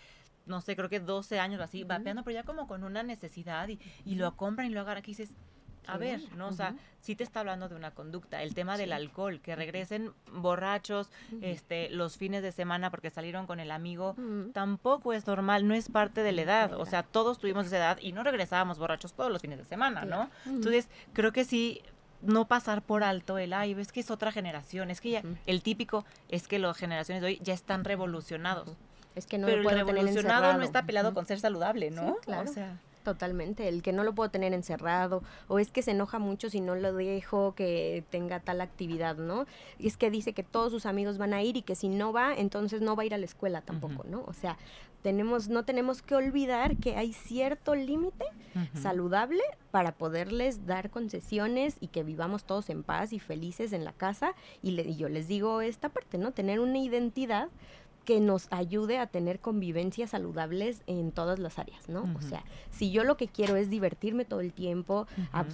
no 0.46 0.62
sé, 0.62 0.76
creo 0.76 0.90
que 0.90 1.00
12 1.00 1.40
años 1.40 1.62
así, 1.62 1.84
vapeando, 1.84 2.24
pero 2.24 2.34
ya 2.34 2.44
como 2.44 2.68
con 2.68 2.84
una 2.84 3.04
necesidad 3.04 3.68
y, 3.68 3.80
y 4.04 4.16
lo 4.16 4.36
compran 4.36 4.68
y 4.68 4.72
lo 4.72 4.82
agarran, 4.82 5.04
que 5.04 5.12
dices, 5.12 5.36
a 5.94 5.98
ver, 5.98 6.22
¿no? 6.36 6.48
O 6.48 6.54
sea, 6.54 6.76
sí 7.00 7.16
te 7.16 7.24
está 7.24 7.40
hablando 7.40 7.70
de 7.70 7.76
una 7.76 7.92
conducta. 7.92 8.44
El 8.44 8.54
tema 8.54 8.78
del 8.78 8.94
alcohol, 8.94 9.42
que 9.42 9.56
regresen 9.56 10.12
borrachos 10.32 11.12
este, 11.42 11.90
los 11.90 12.18
fines 12.18 12.44
de 12.44 12.52
semana 12.52 12.90
porque 12.92 13.10
salieron 13.10 13.48
con 13.48 13.60
el 13.60 13.72
amigo, 13.72 14.16
tampoco 14.54 15.14
es 15.14 15.28
normal, 15.28 15.68
no 15.68 15.74
es 15.74 15.90
parte 15.90 16.24
de 16.24 16.32
la 16.32 16.42
edad. 16.42 16.74
O 16.74 16.86
sea, 16.86 17.04
todos 17.04 17.40
tuvimos 17.40 17.66
esa 17.66 17.78
edad 17.78 17.98
y 18.02 18.12
no 18.12 18.24
regresábamos 18.24 18.80
borrachos 18.80 19.14
todos 19.14 19.32
los 19.32 19.42
fines 19.42 19.58
de 19.58 19.66
semana, 19.66 20.06
¿no? 20.06 20.30
Entonces, 20.46 20.90
creo 21.14 21.32
que 21.32 21.46
sí 21.46 21.82
no 22.22 22.48
pasar 22.48 22.82
por 22.82 23.04
alto 23.04 23.38
el, 23.38 23.54
ay, 23.54 23.74
es 23.80 23.92
que 23.92 24.02
es 24.02 24.12
otra 24.12 24.32
generación, 24.32 24.92
es 24.92 25.00
que 25.00 25.10
ya, 25.12 25.24
el 25.46 25.64
típico 25.64 26.06
es 26.28 26.48
que 26.48 26.60
las 26.60 26.78
generaciones 26.78 27.22
de 27.22 27.28
hoy 27.28 27.40
ya 27.42 27.54
están 27.54 27.86
revolucionados. 27.86 28.76
Es 29.16 29.26
que 29.26 29.38
no 29.38 29.48
Pero 29.48 29.70
el 29.70 29.76
revolucionado 29.76 30.58
no 30.58 30.64
está 30.64 30.84
peleado 30.84 31.14
con 31.14 31.26
ser 31.26 31.40
saludable, 31.40 31.92
¿no? 31.92 32.16
claro. 32.18 32.50
O 32.50 32.54
sea, 32.54 32.78
Totalmente, 33.10 33.68
el 33.68 33.82
que 33.82 33.92
no 33.92 34.04
lo 34.04 34.14
puedo 34.14 34.30
tener 34.30 34.54
encerrado 34.54 35.24
o 35.48 35.58
es 35.58 35.72
que 35.72 35.82
se 35.82 35.92
enoja 35.92 36.20
mucho 36.20 36.52
si 36.52 36.62
no 36.62 36.76
lo 36.76 36.94
dejo 36.94 37.56
que 37.56 38.04
tenga 38.12 38.40
tal 38.40 38.62
actividad, 38.62 39.18
¿no? 39.18 39.48
Y 39.80 39.88
es 39.88 39.98
que 39.98 40.12
dice 40.12 40.34
que 40.34 40.44
todos 40.44 40.72
sus 40.72 40.86
amigos 40.86 41.18
van 41.18 41.34
a 41.34 41.42
ir 41.42 41.58
y 41.58 41.64
que 41.64 41.74
si 41.74 41.90
no 41.90 42.14
va, 42.14 42.36
entonces 42.36 42.82
no 42.82 42.96
va 42.96 43.02
a 43.02 43.06
ir 43.08 43.16
a 43.16 43.18
la 43.18 43.26
escuela 43.26 43.62
tampoco, 43.62 44.04
¿no? 44.08 44.24
O 44.28 44.34
sea, 44.34 44.60
tenemos 45.02 45.50
no 45.50 45.66
tenemos 45.66 46.04
que 46.04 46.14
olvidar 46.14 46.78
que 46.78 46.98
hay 46.98 47.14
cierto 47.14 47.74
límite 47.74 48.26
saludable 48.80 49.42
para 49.72 49.94
poderles 49.94 50.68
dar 50.68 50.92
concesiones 50.92 51.78
y 51.80 51.88
que 51.88 52.04
vivamos 52.04 52.44
todos 52.44 52.70
en 52.70 52.84
paz 52.84 53.12
y 53.12 53.18
felices 53.18 53.74
en 53.74 53.86
la 53.86 53.94
casa 53.94 54.36
y, 54.62 54.80
y 54.80 54.98
yo 54.98 55.10
les 55.10 55.28
digo 55.28 55.62
esta 55.62 55.90
parte, 55.90 56.20
¿no? 56.20 56.32
Tener 56.32 56.60
una 56.60 56.78
identidad 56.78 57.50
que 58.10 58.20
nos 58.20 58.48
ayude 58.50 58.98
a 58.98 59.06
tener 59.06 59.40
convivencias 59.40 60.10
saludables 60.10 60.82
en 60.88 61.12
todas 61.12 61.38
las 61.38 61.60
áreas, 61.60 61.88
¿no? 61.90 62.12
O 62.18 62.22
sea, 62.24 62.44
si 62.72 62.90
yo 62.90 63.04
lo 63.04 63.18
que 63.18 63.28
quiero 63.28 63.56
es 63.56 63.70
divertirme 63.70 64.26
todo 64.26 64.40
el 64.40 64.52
tiempo 64.52 65.06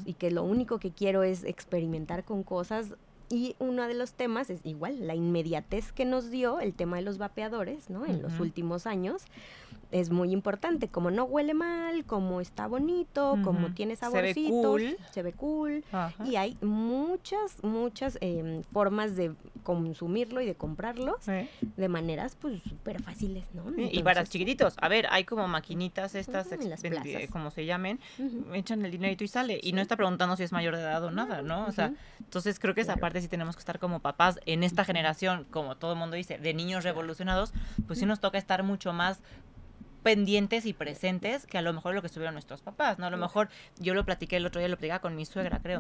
y 0.06 0.14
que 0.14 0.32
lo 0.32 0.44
único 0.44 0.80
que 0.80 0.92
quiero 0.92 1.24
es 1.24 1.44
experimentar 1.44 2.24
con 2.24 2.44
cosas, 2.44 2.96
y 3.28 3.58
uno 3.60 3.86
de 3.90 3.94
los 3.94 4.14
temas 4.14 4.50
es 4.50 4.62
igual, 4.64 5.06
la 5.06 5.16
inmediatez 5.16 5.92
que 5.92 6.06
nos 6.06 6.30
dio 6.30 6.62
el 6.62 6.74
tema 6.74 6.96
de 6.96 7.02
los 7.02 7.18
vapeadores, 7.18 7.90
¿no? 7.90 8.06
En 8.06 8.22
los 8.22 8.40
últimos 8.40 8.88
años 8.88 9.24
es 9.96 10.10
muy 10.10 10.34
importante, 10.34 10.90
como 10.90 11.10
no 11.10 11.24
huele 11.24 11.54
mal, 11.54 12.04
como 12.04 12.42
está 12.42 12.68
bonito, 12.68 13.38
como 13.46 13.70
tiene 13.72 13.96
saborcitos, 13.96 14.82
se 15.12 15.24
ve 15.24 15.32
cool, 15.32 15.86
y 16.26 16.36
hay 16.36 16.58
muchas, 16.62 17.64
muchas 17.64 18.18
em, 18.20 18.62
formas 18.74 19.16
de 19.16 19.34
consumirlo 19.64 20.42
y 20.42 20.46
de 20.46 20.56
comprarlos 20.56 21.26
de 21.26 21.88
maneras 21.88 22.36
pues 22.40 22.62
súper 22.64 23.02
fáciles, 23.02 23.46
¿no? 23.54 23.64
y 23.78 24.04
para 24.04 24.26
chiquititos, 24.26 24.74
a 24.82 24.90
ver, 24.90 25.08
hay 25.12 25.24
como 25.24 25.48
maquinitas 25.48 26.14
estas, 26.16 26.50
como 27.32 27.50
se 27.50 27.66
llamen, 27.66 28.02
echan 28.54 28.84
el 28.84 28.92
dinerito 28.92 29.24
y 29.24 29.30
sale, 29.30 29.62
y 29.64 29.72
no 29.72 29.82
está 29.82 29.96
preguntando 29.96 30.36
si 30.36 30.44
es 30.44 30.52
mayor 30.52 30.76
de 30.76 30.82
edad 30.82 31.02
o 31.06 31.12
nada, 31.12 31.42
¿no? 31.42 31.68
O 31.68 31.72
sea, 31.72 31.94
entonces 32.20 32.60
creo 32.60 32.76
que 32.76 32.82
esa 32.82 32.98
parte 32.98 33.22
sí 33.22 33.30
tenemos 33.30 33.56
que 33.56 33.62
estar 33.62 33.80
como 33.80 34.02
papás 34.02 34.42
en 34.46 34.64
esta 34.64 34.84
generación, 34.84 35.46
como 35.52 35.78
todo 35.78 35.94
el 35.94 36.00
mundo 36.00 36.18
dice, 36.18 36.38
de 36.38 36.54
niños 36.54 36.84
revolucionados, 36.84 37.54
pues 37.88 38.00
sí 38.00 38.06
nos 38.06 38.20
toca 38.20 38.38
estar 38.38 38.62
mucho 38.64 38.92
más 38.92 39.22
pendientes 40.06 40.68
y 40.68 40.74
presentes 40.74 41.48
que 41.48 41.58
a 41.58 41.64
lo 41.64 41.74
mejor 41.74 41.96
lo 41.96 42.02
que 42.02 42.08
estuvieron 42.08 42.36
nuestros 42.36 42.62
papás, 42.62 43.00
¿no? 43.00 43.08
A 43.08 43.10
lo 43.10 43.18
mejor 43.18 43.50
yo 43.80 43.96
lo 43.96 44.06
platiqué 44.06 44.36
el 44.36 44.46
otro 44.46 44.60
día, 44.60 44.68
lo 44.68 44.78
platicaba 44.78 45.00
con 45.00 45.16
mi 45.16 45.26
suegra, 45.26 45.60
creo 45.64 45.80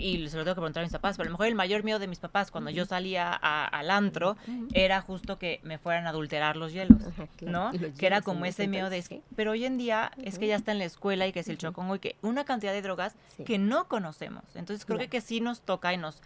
y 0.00 0.28
se 0.28 0.36
lo 0.36 0.44
tengo 0.44 0.54
que 0.54 0.60
preguntar 0.60 0.82
a 0.82 0.86
mis 0.86 0.92
papás, 0.92 1.16
pero 1.16 1.26
a 1.26 1.30
lo 1.30 1.34
mejor 1.34 1.46
el 1.46 1.54
mayor 1.54 1.84
miedo 1.84 1.98
de 1.98 2.06
mis 2.06 2.18
papás 2.18 2.50
cuando 2.50 2.70
yo 2.70 2.84
salía 2.86 3.32
al 3.32 3.90
antro 3.90 4.36
era 4.72 5.00
justo 5.00 5.38
que 5.38 5.60
me 5.62 5.78
fueran 5.78 6.06
a 6.06 6.10
adulterar 6.10 6.56
los 6.56 6.72
hielos, 6.72 7.02
¿no? 7.42 7.70
Que 7.98 8.06
era 8.06 8.22
como 8.22 8.44
ese 8.46 8.66
miedo 8.66 8.90
de... 8.90 9.22
Pero 9.36 9.52
hoy 9.52 9.64
en 9.64 9.78
día 9.78 10.10
es 10.22 10.38
que 10.38 10.46
ya 10.46 10.56
está 10.56 10.72
en 10.72 10.78
la 10.78 10.84
escuela 10.84 11.26
y 11.26 11.32
que 11.32 11.40
es 11.40 11.48
el 11.48 11.58
chocongo 11.58 11.96
y 11.96 11.98
que 11.98 12.16
una 12.22 12.44
cantidad 12.44 12.72
de 12.72 12.82
drogas 12.82 13.14
que 13.44 13.58
no 13.58 13.88
conocemos. 13.88 14.44
Entonces 14.54 14.84
creo 14.84 14.98
que, 14.98 15.08
que 15.08 15.20
sí 15.20 15.40
nos 15.40 15.60
toca 15.60 15.92
y 15.92 15.96
nos 15.96 16.22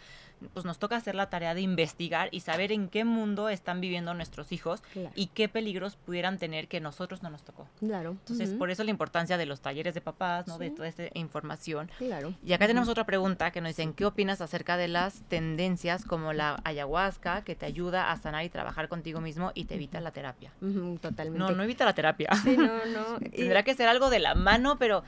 pues 0.52 0.64
nos 0.64 0.78
toca 0.78 0.96
hacer 0.96 1.14
la 1.14 1.30
tarea 1.30 1.54
de 1.54 1.60
investigar 1.60 2.28
y 2.32 2.40
saber 2.40 2.72
en 2.72 2.88
qué 2.88 3.04
mundo 3.04 3.48
están 3.48 3.80
viviendo 3.80 4.14
nuestros 4.14 4.52
hijos 4.52 4.82
y 5.14 5.26
qué 5.28 5.48
peligros 5.48 5.96
pudieran 5.96 6.38
tener 6.38 6.68
que 6.68 6.80
nosotros 6.80 7.22
no 7.22 7.30
nos 7.30 7.44
tocó. 7.44 7.68
Claro. 7.78 8.10
Entonces, 8.10 8.50
por 8.54 8.70
eso 8.70 8.84
la 8.84 8.90
importancia 8.90 9.36
de 9.36 9.46
los 9.46 9.60
talleres 9.60 9.94
de 9.94 10.00
papás, 10.00 10.46
¿no? 10.46 10.58
De 10.58 10.70
toda 10.70 10.88
esta 10.88 11.04
información. 11.14 11.90
Claro. 11.98 12.34
Y 12.44 12.52
acá 12.52 12.66
tenemos 12.66 12.88
otra 12.88 13.04
pregunta 13.04 13.50
que 13.50 13.60
nos 13.60 13.70
dicen, 13.70 13.92
¿qué 13.92 14.04
opinas 14.04 14.40
acerca 14.40 14.76
de 14.76 14.88
las 14.88 15.22
tendencias 15.28 16.04
como 16.04 16.32
la 16.32 16.60
ayahuasca 16.64 17.42
que 17.42 17.54
te 17.54 17.66
ayuda 17.66 18.10
a 18.10 18.16
sanar 18.16 18.44
y 18.44 18.48
trabajar 18.48 18.88
contigo 18.88 19.20
mismo 19.20 19.52
y 19.54 19.64
te 19.64 19.74
evita 19.74 20.00
la 20.00 20.10
terapia? 20.10 20.52
totalmente. 21.00 21.38
No, 21.38 21.50
no 21.50 21.62
evita 21.62 21.84
la 21.84 21.94
terapia. 21.94 22.30
Sí, 22.42 22.56
no, 22.56 22.84
no. 22.86 23.18
Tendrá 23.18 23.62
que 23.62 23.74
ser 23.74 23.88
algo 23.88 24.10
de 24.10 24.18
la 24.18 24.34
mano, 24.34 24.78
pero 24.78 25.04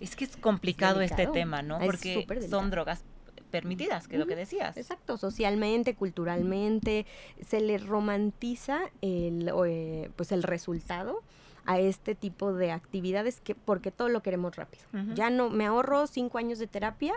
es 0.00 0.16
que 0.16 0.24
es 0.24 0.36
complicado 0.36 1.00
este 1.00 1.26
tema, 1.26 1.62
¿no? 1.62 1.78
Porque 1.78 2.26
son 2.48 2.70
drogas 2.70 3.04
permitidas, 3.48 4.08
que 4.08 4.16
es 4.16 4.20
lo 4.20 4.26
que 4.26 4.36
decías. 4.36 4.76
Exacto, 4.76 5.16
socialmente, 5.16 5.94
culturalmente, 5.94 7.06
se 7.46 7.60
le 7.60 7.78
romantiza 7.78 8.80
el, 9.00 9.50
eh, 9.66 10.10
pues 10.16 10.32
el 10.32 10.42
resultado 10.42 11.22
a 11.68 11.78
este 11.78 12.14
tipo 12.14 12.54
de 12.54 12.70
actividades 12.72 13.40
que 13.40 13.54
porque 13.54 13.90
todo 13.90 14.08
lo 14.08 14.22
queremos 14.22 14.56
rápido. 14.56 14.84
Ya 15.14 15.28
no 15.28 15.50
me 15.50 15.66
ahorro 15.66 16.06
cinco 16.06 16.38
años 16.38 16.58
de 16.58 16.66
terapia 16.66 17.12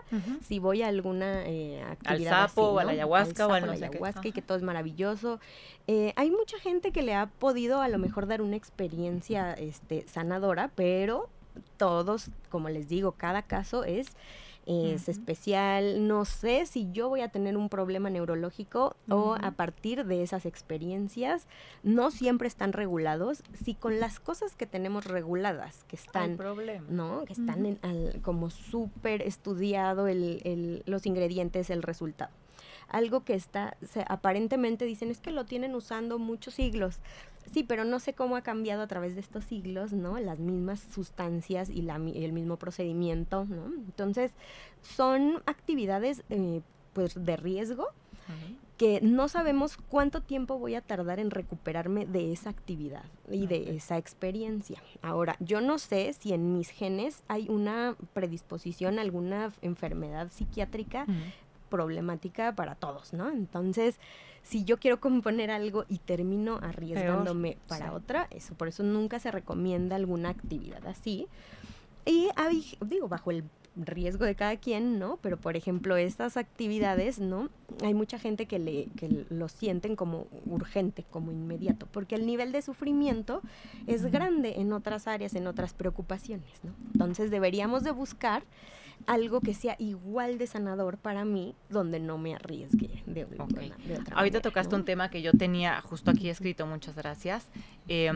si 0.46 0.60
voy 0.60 0.82
a 0.82 0.90
alguna 0.90 1.46
eh, 1.46 1.82
actividad 1.82 2.44
al 2.44 2.50
sapo 2.50 2.64
o 2.64 2.80
a 2.80 2.84
la 2.84 2.92
ayahuasca 2.92 3.48
o 3.48 3.54
a 3.54 3.62
la 3.62 3.72
ayahuasca 3.72 4.28
y 4.28 4.34
que 4.34 4.42
todo 4.42 4.58
es 4.58 4.64
maravilloso. 4.64 5.40
Eh, 5.88 6.12
hay 6.18 6.32
mucha 6.32 6.60
gente 6.60 6.92
que 6.92 7.02
le 7.02 7.16
ha 7.16 7.28
podido 7.28 7.80
a 7.80 7.88
lo 7.88 7.98
mejor 7.98 8.28
dar 8.28 8.42
una 8.42 8.58
experiencia 8.58 9.54
este 9.54 10.06
sanadora, 10.10 10.70
pero 10.76 11.30
todos, 11.78 12.30
como 12.50 12.68
les 12.68 12.90
digo, 12.90 13.14
cada 13.14 13.44
caso 13.44 13.86
es 13.86 14.18
es 14.72 15.10
especial. 15.10 16.08
No 16.08 16.26
sé 16.26 16.66
si 16.66 16.92
yo 16.92 17.10
voy 17.10 17.22
a 17.22 17.30
tener 17.30 17.58
un 17.58 17.70
problema 17.70 18.10
neurológico 18.10 18.96
o 19.10 19.36
a 19.36 19.52
partir 19.52 20.06
de 20.06 20.24
esas 20.24 20.46
experiencias 20.46 21.48
no 21.84 22.12
siempre 22.12 22.48
están 22.48 22.74
regulados. 22.74 23.44
Si 23.64 23.76
con 23.76 24.00
las 24.00 24.20
cosas 24.20 24.56
que 24.56 24.66
tenemos 24.66 25.06
reguladas, 25.06 25.84
que 25.88 25.96
están, 25.96 26.38
¿no? 26.90 27.26
Que 27.26 27.34
están 27.34 27.80
como 28.22 28.50
súper 28.50 29.22
estudiado 29.22 30.08
el, 30.08 30.84
los 30.86 31.06
ingredientes, 31.06 31.70
el 31.70 31.84
resultado 31.84 32.32
algo 32.92 33.24
que 33.24 33.34
está, 33.34 33.78
aparentemente 34.08 34.86
dicen 34.86 35.10
es 35.10 35.20
que 35.20 35.32
lo 35.32 35.46
tienen 35.46 35.76
usando 35.76 36.20
muchos 36.20 36.56
siglos. 36.56 37.00
Sí, 37.52 37.64
pero 37.64 37.84
no 37.84 38.00
sé 38.00 38.14
cómo 38.14 38.36
ha 38.36 38.42
cambiado 38.42 38.84
a 38.84 38.88
través 38.88 39.16
de 39.16 39.22
estos 39.22 39.46
siglos, 39.46 39.94
¿no? 39.94 40.20
Las 40.20 40.39
mismas 40.39 40.80
sustancias 40.94 41.70
y 41.70 41.82
la, 41.82 41.96
el 41.96 42.34
mismo 42.34 42.58
procedimiento, 42.58 43.46
¿no? 43.46 43.66
Entonces, 43.66 44.32
son 44.82 45.42
actividades, 45.46 46.24
eh, 46.30 46.62
pues, 46.94 47.16
de 47.16 47.38
riesgo 47.38 47.88
que 48.82 49.00
no 49.00 49.28
sabemos 49.28 49.78
cuánto 49.78 50.22
tiempo 50.22 50.58
voy 50.58 50.74
a 50.74 50.82
tardar 50.82 51.20
en 51.20 51.30
recuperarme 51.30 52.08
de 52.08 52.32
esa 52.32 52.50
actividad 52.50 53.04
y 53.30 53.46
de 53.46 53.76
esa 53.76 54.00
experiencia. 54.00 54.82
Ahora, 55.04 55.36
yo 55.39 55.62
no 55.62 55.78
sé 55.78 56.14
si 56.14 56.34
en 56.34 56.58
mis 56.58 56.72
genes 56.72 57.22
hay 57.28 57.48
una 57.48 57.96
predisposición 58.14 58.98
a 58.98 59.04
alguna 59.04 59.54
enfermedad 59.62 60.32
psiquiátrica 60.32 61.06
problemática 61.72 62.54
para 62.54 62.76
todos, 62.76 63.14
¿no? 63.14 63.32
Entonces, 63.32 64.00
si 64.44 64.64
yo 64.64 64.78
quiero 64.78 65.00
componer 65.00 65.50
algo 65.50 65.86
y 65.90 65.98
termino 65.98 66.60
arriesgándome 66.62 67.58
para 67.68 67.94
otra, 67.94 68.28
eso 68.30 68.54
por 68.54 68.68
eso 68.68 68.84
nunca 68.84 69.20
se 69.20 69.32
recomienda 69.32 69.96
alguna 69.96 70.30
actividad 70.30 70.86
así. 70.86 71.28
Y 72.06 72.30
hay, 72.36 72.78
digo, 72.86 73.08
bajo 73.08 73.32
el 73.32 73.44
riesgo 73.76 74.26
de 74.26 74.36
cada 74.36 74.58
quien, 74.58 75.00
¿no? 75.00 75.18
Pero 75.22 75.38
por 75.38 75.56
ejemplo, 75.56 75.96
estas 75.96 76.36
actividades, 76.36 77.20
¿no? 77.20 77.50
Hay 77.84 77.94
mucha 77.94 78.20
gente 78.20 78.46
que, 78.46 78.60
le, 78.60 78.88
que 78.98 79.26
lo 79.30 79.48
sienten 79.48 79.96
como 79.96 80.28
urgente, 80.46 81.06
como 81.10 81.32
inmediato, 81.32 81.88
porque 81.92 82.16
el 82.16 82.26
nivel 82.26 82.52
de 82.52 82.62
sufrimiento 82.62 83.42
es 83.88 84.12
grande 84.12 84.56
en 84.58 84.74
otras 84.74 85.08
áreas, 85.08 85.36
en 85.36 85.48
otras 85.48 85.74
preocupaciones, 85.74 86.64
¿no? 86.64 86.74
Entonces 86.94 87.32
deberíamos 87.32 87.84
de 87.84 87.92
buscar 87.92 88.44
algo 89.08 89.41
que 89.41 89.54
sea 89.54 89.76
igual 89.80 90.38
de 90.38 90.47
sanador 90.47 90.97
para 90.97 91.26
mí, 91.26 91.56
donde 91.70 91.99
no 91.99 92.18
me 92.18 92.36
arriesgue 92.36 93.04
de, 93.06 93.26
okay. 93.38 93.74
Ahorita 94.14 94.41
tocaste 94.41 94.76
un 94.76 94.86
tema 94.86 95.10
que 95.10 95.22
yo 95.22 95.32
tenía 95.34 95.82
justo 95.82 96.12
aquí 96.12 96.30
escrito, 96.30 96.66
muchas 96.66 96.95
gracias. 96.95 97.47
Eh, 97.88 98.12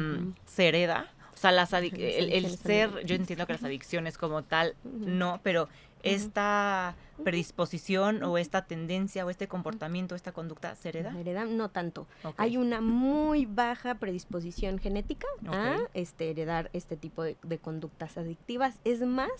Se 0.45 0.67
hereda. 0.67 1.11
O 1.33 1.37
sea, 1.37 1.51
las 1.51 1.73
el, 1.73 2.57
ser, 2.57 3.05
yo 3.05 3.15
entiendo 3.15 3.45
que 3.45 3.53
las 3.53 3.63
adicciones 3.63 4.17
como 4.17 4.43
tal, 4.43 4.73
no, 4.85 5.41
pero 5.43 5.67
esta 6.01 6.95
predisposición 7.23 8.23
o 8.23 8.37
esta 8.37 8.65
tendencia 8.65 9.25
o 9.25 9.29
este 9.29 9.47
comportamiento, 9.47 10.15
esta 10.15 10.31
conducta, 10.31 10.75
¿se 10.75 10.89
hereda? 10.89 11.13
hereda 11.19 11.45
no 11.45 11.69
tanto. 11.69 12.07
Hay 12.37 12.55
una 12.57 12.79
muy 12.79 13.45
baja 13.45 13.95
predisposición 13.95 14.79
genética 14.79 15.27
a 15.47 15.79
este, 15.93 16.29
heredar 16.29 16.69
este 16.73 16.95
tipo 16.95 17.23
de, 17.23 17.35
de 17.43 17.57
conductas 17.57 18.17
adictivas. 18.17 18.79
Es 18.85 19.01
más, 19.01 19.31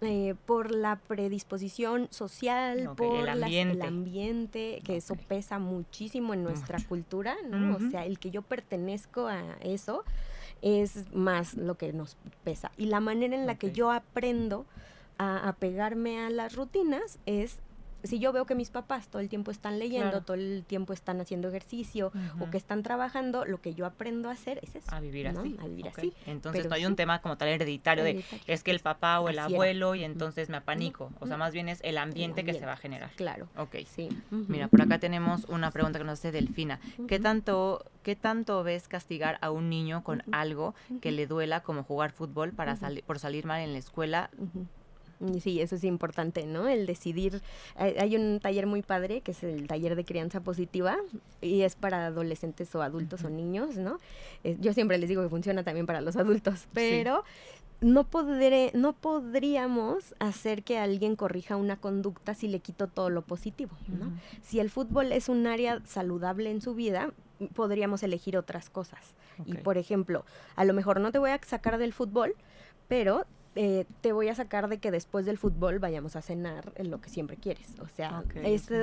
eh, 0.00 0.34
por 0.46 0.70
la 0.70 0.96
predisposición 0.96 2.08
social, 2.10 2.90
por 2.96 3.28
el 3.28 3.42
ambiente. 3.82 4.80
que 4.84 4.96
eso 4.96 5.14
pesa 5.28 5.58
muchísimo 5.58 6.34
en 6.34 6.42
nuestra 6.42 6.78
cultura, 6.88 7.36
¿no? 7.48 7.76
O 7.76 7.90
sea, 7.90 8.04
el 8.04 8.18
que 8.18 8.30
yo 8.30 8.42
pertenezco 8.42 9.28
a 9.28 9.42
eso 9.60 10.04
es 10.62 11.12
más 11.14 11.54
lo 11.54 11.76
que 11.76 11.92
nos 11.92 12.16
pesa. 12.42 12.70
Y 12.76 12.86
la 12.86 13.00
manera 13.00 13.34
en 13.36 13.46
la 13.46 13.56
que 13.56 13.72
yo 13.72 13.90
aprendo 13.90 14.66
a 15.18 15.48
apegarme 15.48 16.20
a 16.20 16.30
las 16.30 16.56
rutinas 16.56 17.18
es 17.26 17.58
si 18.04 18.18
yo 18.18 18.32
veo 18.32 18.44
que 18.46 18.54
mis 18.54 18.70
papás 18.70 19.08
todo 19.08 19.20
el 19.20 19.28
tiempo 19.28 19.50
están 19.50 19.78
leyendo, 19.78 20.22
todo 20.22 20.34
el 20.34 20.64
tiempo 20.66 20.92
están 20.92 21.20
haciendo 21.20 21.48
ejercicio 21.48 22.12
o 22.38 22.50
que 22.50 22.56
están 22.56 22.82
trabajando, 22.82 23.44
lo 23.44 23.60
que 23.60 23.74
yo 23.74 23.86
aprendo 23.86 24.28
a 24.28 24.32
hacer 24.32 24.60
es 24.62 24.76
eso. 24.76 24.94
A 24.94 25.00
vivir 25.00 25.28
así. 25.28 25.56
A 25.60 25.66
vivir 25.66 25.88
así. 25.88 26.12
Entonces 26.26 26.68
no 26.68 26.74
hay 26.74 26.86
un 26.86 26.96
tema 26.96 27.20
como 27.20 27.36
tal 27.36 27.48
hereditario, 27.48 28.04
de 28.04 28.24
es 28.46 28.62
que 28.62 28.70
el 28.70 28.80
papá 28.80 29.20
o 29.20 29.28
el 29.28 29.38
abuelo 29.38 29.94
y 29.94 30.04
entonces 30.04 30.48
me 30.48 30.58
apanico. 30.58 31.10
O 31.20 31.26
sea, 31.26 31.36
más 31.36 31.52
bien 31.52 31.68
es 31.68 31.80
el 31.82 31.98
ambiente, 31.98 32.44
que 32.44 32.54
se 32.54 32.66
va 32.66 32.72
a 32.72 32.76
generar. 32.76 33.10
Claro. 33.16 33.48
Ok. 33.56 33.76
Sí. 33.86 34.08
Mira, 34.30 34.68
por 34.68 34.82
acá 34.82 34.98
tenemos 34.98 35.44
una 35.46 35.70
pregunta 35.70 35.98
que 35.98 36.04
nos 36.04 36.18
hace 36.18 36.32
Delfina. 36.32 36.80
¿Qué 37.08 37.18
tanto, 37.18 37.84
qué 38.02 38.16
tanto 38.16 38.62
ves 38.62 38.88
castigar 38.88 39.38
a 39.40 39.50
un 39.50 39.68
niño 39.70 40.04
con 40.04 40.22
algo 40.32 40.74
que 41.00 41.12
le 41.12 41.26
duela 41.26 41.62
como 41.62 41.82
jugar 41.82 42.12
fútbol 42.12 42.52
para 42.52 42.76
salir 42.76 43.04
por 43.04 43.18
salir 43.18 43.46
mal 43.46 43.60
en 43.60 43.72
la 43.72 43.78
escuela? 43.78 44.30
Sí, 45.40 45.60
eso 45.60 45.76
es 45.76 45.84
importante, 45.84 46.46
¿no? 46.46 46.68
El 46.68 46.86
decidir. 46.86 47.42
Hay 47.76 48.16
un 48.16 48.40
taller 48.40 48.66
muy 48.66 48.82
padre 48.82 49.20
que 49.20 49.32
es 49.32 49.42
el 49.42 49.66
taller 49.66 49.96
de 49.96 50.04
crianza 50.04 50.40
positiva 50.40 50.96
y 51.40 51.62
es 51.62 51.76
para 51.76 52.06
adolescentes 52.06 52.74
o 52.74 52.82
adultos 52.82 53.24
o 53.24 53.30
niños, 53.30 53.76
¿no? 53.76 53.98
Eh, 54.42 54.56
yo 54.60 54.72
siempre 54.72 54.98
les 54.98 55.08
digo 55.08 55.22
que 55.22 55.28
funciona 55.28 55.62
también 55.62 55.86
para 55.86 56.00
los 56.00 56.16
adultos, 56.16 56.66
pero 56.72 57.24
no, 57.80 58.04
podré, 58.04 58.70
no 58.74 58.92
podríamos 58.92 60.14
hacer 60.18 60.62
que 60.62 60.78
alguien 60.78 61.16
corrija 61.16 61.56
una 61.56 61.76
conducta 61.76 62.34
si 62.34 62.48
le 62.48 62.60
quito 62.60 62.86
todo 62.86 63.10
lo 63.10 63.22
positivo, 63.22 63.72
¿no? 63.88 64.12
Si 64.42 64.60
el 64.60 64.70
fútbol 64.70 65.12
es 65.12 65.28
un 65.28 65.46
área 65.46 65.80
saludable 65.84 66.50
en 66.50 66.60
su 66.60 66.74
vida, 66.74 67.12
podríamos 67.54 68.02
elegir 68.02 68.36
otras 68.36 68.70
cosas. 68.70 69.14
Y 69.46 69.54
por 69.54 69.78
ejemplo, 69.78 70.24
a 70.56 70.64
lo 70.64 70.74
mejor 70.74 71.00
no 71.00 71.12
te 71.12 71.18
voy 71.18 71.30
a 71.30 71.40
sacar 71.44 71.78
del 71.78 71.92
fútbol, 71.92 72.34
pero 72.88 73.26
eh, 73.56 73.86
te 74.00 74.12
voy 74.12 74.28
a 74.28 74.34
sacar 74.34 74.68
de 74.68 74.78
que 74.78 74.90
después 74.90 75.26
del 75.26 75.38
fútbol 75.38 75.78
vayamos 75.78 76.16
a 76.16 76.22
cenar 76.22 76.72
en 76.76 76.90
lo 76.90 77.00
que 77.00 77.08
siempre 77.08 77.36
quieres. 77.36 77.78
O 77.80 77.88
sea, 77.88 78.24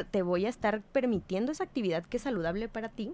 te 0.10 0.22
voy 0.22 0.46
a 0.46 0.50
estar 0.50 0.82
permitiendo 0.82 1.52
esa 1.52 1.64
actividad 1.64 2.06
que 2.06 2.18
es 2.18 2.24
saludable 2.24 2.70
para 2.70 2.90
ti, 2.90 3.14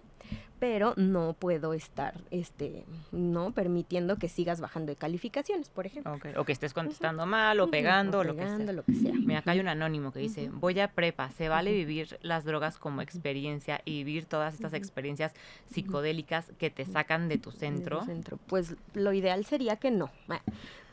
pero 0.59 0.93
no 0.95 1.33
puedo 1.33 1.73
estar, 1.73 2.15
este, 2.31 2.85
no 3.11 3.51
permitiendo 3.51 4.17
que 4.17 4.29
sigas 4.29 4.61
bajando 4.61 4.91
de 4.91 4.95
calificaciones, 4.95 5.69
por 5.69 5.85
ejemplo. 5.85 6.17
O 6.37 6.45
que 6.45 6.51
estés 6.51 6.73
contestando 6.73 7.25
mal 7.25 7.59
o 7.59 7.69
pegando, 7.69 8.19
o 8.19 8.23
lo, 8.23 8.35
que 8.35 8.43
sea. 8.43 8.57
lo 8.57 8.83
que 8.83 8.93
sea. 8.93 9.13
Mira, 9.13 9.39
acá 9.39 9.51
hay 9.51 9.59
un 9.59 9.67
anónimo 9.67 10.11
que 10.11 10.19
dice, 10.19 10.49
voy 10.51 10.79
a 10.79 10.89
prepa, 10.89 11.29
¿se 11.31 11.49
vale 11.49 11.71
vivir 11.71 12.17
las 12.21 12.45
drogas 12.45 12.77
como 12.77 13.01
experiencia 13.01 13.81
y 13.85 14.03
vivir 14.03 14.25
todas 14.25 14.53
estas 14.53 14.73
experiencias 14.73 15.33
psicodélicas 15.71 16.51
que 16.57 16.69
te 16.69 16.85
sacan 16.85 17.29
de 17.29 17.37
tu 17.37 17.51
centro? 17.51 18.03
centro. 18.05 18.39
Pues 18.47 18.75
lo 18.93 19.13
ideal 19.13 19.45
sería 19.45 19.75
que 19.75 19.91
no 19.91 20.09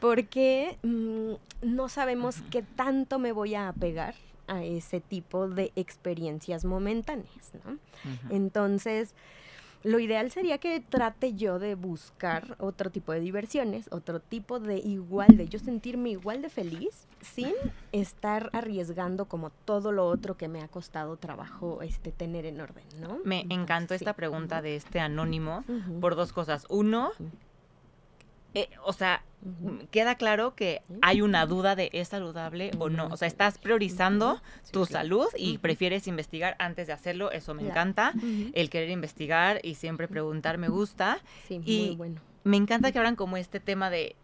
porque 0.00 0.76
mm, 0.82 1.32
no 1.62 1.88
sabemos 1.88 2.42
qué 2.50 2.62
tanto 2.62 3.18
me 3.18 3.32
voy 3.32 3.54
a 3.54 3.68
apegar 3.68 4.14
a 4.46 4.62
ese 4.62 5.00
tipo 5.00 5.48
de 5.48 5.72
experiencias 5.76 6.66
momentáneas, 6.66 7.52
¿no? 7.64 7.78
Entonces, 8.28 9.14
lo 9.84 9.98
ideal 9.98 10.30
sería 10.30 10.58
que 10.58 10.80
trate 10.80 11.34
yo 11.34 11.58
de 11.58 11.74
buscar 11.74 12.56
otro 12.58 12.90
tipo 12.90 13.12
de 13.12 13.20
diversiones, 13.20 13.86
otro 13.92 14.18
tipo 14.18 14.58
de 14.58 14.78
igual, 14.78 15.36
de 15.36 15.46
yo 15.46 15.58
sentirme 15.58 16.10
igual 16.10 16.42
de 16.42 16.48
feliz 16.48 17.06
sin 17.20 17.52
estar 17.92 18.50
arriesgando 18.52 19.26
como 19.26 19.50
todo 19.50 19.92
lo 19.92 20.06
otro 20.06 20.36
que 20.36 20.48
me 20.48 20.62
ha 20.62 20.68
costado 20.68 21.16
trabajo 21.16 21.82
este 21.82 22.12
tener 22.12 22.46
en 22.46 22.60
orden, 22.60 22.84
¿no? 23.00 23.20
Me 23.24 23.46
encantó 23.50 23.94
esta 23.94 24.14
pregunta 24.14 24.62
de 24.62 24.76
este 24.76 25.00
anónimo 25.00 25.64
por 26.00 26.16
dos 26.16 26.32
cosas. 26.32 26.66
Uno, 26.70 27.12
eh, 28.54 28.68
o 28.84 28.92
sea, 28.92 29.22
queda 29.90 30.14
claro 30.14 30.54
que 30.54 30.82
hay 31.02 31.20
una 31.20 31.44
duda 31.46 31.76
de 31.76 31.90
es 31.92 32.08
saludable 32.08 32.70
o 32.78 32.88
no. 32.88 33.08
O 33.08 33.16
sea, 33.16 33.28
estás 33.28 33.58
priorizando 33.58 34.40
tu 34.70 34.86
salud 34.86 35.26
y 35.36 35.58
prefieres 35.58 36.06
investigar 36.06 36.56
antes 36.58 36.86
de 36.86 36.92
hacerlo. 36.92 37.30
Eso 37.30 37.54
me 37.54 37.66
encanta. 37.66 38.14
El 38.54 38.70
querer 38.70 38.90
investigar 38.90 39.60
y 39.62 39.74
siempre 39.74 40.08
preguntar 40.08 40.58
me 40.58 40.68
gusta. 40.68 41.18
y 41.48 41.98
me 42.44 42.56
encanta 42.56 42.92
que 42.92 42.98
hablan 42.98 43.16
como 43.16 43.36
este 43.36 43.58
tema 43.58 43.90
de 43.90 44.16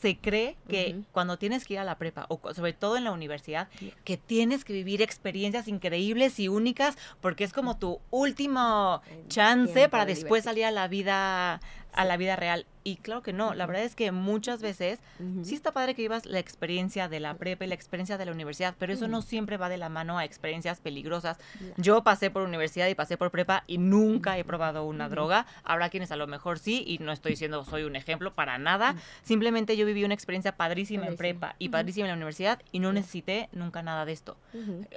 se 0.00 0.18
cree 0.18 0.56
que 0.68 1.02
cuando 1.12 1.38
tienes 1.38 1.64
que 1.64 1.74
ir 1.74 1.80
a 1.80 1.84
la 1.84 1.96
prepa, 1.96 2.26
o 2.28 2.40
sobre 2.54 2.72
todo 2.72 2.96
en 2.96 3.04
la 3.04 3.12
universidad, 3.12 3.68
que 4.04 4.16
tienes 4.16 4.64
que 4.64 4.72
vivir 4.72 5.02
experiencias 5.02 5.68
increíbles 5.68 6.38
y 6.40 6.48
únicas, 6.48 6.96
porque 7.20 7.44
es 7.44 7.52
como 7.52 7.78
tu 7.78 8.00
último 8.10 9.00
chance 9.28 9.88
para 9.88 10.04
después 10.04 10.44
salir 10.44 10.64
a 10.64 10.70
la 10.70 10.88
vida 10.88 11.60
a 11.92 12.04
la 12.04 12.16
vida 12.16 12.36
real. 12.36 12.66
Y 12.84 12.96
claro 12.96 13.22
que 13.22 13.32
no, 13.32 13.54
la 13.54 13.66
verdad 13.66 13.84
es 13.84 13.94
que 13.94 14.10
muchas 14.10 14.60
veces 14.60 14.98
sí 15.44 15.54
está 15.54 15.70
padre 15.70 15.94
que 15.94 16.02
vivas 16.02 16.26
la 16.26 16.40
experiencia 16.40 17.08
de 17.08 17.20
la 17.20 17.34
prepa 17.34 17.64
y 17.64 17.68
la 17.68 17.76
experiencia 17.76 18.18
de 18.18 18.26
la 18.26 18.32
universidad, 18.32 18.74
pero 18.76 18.92
eso 18.92 19.06
no 19.06 19.22
siempre 19.22 19.56
va 19.56 19.68
de 19.68 19.76
la 19.76 19.88
mano 19.88 20.18
a 20.18 20.24
experiencias 20.24 20.80
peligrosas. 20.80 21.38
Yo 21.76 22.02
pasé 22.02 22.30
por 22.30 22.42
universidad 22.42 22.88
y 22.88 22.96
pasé 22.96 23.16
por 23.16 23.30
prepa 23.30 23.62
y 23.68 23.78
nunca 23.78 24.36
he 24.36 24.44
probado 24.44 24.84
una 24.84 25.08
droga. 25.08 25.46
Habrá 25.62 25.90
quienes 25.90 26.10
a 26.10 26.16
lo 26.16 26.26
mejor 26.26 26.58
sí, 26.58 26.82
y 26.84 26.98
no 26.98 27.12
estoy 27.12 27.32
diciendo 27.32 27.64
soy 27.64 27.84
un 27.84 27.94
ejemplo 27.94 28.34
para 28.34 28.58
nada. 28.58 28.96
Simplemente 29.22 29.76
yo 29.76 29.86
viví 29.86 30.04
una 30.04 30.14
experiencia 30.14 30.56
padrísima 30.56 31.06
en 31.06 31.16
prepa 31.16 31.54
y 31.60 31.68
padrísima 31.68 32.06
en 32.06 32.10
la 32.10 32.16
universidad 32.16 32.60
y 32.72 32.80
no 32.80 32.92
necesité 32.92 33.48
nunca 33.52 33.82
nada 33.82 34.04
de 34.04 34.12
esto. 34.12 34.36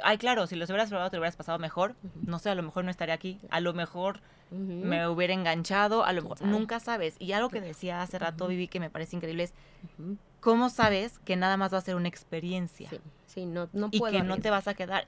Ay, 0.03 0.17
claro, 0.17 0.47
si 0.47 0.55
los 0.55 0.69
hubieras 0.69 0.89
probado 0.89 1.11
te 1.11 1.17
lo 1.17 1.21
hubieras 1.21 1.35
pasado 1.35 1.59
mejor. 1.59 1.95
No 2.25 2.39
sé, 2.39 2.49
a 2.49 2.55
lo 2.55 2.63
mejor 2.63 2.83
no 2.83 2.89
estaría 2.89 3.13
aquí. 3.13 3.39
A 3.51 3.59
lo 3.59 3.73
mejor 3.73 4.21
me 4.51 5.07
hubiera 5.07 5.33
enganchado, 5.33 6.05
a 6.05 6.13
lo 6.13 6.21
mejor 6.21 6.41
nunca 6.43 6.79
sabes. 6.79 7.15
Y 7.19 7.31
algo 7.31 7.49
que 7.49 7.61
decía 7.61 8.01
hace 8.01 8.19
rato 8.19 8.47
Vivi 8.47 8.67
que 8.67 8.79
me 8.79 8.89
parece 8.89 9.15
increíble 9.15 9.43
es 9.43 9.53
cómo 10.39 10.69
sabes 10.69 11.19
que 11.19 11.35
nada 11.35 11.57
más 11.57 11.73
va 11.73 11.79
a 11.79 11.81
ser 11.81 11.95
una 11.95 12.07
experiencia. 12.07 12.89
Sí, 13.25 13.45
no, 13.45 13.69
no 13.73 13.89
y 13.91 13.99
que 14.01 14.23
no 14.23 14.37
te 14.37 14.49
vas 14.49 14.67
a 14.67 14.73
quedar 14.73 15.07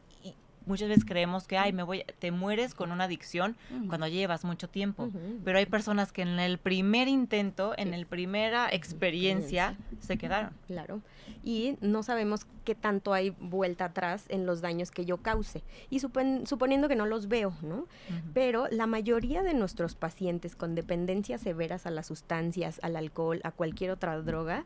muchas 0.68 0.90
veces 0.90 1.06
creemos 1.06 1.48
que, 1.48 1.58
ay, 1.58 1.74
me 1.74 1.84
voy, 1.84 2.04
te 2.20 2.32
mueres 2.32 2.74
con 2.74 2.92
una 2.92 3.06
adicción 3.06 3.56
cuando 3.88 4.08
llevas 4.08 4.46
mucho 4.46 4.68
tiempo. 4.70 5.10
Pero 5.44 5.58
hay 5.58 5.66
personas 5.66 6.12
que 6.12 6.22
en 6.22 6.40
el 6.40 6.58
primer 6.58 7.08
intento, 7.08 7.74
en 7.78 7.94
el 7.94 8.06
primera 8.06 8.70
experiencia, 8.72 9.76
se 10.00 10.18
quedaron. 10.18 10.52
Claro. 10.68 11.02
Y 11.44 11.78
no 11.82 12.04
sabemos 12.04 12.46
qué 12.64 12.76
tanto 12.76 13.14
hay 13.14 13.30
vuelta 13.40 13.86
atrás 13.86 14.26
en 14.30 14.46
los 14.46 14.62
daños 14.62 14.92
que 14.92 15.06
yo 15.06 15.18
cause. 15.18 15.64
Y 15.90 16.00
suponiendo 16.00 16.88
que 16.88 16.96
no 16.96 17.06
los 17.06 17.28
veo, 17.28 17.54
¿no? 17.62 17.88
Pero 18.34 18.68
la 18.70 18.88
mayoría 18.88 19.44
de 19.44 19.54
nuestros 19.54 19.96
pacientes 19.96 20.56
con 20.56 20.76
dependencias 20.76 21.42
severas 21.42 21.86
a 21.86 21.92
las 21.92 22.08
sustancias, 22.08 22.80
al 22.84 22.96
alcohol, 22.96 23.40
a 23.44 23.52
cualquier 23.52 23.92
otra 23.92 24.22
droga, 24.22 24.66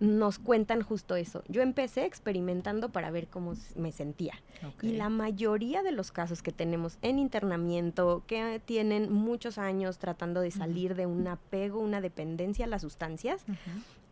nos 0.00 0.38
cuentan 0.38 0.82
justo 0.82 1.14
eso. 1.14 1.44
Yo 1.48 1.62
empecé 1.62 2.04
experimentando 2.04 2.90
para 2.90 3.10
ver 3.10 3.28
cómo 3.28 3.54
me 3.76 3.92
sentía. 3.92 4.34
Y 4.80 4.92
la 4.92 5.08
mayoría 5.08 5.82
de 5.82 5.92
los 5.92 6.12
casos 6.12 6.42
que 6.42 6.52
tenemos 6.52 6.98
en 7.02 7.18
internamiento, 7.18 8.22
que 8.26 8.60
tienen 8.64 9.12
muchos 9.12 9.58
años 9.58 9.98
tratando 9.98 10.40
de 10.40 10.50
salir 10.50 10.94
de 10.94 11.06
un 11.06 11.26
apego, 11.28 11.80
una 11.80 12.00
dependencia 12.00 12.64
a 12.64 12.68
las 12.68 12.82
sustancias, 12.82 13.44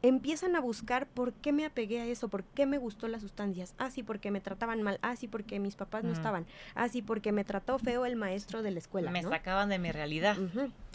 empiezan 0.03 0.57
a 0.57 0.61
buscar 0.61 1.07
por 1.07 1.33
qué 1.33 1.53
me 1.53 1.65
apegué 1.65 2.01
a 2.01 2.07
eso, 2.07 2.29
por 2.29 2.45
qué 2.45 2.67
me 2.67 2.79
gustó 2.79 3.09
las 3.09 3.23
sustancias. 3.23 3.75
Ah, 3.79 3.91
sí, 3.91 4.03
porque 4.03 4.31
me 4.31 4.41
trataban 4.41 4.83
mal. 4.83 4.99
Ah, 5.03 5.17
sí, 5.17 5.29
porque 5.29 5.59
mis 5.59 5.77
papás 5.77 6.05
no 6.05 6.11
mm. 6.11 6.15
estaban. 6.15 6.47
Ah, 6.75 6.89
sí, 6.89 7.03
porque 7.03 7.33
me 7.33 7.45
trató 7.45 7.79
feo 7.79 8.07
el 8.07 8.17
maestro 8.17 8.63
de 8.63 8.71
la 8.71 8.79
escuela. 8.79 9.11
Me 9.11 9.23
sacaban 9.23 9.69
de 9.69 9.79
mi 9.79 9.93
realidad. 9.93 10.37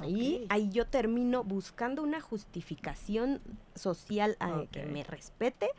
Y 0.05 0.45
ahí 0.49 0.69
yo 0.69 0.87
termino 0.87 1.43
buscando 1.43 2.03
una 2.03 2.19
justificación 2.19 3.41
social 3.75 4.37
a 4.39 4.63
que 4.71 4.85
me 4.85 5.03
respete 5.03 5.69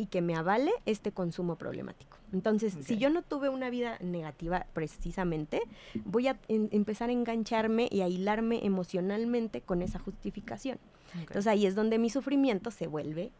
y 0.00 0.06
que 0.06 0.22
me 0.22 0.34
avale 0.34 0.72
este 0.86 1.12
consumo 1.12 1.56
problemático. 1.56 2.16
Entonces, 2.32 2.74
si 2.80 2.96
yo 2.96 3.10
no 3.10 3.20
tuve 3.20 3.50
una 3.50 3.68
vida 3.68 3.98
negativa 4.00 4.64
precisamente, 4.72 5.60
voy 6.06 6.28
a 6.28 6.38
empezar 6.48 7.10
a 7.10 7.12
engancharme 7.12 7.86
y 7.90 8.00
a 8.00 8.08
hilarme 8.08 8.64
emocionalmente 8.64 9.60
con 9.60 9.82
esa 9.82 9.98
justificación. 9.98 10.78
Entonces 11.12 11.46
ahí 11.48 11.66
es 11.66 11.74
donde 11.74 11.98
mi 11.98 12.08
sufrimiento 12.08 12.70
se 12.70 12.86
vuelve 12.86 13.30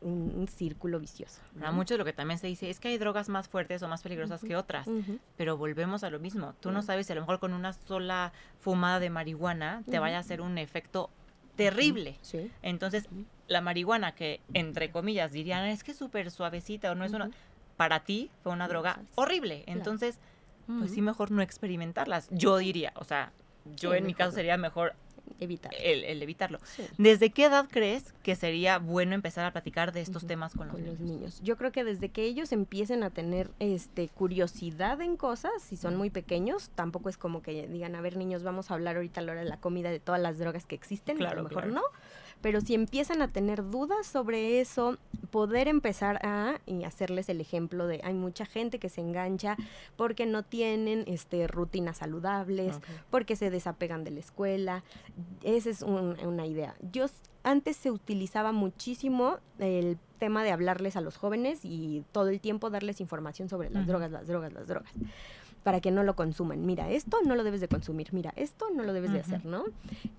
un, 0.00 0.46
círculo 0.46 1.00
vicioso. 1.00 1.40
A 1.60 1.72
mucho 1.72 1.94
de 1.94 1.98
lo 1.98 2.04
que 2.04 2.12
también 2.12 2.38
se 2.38 2.46
dice 2.46 2.70
es 2.70 2.78
que 2.78 2.86
hay 2.86 2.98
drogas 2.98 3.28
más 3.28 3.48
fuertes 3.48 3.82
o 3.82 3.88
más 3.88 4.02
peligrosas 4.02 4.42
que 4.42 4.54
otras, 4.54 4.86
pero 5.36 5.56
volvemos 5.56 6.04
a 6.04 6.10
lo 6.10 6.20
mismo. 6.20 6.54
Tú 6.60 6.70
no 6.70 6.82
sabes 6.82 7.08
si 7.08 7.12
a 7.12 7.16
lo 7.16 7.22
mejor 7.22 7.40
con 7.40 7.52
una 7.52 7.72
sola 7.72 8.32
fumada 8.60 9.00
de 9.00 9.10
marihuana 9.10 9.82
te 9.90 9.98
vaya 9.98 10.18
a 10.18 10.20
hacer 10.20 10.40
un 10.40 10.56
efecto 10.58 11.10
terrible. 11.56 12.18
Entonces, 12.62 13.08
la 13.48 13.60
marihuana 13.60 14.14
que, 14.14 14.40
entre 14.54 14.90
comillas, 14.90 15.32
dirían 15.32 15.64
es 15.66 15.82
que 15.84 15.92
es 15.92 15.98
súper 15.98 16.30
suavecita 16.30 16.90
o 16.90 16.94
no 16.94 17.04
es 17.04 17.12
una... 17.12 17.30
Para 17.76 18.00
ti 18.00 18.30
fue 18.42 18.52
una 18.52 18.68
droga 18.68 19.00
horrible. 19.16 19.64
Entonces, 19.66 20.18
pues 20.66 20.92
sí, 20.92 21.02
mejor 21.02 21.30
no 21.30 21.42
experimentarlas. 21.42 22.28
Yo 22.30 22.56
diría, 22.56 22.92
o 22.96 23.04
sea, 23.04 23.32
yo 23.76 23.94
en 23.94 24.06
mi 24.06 24.14
caso 24.14 24.32
sería 24.32 24.56
mejor 24.56 24.94
evitarlo. 25.40 25.78
El, 25.82 26.22
evitarlo. 26.22 26.58
¿Desde 26.98 27.30
qué 27.30 27.44
edad 27.46 27.66
crees 27.70 28.12
que 28.22 28.36
sería 28.36 28.78
bueno 28.78 29.14
empezar 29.14 29.44
a 29.44 29.52
platicar 29.52 29.92
de 29.92 30.00
estos 30.00 30.26
temas 30.26 30.54
con, 30.54 30.68
los, 30.68 31.00
niños? 31.00 31.40
Yo 31.42 31.56
creo 31.56 31.72
que 31.72 31.84
desde 31.84 32.10
que 32.10 32.24
ellos 32.24 32.52
empiecen 32.52 33.02
a 33.02 33.10
tener 33.10 33.50
este 33.58 34.08
curiosidad 34.08 35.00
en 35.00 35.16
cosas, 35.16 35.52
si 35.62 35.76
son 35.76 35.96
muy 35.96 36.10
pequeños, 36.10 36.70
tampoco 36.74 37.08
es 37.08 37.16
como 37.16 37.42
que 37.42 37.66
digan, 37.68 37.94
a 37.94 38.00
ver 38.00 38.16
niños, 38.16 38.42
vamos 38.42 38.70
a 38.70 38.74
hablar 38.74 38.96
ahorita 38.96 39.20
a 39.20 39.24
la 39.24 39.32
hora 39.32 39.40
de 39.42 39.48
la 39.48 39.58
comida 39.58 39.90
de 39.90 40.00
todas 40.00 40.20
las 40.20 40.38
drogas 40.38 40.66
que 40.66 40.74
existen, 40.74 41.22
a 41.24 41.34
lo 41.34 41.44
mejor 41.44 41.66
no 41.66 41.82
pero 42.40 42.60
si 42.60 42.74
empiezan 42.74 43.22
a 43.22 43.28
tener 43.28 43.68
dudas 43.70 44.06
sobre 44.06 44.60
eso, 44.60 44.98
poder 45.30 45.68
empezar 45.68 46.24
a 46.24 46.60
y 46.66 46.84
hacerles 46.84 47.28
el 47.28 47.40
ejemplo 47.40 47.86
de 47.86 48.00
hay 48.04 48.14
mucha 48.14 48.46
gente 48.46 48.78
que 48.78 48.88
se 48.88 49.00
engancha 49.00 49.56
porque 49.96 50.26
no 50.26 50.42
tienen 50.42 51.04
este 51.06 51.46
rutinas 51.46 51.98
saludables, 51.98 52.78
porque 53.10 53.36
se 53.36 53.50
desapegan 53.50 54.04
de 54.04 54.12
la 54.12 54.20
escuela. 54.20 54.84
Esa 55.42 55.70
es 55.70 55.82
una 55.82 56.46
idea. 56.46 56.74
Yo 56.92 57.06
antes 57.42 57.76
se 57.76 57.90
utilizaba 57.90 58.52
muchísimo 58.52 59.38
el 59.58 59.98
tema 60.18 60.42
de 60.42 60.50
hablarles 60.50 60.96
a 60.96 61.00
los 61.00 61.16
jóvenes 61.16 61.60
y 61.62 62.04
todo 62.12 62.28
el 62.28 62.40
tiempo 62.40 62.70
darles 62.70 63.00
información 63.00 63.48
sobre 63.48 63.70
las 63.70 63.86
drogas, 63.86 64.10
las 64.10 64.26
drogas, 64.26 64.52
las 64.52 64.66
drogas 64.66 64.92
para 65.66 65.80
que 65.80 65.90
no 65.90 66.04
lo 66.04 66.14
consuman. 66.14 66.64
Mira, 66.64 66.92
esto 66.92 67.18
no 67.26 67.34
lo 67.34 67.42
debes 67.42 67.60
de 67.60 67.66
consumir, 67.66 68.12
mira, 68.12 68.32
esto 68.36 68.66
no 68.72 68.84
lo 68.84 68.92
debes 68.92 69.12
de 69.12 69.18
hacer, 69.18 69.44
¿no? 69.44 69.64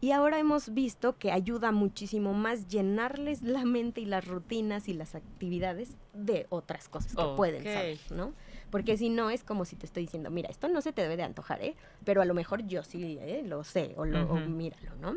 Y 0.02 0.12
ahora 0.12 0.40
hemos 0.40 0.74
visto 0.74 1.18
que 1.18 1.32
ayuda 1.32 1.72
muchísimo 1.72 2.34
más 2.34 2.68
llenarles 2.68 3.44
la 3.44 3.64
mente 3.64 4.02
y 4.02 4.06
las 4.06 4.28
rutinas 4.28 4.90
y 4.90 4.94
las 4.94 5.16
actividades 5.16 5.96
de 6.14 6.48
otras 6.50 6.90
cosas 6.90 7.16
que 7.16 7.24
pueden 7.38 7.64
saber, 7.64 7.98
¿no? 8.14 8.34
Porque 8.70 8.98
si 8.98 9.08
no 9.08 9.30
es 9.30 9.46
como 9.46 9.64
si 9.64 9.78
te 9.78 9.86
estoy 9.86 10.04
diciendo, 10.04 10.30
mira, 10.32 10.50
esto 10.50 10.68
no 10.68 10.82
se 10.82 10.92
te 10.92 11.02
debe 11.02 11.16
de 11.16 11.24
antojar, 11.24 11.64
¿eh? 11.64 11.78
Pero 12.04 12.22
a 12.22 12.26
lo 12.26 12.34
mejor 12.34 12.68
yo 12.68 12.84
sí 12.84 13.18
¿eh? 13.22 13.42
lo 13.46 13.64
sé 13.64 13.94
o, 13.96 14.04
lo, 14.04 14.30
o 14.30 14.36
míralo, 14.42 14.98
¿no? 15.00 15.16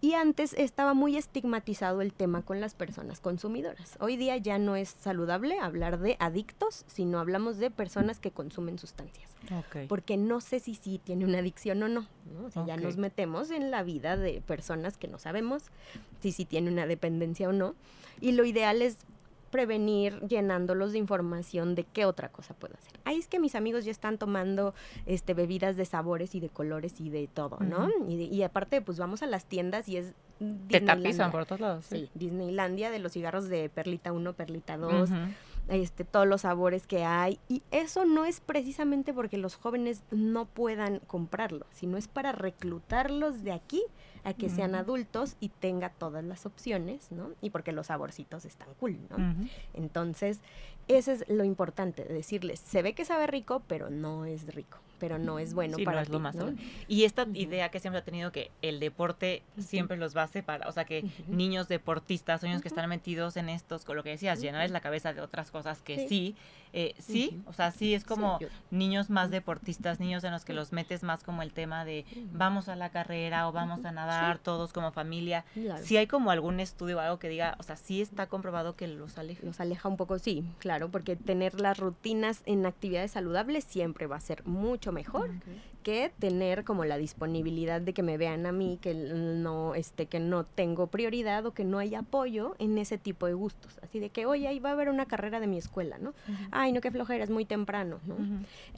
Y 0.00 0.14
antes 0.14 0.52
estaba 0.52 0.92
muy 0.92 1.16
estigmatizado 1.16 2.02
el 2.02 2.12
tema 2.12 2.42
con 2.42 2.60
las 2.60 2.74
personas 2.74 3.20
consumidoras. 3.20 3.96
Hoy 4.00 4.16
día 4.16 4.36
ya 4.36 4.58
no 4.58 4.76
es 4.76 4.90
saludable 4.90 5.58
hablar 5.58 5.98
de 5.98 6.16
adictos, 6.20 6.84
sino 6.86 7.18
hablamos 7.18 7.56
de 7.56 7.70
personas 7.70 8.20
que 8.20 8.30
consumen 8.30 8.78
sustancias. 8.78 9.30
Porque 9.88 10.16
no 10.16 10.40
sé 10.40 10.60
si 10.60 10.74
sí 10.74 11.00
tiene 11.02 11.24
una 11.24 11.38
adicción 11.38 11.82
o 11.82 11.88
no. 11.88 12.06
O 12.44 12.50
sea, 12.50 12.66
ya 12.66 12.76
nos 12.76 12.96
metemos 12.96 13.50
en 13.50 13.70
la 13.70 13.82
vida 13.82 14.16
de 14.16 14.42
personas 14.42 14.98
que 14.98 15.08
no 15.08 15.18
sabemos 15.18 15.64
si 16.20 16.32
sí 16.32 16.44
tiene 16.44 16.70
una 16.70 16.86
dependencia 16.86 17.48
o 17.48 17.52
no. 17.52 17.74
Y 18.20 18.32
lo 18.32 18.44
ideal 18.44 18.82
es 18.82 18.98
prevenir 19.54 20.18
llenándolos 20.26 20.90
de 20.90 20.98
información 20.98 21.76
de 21.76 21.84
qué 21.84 22.06
otra 22.06 22.28
cosa 22.28 22.54
puedo 22.54 22.74
hacer. 22.74 22.98
Ahí 23.04 23.20
es 23.20 23.28
que 23.28 23.38
mis 23.38 23.54
amigos 23.54 23.84
ya 23.84 23.92
están 23.92 24.18
tomando 24.18 24.74
este 25.06 25.32
bebidas 25.32 25.76
de 25.76 25.84
sabores 25.84 26.34
y 26.34 26.40
de 26.40 26.48
colores 26.48 27.00
y 27.00 27.08
de 27.08 27.28
todo, 27.28 27.58
¿no? 27.60 27.88
y, 28.08 28.42
aparte, 28.42 28.82
pues 28.82 28.98
vamos 28.98 29.22
a 29.22 29.26
las 29.26 29.44
tiendas 29.44 29.88
y 29.88 29.98
es 29.98 30.12
Te 30.68 30.80
tapizan 30.80 31.30
por 31.30 31.46
todos 31.46 31.60
lados. 31.60 31.84
Sí. 31.88 32.10
Disneylandia 32.14 32.90
de 32.90 32.98
los 32.98 33.12
cigarros 33.12 33.48
de 33.48 33.68
Perlita 33.68 34.10
1, 34.12 34.32
Perlita 34.32 34.76
2. 34.76 35.10
Este, 35.68 36.04
todos 36.04 36.26
los 36.26 36.42
sabores 36.42 36.86
que 36.86 37.04
hay. 37.04 37.38
Y 37.48 37.62
eso 37.70 38.04
no 38.04 38.26
es 38.26 38.40
precisamente 38.40 39.14
porque 39.14 39.38
los 39.38 39.56
jóvenes 39.56 40.02
no 40.10 40.44
puedan 40.44 40.98
comprarlo, 41.00 41.66
sino 41.72 41.96
es 41.96 42.06
para 42.06 42.32
reclutarlos 42.32 43.42
de 43.44 43.52
aquí 43.52 43.82
a 44.24 44.34
que 44.34 44.48
sean 44.48 44.74
adultos 44.74 45.36
y 45.40 45.50
tenga 45.50 45.90
todas 45.90 46.24
las 46.24 46.46
opciones, 46.46 47.12
¿no? 47.12 47.30
Y 47.42 47.50
porque 47.50 47.72
los 47.72 47.88
saborcitos 47.88 48.44
están 48.44 48.68
cool, 48.80 48.98
¿no? 49.10 49.16
Entonces, 49.74 50.40
ese 50.88 51.12
es 51.12 51.24
lo 51.28 51.44
importante, 51.44 52.04
decirles, 52.04 52.60
se 52.60 52.82
ve 52.82 52.94
que 52.94 53.04
sabe 53.04 53.26
rico, 53.26 53.62
pero 53.66 53.90
no 53.90 54.24
es 54.24 54.54
rico 54.54 54.78
pero 55.04 55.18
no 55.18 55.38
es 55.38 55.52
bueno 55.52 55.76
Sí, 55.76 55.84
para 55.84 55.98
no 55.98 56.02
es 56.02 56.08
lo 56.08 56.16
ti, 56.16 56.22
más 56.22 56.34
¿no? 56.34 56.54
Y 56.88 57.04
esta 57.04 57.26
idea 57.34 57.68
que 57.68 57.78
siempre 57.78 57.98
ha 57.98 58.04
tenido 58.04 58.32
que 58.32 58.50
el 58.62 58.80
deporte 58.80 59.42
siempre 59.58 59.98
los 59.98 60.16
va 60.16 60.22
a 60.22 60.28
separar, 60.28 60.66
o 60.66 60.72
sea, 60.72 60.86
que 60.86 61.04
niños 61.28 61.68
deportistas, 61.68 62.42
niños 62.42 62.62
que 62.62 62.68
están 62.68 62.88
metidos 62.88 63.36
en 63.36 63.50
estos, 63.50 63.84
con 63.84 63.96
lo 63.96 64.02
que 64.02 64.08
decías, 64.08 64.40
llenarles 64.40 64.70
la 64.70 64.80
cabeza 64.80 65.12
de 65.12 65.20
otras 65.20 65.50
cosas 65.50 65.82
que 65.82 66.08
sí, 66.08 66.36
eh, 66.72 66.94
sí, 66.98 67.38
Ujú. 67.40 67.50
o 67.50 67.52
sea, 67.52 67.70
sí 67.70 67.92
es 67.92 68.02
como 68.02 68.38
niños 68.70 69.10
más 69.10 69.30
deportistas, 69.30 70.00
niños 70.00 70.24
en 70.24 70.32
los 70.32 70.46
que 70.46 70.54
los 70.54 70.72
metes 70.72 71.02
más 71.02 71.22
como 71.22 71.42
el 71.42 71.52
tema 71.52 71.84
de 71.84 72.06
vamos 72.32 72.68
a 72.70 72.74
la 72.74 72.88
carrera 72.88 73.46
o 73.46 73.52
vamos 73.52 73.84
a 73.84 73.92
nadar 73.92 74.38
todos 74.38 74.72
como 74.72 74.90
familia. 74.90 75.44
Claro. 75.52 75.84
Si 75.84 75.98
hay 75.98 76.06
como 76.06 76.30
algún 76.30 76.60
estudio 76.60 76.96
o 76.96 77.00
algo 77.00 77.18
que 77.18 77.28
diga, 77.28 77.56
o 77.58 77.62
sea, 77.62 77.76
sí 77.76 78.00
está 78.00 78.26
comprobado 78.26 78.74
que 78.74 78.88
los 78.88 79.18
aleja. 79.18 79.42
Los 79.44 79.60
aleja 79.60 79.86
un 79.88 79.98
poco, 79.98 80.18
sí, 80.18 80.44
claro, 80.58 80.88
porque 80.88 81.14
tener 81.14 81.60
las 81.60 81.78
rutinas 81.78 82.42
en 82.46 82.64
actividades 82.64 83.10
saludables 83.12 83.64
siempre 83.64 84.06
va 84.06 84.16
a 84.16 84.20
ser 84.20 84.44
mucho 84.46 84.90
mejor 84.94 85.28
que 85.82 86.10
tener 86.18 86.64
como 86.64 86.86
la 86.86 86.96
disponibilidad 86.96 87.80
de 87.82 87.92
que 87.92 88.02
me 88.02 88.16
vean 88.16 88.46
a 88.46 88.52
mí, 88.52 88.78
que 88.80 88.94
no, 88.94 89.74
este, 89.74 90.06
que 90.06 90.18
no 90.18 90.44
tengo 90.44 90.86
prioridad 90.86 91.44
o 91.44 91.52
que 91.52 91.64
no 91.64 91.78
hay 91.78 91.94
apoyo 91.94 92.56
en 92.58 92.78
ese 92.78 92.96
tipo 92.96 93.26
de 93.26 93.34
gustos. 93.34 93.78
Así 93.82 94.00
de 94.00 94.08
que, 94.08 94.24
oye, 94.24 94.48
ahí 94.48 94.58
va 94.60 94.70
a 94.70 94.72
haber 94.72 94.88
una 94.88 95.04
carrera 95.04 95.40
de 95.40 95.46
mi 95.46 95.58
escuela, 95.58 95.98
¿no? 95.98 96.14
Ay, 96.50 96.72
no, 96.72 96.80
qué 96.80 96.90
flojera, 96.90 97.22
es 97.22 97.28
muy 97.28 97.44
temprano, 97.44 98.00
¿no? 98.06 98.16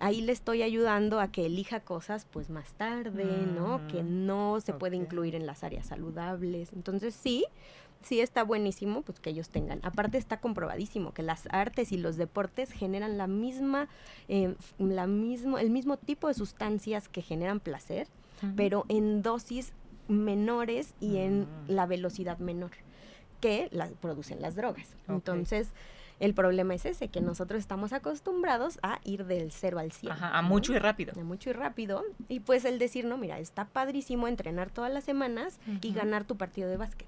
Ahí 0.01 0.21
le 0.21 0.33
estoy 0.33 0.63
ayudando 0.63 1.21
a 1.21 1.29
que 1.29 1.47
elija 1.47 1.79
cosas 1.79 2.27
pues 2.29 2.51
más 2.51 2.73
tarde, 2.73 3.47
¿no? 3.47 3.87
Que 3.87 4.03
Mm, 4.03 4.27
no 4.27 4.61
se 4.61 4.73
puede 4.73 4.97
incluir 4.97 5.37
en 5.37 5.47
las 5.47 5.63
áreas 5.63 5.87
saludables. 5.87 6.73
Entonces 6.73 7.15
sí, 7.15 7.45
sí 8.03 8.21
está 8.21 8.45
buenísimo 8.45 9.03
pues 9.03 9.19
que 9.21 9.31
ellos 9.31 9.49
tengan. 9.49 9.81
Aparte 9.83 10.19
está 10.19 10.39
comprobadísimo 10.41 11.13
que 11.13 11.23
las 11.23 11.49
artes 11.51 11.93
y 11.93 11.97
los 11.99 12.17
deportes 12.17 12.71
generan 12.73 13.19
la 13.19 13.27
misma, 13.27 13.89
eh, 14.29 14.55
la 14.79 15.07
mismo, 15.07 15.59
el 15.59 15.71
mismo 15.71 15.97
tipo 15.97 16.29
de 16.29 16.35
sustancias 16.35 17.09
que 17.09 17.23
generan 17.23 17.61
placer, 17.61 18.07
pero 18.57 18.85
en 18.89 19.23
dosis 19.23 19.73
menores 20.09 20.95
y 21.01 21.17
en 21.19 21.41
Mm. 21.43 21.47
la 21.69 21.87
velocidad 21.87 22.39
menor 22.39 22.71
que 23.41 23.69
las 23.73 23.93
producen 23.95 24.41
las 24.41 24.55
drogas. 24.57 24.89
Entonces, 25.09 25.71
el 26.21 26.33
problema 26.33 26.75
es 26.75 26.87
ese, 26.87 27.09
que 27.09 27.21
nosotros 27.21 27.59
estamos 27.61 27.93
acostumbrados 27.93 28.79
a 28.83 29.01
ir 29.05 29.27
del 29.27 29.53
0 29.53 29.79
al 29.79 29.93
100. 29.93 30.13
Ajá, 30.13 30.39
a 30.39 30.43
¿no? 30.43 30.49
mucho 30.49 30.73
y 30.73 30.79
rápido. 30.79 31.13
A 31.21 31.25
mucho 31.25 31.51
y 31.51 31.53
rápido. 31.53 32.03
Y 32.29 32.41
pues 32.41 32.65
el 32.65 32.79
decir, 32.79 33.05
no, 33.05 33.19
mira, 33.19 33.39
está 33.39 33.67
padrísimo 33.67 34.27
entrenar 34.27 34.71
todas 34.71 34.91
las 34.93 35.05
semanas 35.05 35.59
y 35.83 35.93
ganar 35.93 36.25
tu 36.25 36.37
partido 36.37 36.69
de 36.71 36.77
básquet. 36.79 37.07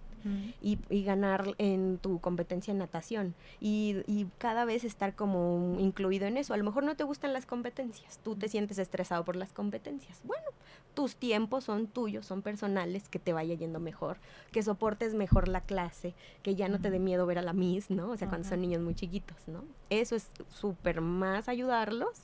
Y, 0.62 0.78
y 0.90 1.04
ganar 1.04 1.54
en 1.58 1.98
tu 1.98 2.20
competencia 2.20 2.72
en 2.72 2.78
natación. 2.78 3.34
Y, 3.60 3.96
y 4.06 4.26
cada 4.38 4.64
vez 4.64 4.84
estar 4.84 5.14
como 5.14 5.76
incluido 5.78 6.26
en 6.26 6.36
eso. 6.36 6.54
A 6.54 6.56
lo 6.56 6.64
mejor 6.64 6.84
no 6.84 6.96
te 6.96 7.04
gustan 7.04 7.32
las 7.32 7.46
competencias. 7.46 8.18
Tú 8.22 8.36
te 8.36 8.48
sientes 8.48 8.78
estresado 8.78 9.24
por 9.24 9.36
las 9.36 9.52
competencias. 9.52 10.20
Bueno, 10.24 10.46
tus 10.94 11.14
tiempos 11.14 11.64
son 11.64 11.86
tuyos, 11.86 12.26
son 12.26 12.42
personales, 12.42 13.08
que 13.08 13.18
te 13.18 13.32
vaya 13.32 13.54
yendo 13.54 13.78
mejor, 13.78 14.16
que 14.50 14.62
soportes 14.62 15.14
mejor 15.14 15.46
la 15.46 15.60
clase, 15.60 16.14
que 16.42 16.56
ya 16.56 16.68
no 16.68 16.80
te 16.80 16.90
dé 16.90 16.98
miedo 16.98 17.24
ver 17.24 17.38
a 17.38 17.42
la 17.42 17.52
Miss, 17.52 17.88
¿no? 17.90 18.10
O 18.10 18.16
sea, 18.16 18.28
cuando 18.28 18.48
son 18.48 18.60
niños 18.60 18.82
muy 18.82 18.94
chiquitos, 18.94 19.36
¿no? 19.46 19.64
Eso 19.90 20.16
es 20.16 20.28
súper 20.48 21.00
más 21.00 21.48
ayudarlos 21.48 22.22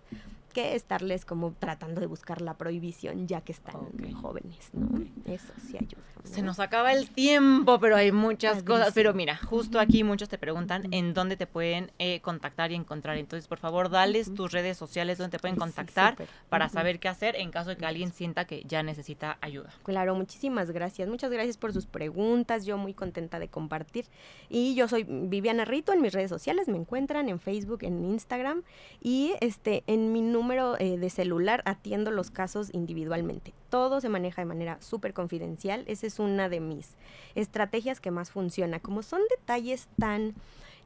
que 0.55 0.75
estarles 0.75 1.27
como 1.27 1.53
tratando 1.53 2.01
de 2.01 2.07
buscar 2.07 2.41
la 2.41 2.55
prohibición 2.57 3.27
ya 3.27 3.43
que 3.43 3.53
están 3.53 3.75
jóvenes, 4.23 4.71
¿no? 4.73 5.05
Eso 5.27 5.53
sí 5.61 5.77
ayuda. 5.77 6.03
Se 6.23 6.41
¿no? 6.41 6.47
nos 6.47 6.61
acaba 6.61 6.93
el 6.93 7.11
tiempo, 7.11 7.79
pero 7.79 7.97
hay 7.97 8.11
muchas 8.11 8.63
cosas. 8.63 8.95
Pero 8.95 9.13
mira, 9.13 9.37
justo 9.37 9.79
aquí 9.79 10.05
muchos 10.05 10.29
te 10.31 10.39
preguntan 10.39 10.85
en 10.93 11.13
dónde 11.13 11.37
te 11.37 11.47
pueden 11.47 11.93
eh, 11.99 12.21
contactar 12.21 12.73
y 12.73 12.77
encontrar. 12.77 13.19
Entonces, 13.19 13.47
por 13.47 13.59
favor, 13.59 13.91
dales 13.91 14.33
tus 14.33 14.53
redes 14.53 14.79
sociales 14.79 15.19
donde 15.19 15.33
te 15.33 15.39
pueden 15.39 15.57
contactar 15.57 16.17
para 16.49 16.69
saber 16.71 16.99
qué 16.99 17.09
hacer 17.09 17.37
en 17.37 17.51
caso 17.51 17.71
de 17.71 17.77
que 17.77 17.85
alguien 17.85 18.13
sienta 18.13 18.47
que 18.47 18.63
ya 18.65 18.83
necesita 18.83 19.37
ayuda. 19.43 19.71
Claro, 19.83 20.15
muchísimas 20.15 20.71
gracias. 20.71 21.09
Muchas 21.09 21.31
gracias 21.31 21.59
por 21.59 21.73
sus 21.73 21.87
preguntas. 21.87 22.65
Yo 22.65 22.79
muy 22.79 22.95
contenta 22.95 23.39
de 23.39 23.49
compartir. 23.49 24.07
Y 24.49 24.75
yo 24.75 24.89
soy 24.89 25.05
Viviana 25.05 25.65
Rito 25.67 25.93
en 25.93 26.01
mis 26.01 26.15
redes 26.15 26.31
sociales. 26.31 26.69
Me 26.69 26.79
encuentran 26.79 27.29
en 27.29 27.39
Facebook, 27.39 27.81
en 27.83 28.05
Instagram. 28.05 28.63
Y 29.03 29.35
este 29.41 29.85
en 29.87 30.13
mi 30.13 30.23
número 30.23 30.44
eh, 30.53 30.99
de 30.99 31.11
celular 31.11 31.63
atiendo 31.65 32.11
los 32.11 32.31
casos 32.31 32.71
individualmente. 32.73 33.53
Todo 33.71 34.01
se 34.01 34.09
maneja 34.09 34.43
de 34.43 34.47
manera 34.47 34.79
súper 34.81 35.13
confidencial. 35.15 35.85
Esa 35.87 36.07
es 36.07 36.19
una 36.19 36.49
de 36.49 36.61
mis 36.61 36.91
estrategias 37.35 38.01
que 38.01 38.11
más 38.11 38.31
funciona. 38.31 38.81
Como 38.81 39.03
son 39.03 39.21
detalles 39.31 39.89
tan 39.99 40.35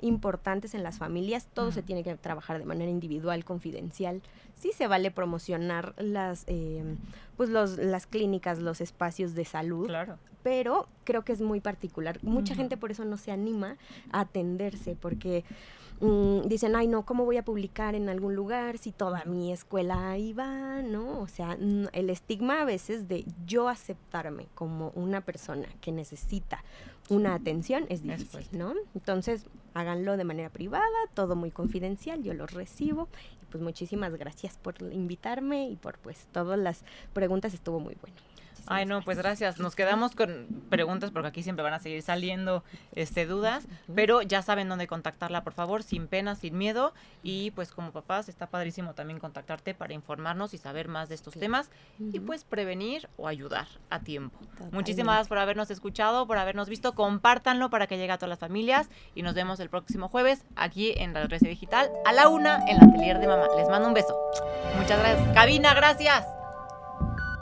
importantes 0.01 0.75
en 0.75 0.83
las 0.83 0.99
familias, 0.99 1.49
todo 1.53 1.73
se 1.73 1.83
tiene 1.83 2.05
que 2.05 2.15
trabajar 2.17 2.59
de 2.59 2.65
manera 2.65 2.91
individual, 2.91 3.45
confidencial. 3.45 4.23
Sí 4.57 4.71
se 4.77 4.87
vale 4.87 5.11
promocionar 5.11 5.95
las, 5.99 6.45
eh, 6.47 6.83
pues 7.37 7.51
los, 7.51 7.79
las 7.79 8.07
clínicas, 8.07 8.61
los 8.61 8.81
espacios 8.81 9.35
de 9.35 9.45
salud, 9.45 9.87
Claro. 9.89 10.19
pero 10.45 10.87
creo 11.05 11.25
que 11.25 11.33
es 11.33 11.41
muy 11.41 11.61
particular. 11.61 12.19
Mucha 12.23 12.55
gente 12.55 12.77
por 12.77 12.91
eso 12.93 13.05
no 13.05 13.17
se 13.17 13.33
anima 13.33 13.77
a 14.13 14.21
atenderse, 14.21 14.95
porque 14.95 15.45
mm, 16.01 16.49
dicen, 16.49 16.77
ay, 16.77 16.89
no, 16.89 17.05
¿cómo 17.05 17.25
voy 17.25 17.37
a 17.37 17.45
publicar 17.45 17.95
en 17.95 18.09
algún 18.09 18.35
lugar 18.35 18.79
si 18.79 18.93
toda 18.93 19.25
mi 19.25 19.53
escuela 19.53 20.11
ahí 20.11 20.33
va? 20.33 20.83
¿No? 20.83 21.21
O 21.21 21.29
sea, 21.29 21.57
el 21.93 22.11
estigma 22.11 22.63
a 22.63 22.65
veces 22.65 23.09
de 23.09 23.25
yo 23.47 23.69
aceptarme 23.69 24.49
como 24.55 24.91
una 24.95 25.21
persona 25.21 25.69
que 25.81 25.93
necesita 25.93 26.63
una 27.09 27.35
atención 27.35 27.87
es 27.89 28.03
difícil. 28.03 28.47
¿no? 28.53 28.75
Entonces, 28.95 29.47
háganlo 29.75 30.17
de 30.17 30.25
manera 30.25 30.51
privada, 30.51 30.87
todo 31.15 31.37
muy 31.37 31.51
confidencial, 31.51 32.23
yo 32.23 32.35
los 32.35 32.53
recibo. 32.53 33.09
Y 33.43 33.47
pues 33.47 33.63
muchísimas 33.63 34.15
gracias 34.15 34.59
por 34.59 34.75
invitarme 34.93 35.69
y 35.69 35.77
por 35.77 35.99
pues 35.99 36.27
todas 36.33 36.59
las 36.59 36.85
preguntas, 37.13 37.55
estuvo 37.55 37.81
muy 37.81 37.97
bueno. 38.01 38.17
Ay, 38.71 38.87
no, 38.87 39.03
pues 39.03 39.19
gracias. 39.19 39.59
Nos 39.59 39.75
quedamos 39.75 40.15
con 40.15 40.47
preguntas 40.69 41.11
porque 41.11 41.29
aquí 41.29 41.43
siempre 41.43 41.63
van 41.63 41.75
a 41.75 41.79
seguir 41.79 42.03
saliendo 42.03 42.65
este, 42.93 43.27
dudas, 43.27 43.67
pero 43.95 44.23
ya 44.23 44.43
saben 44.43 44.69
dónde 44.69 44.87
contactarla, 44.87 45.43
por 45.43 45.55
favor, 45.55 45.83
sin 45.83 46.07
pena, 46.07 46.35
sin 46.35 46.57
miedo. 46.59 46.93
Y 47.23 47.51
pues 47.53 47.73
como 47.73 47.93
papás 47.93 48.29
está 48.29 48.47
padrísimo 48.49 48.95
también 48.95 49.19
contactarte 49.19 49.75
para 49.75 49.95
informarnos 49.95 50.55
y 50.55 50.59
saber 50.59 50.89
más 50.89 51.09
de 51.09 51.15
estos 51.15 51.35
temas 51.35 51.71
y 51.99 52.21
pues 52.21 52.45
prevenir 52.45 53.09
o 53.17 53.29
ayudar 53.29 53.67
a 53.91 54.01
tiempo. 54.01 54.39
Totalmente. 54.39 54.77
Muchísimas 54.77 55.15
gracias 55.15 55.29
por 55.29 55.39
habernos 55.39 55.71
escuchado, 55.71 56.27
por 56.27 56.39
habernos 56.39 56.69
visto. 56.69 56.95
Compártanlo 56.95 57.71
para 57.71 57.87
que 57.87 57.97
llegue 57.97 58.13
a 58.13 58.19
todas 58.19 58.31
las 58.31 58.39
familias 58.39 58.89
y 59.15 59.23
nos 59.23 59.35
vemos 59.35 59.61
el 59.61 59.71
próximo 59.71 60.09
jueves 60.09 60.45
aquí 60.57 60.93
en 60.97 61.15
Radio 61.15 61.29
13 61.29 61.49
Digital 61.49 61.91
a 62.05 62.13
la 62.13 62.29
una 62.29 62.65
en 62.67 62.79
la 62.79 62.85
atelier 62.85 63.19
de 63.19 63.27
mamá. 63.27 63.47
Les 63.57 63.69
mando 63.69 63.89
un 63.89 63.95
beso. 63.95 64.17
Muchas 64.79 64.99
gracias. 64.99 65.35
Cabina, 65.35 65.75
gracias. 65.75 66.38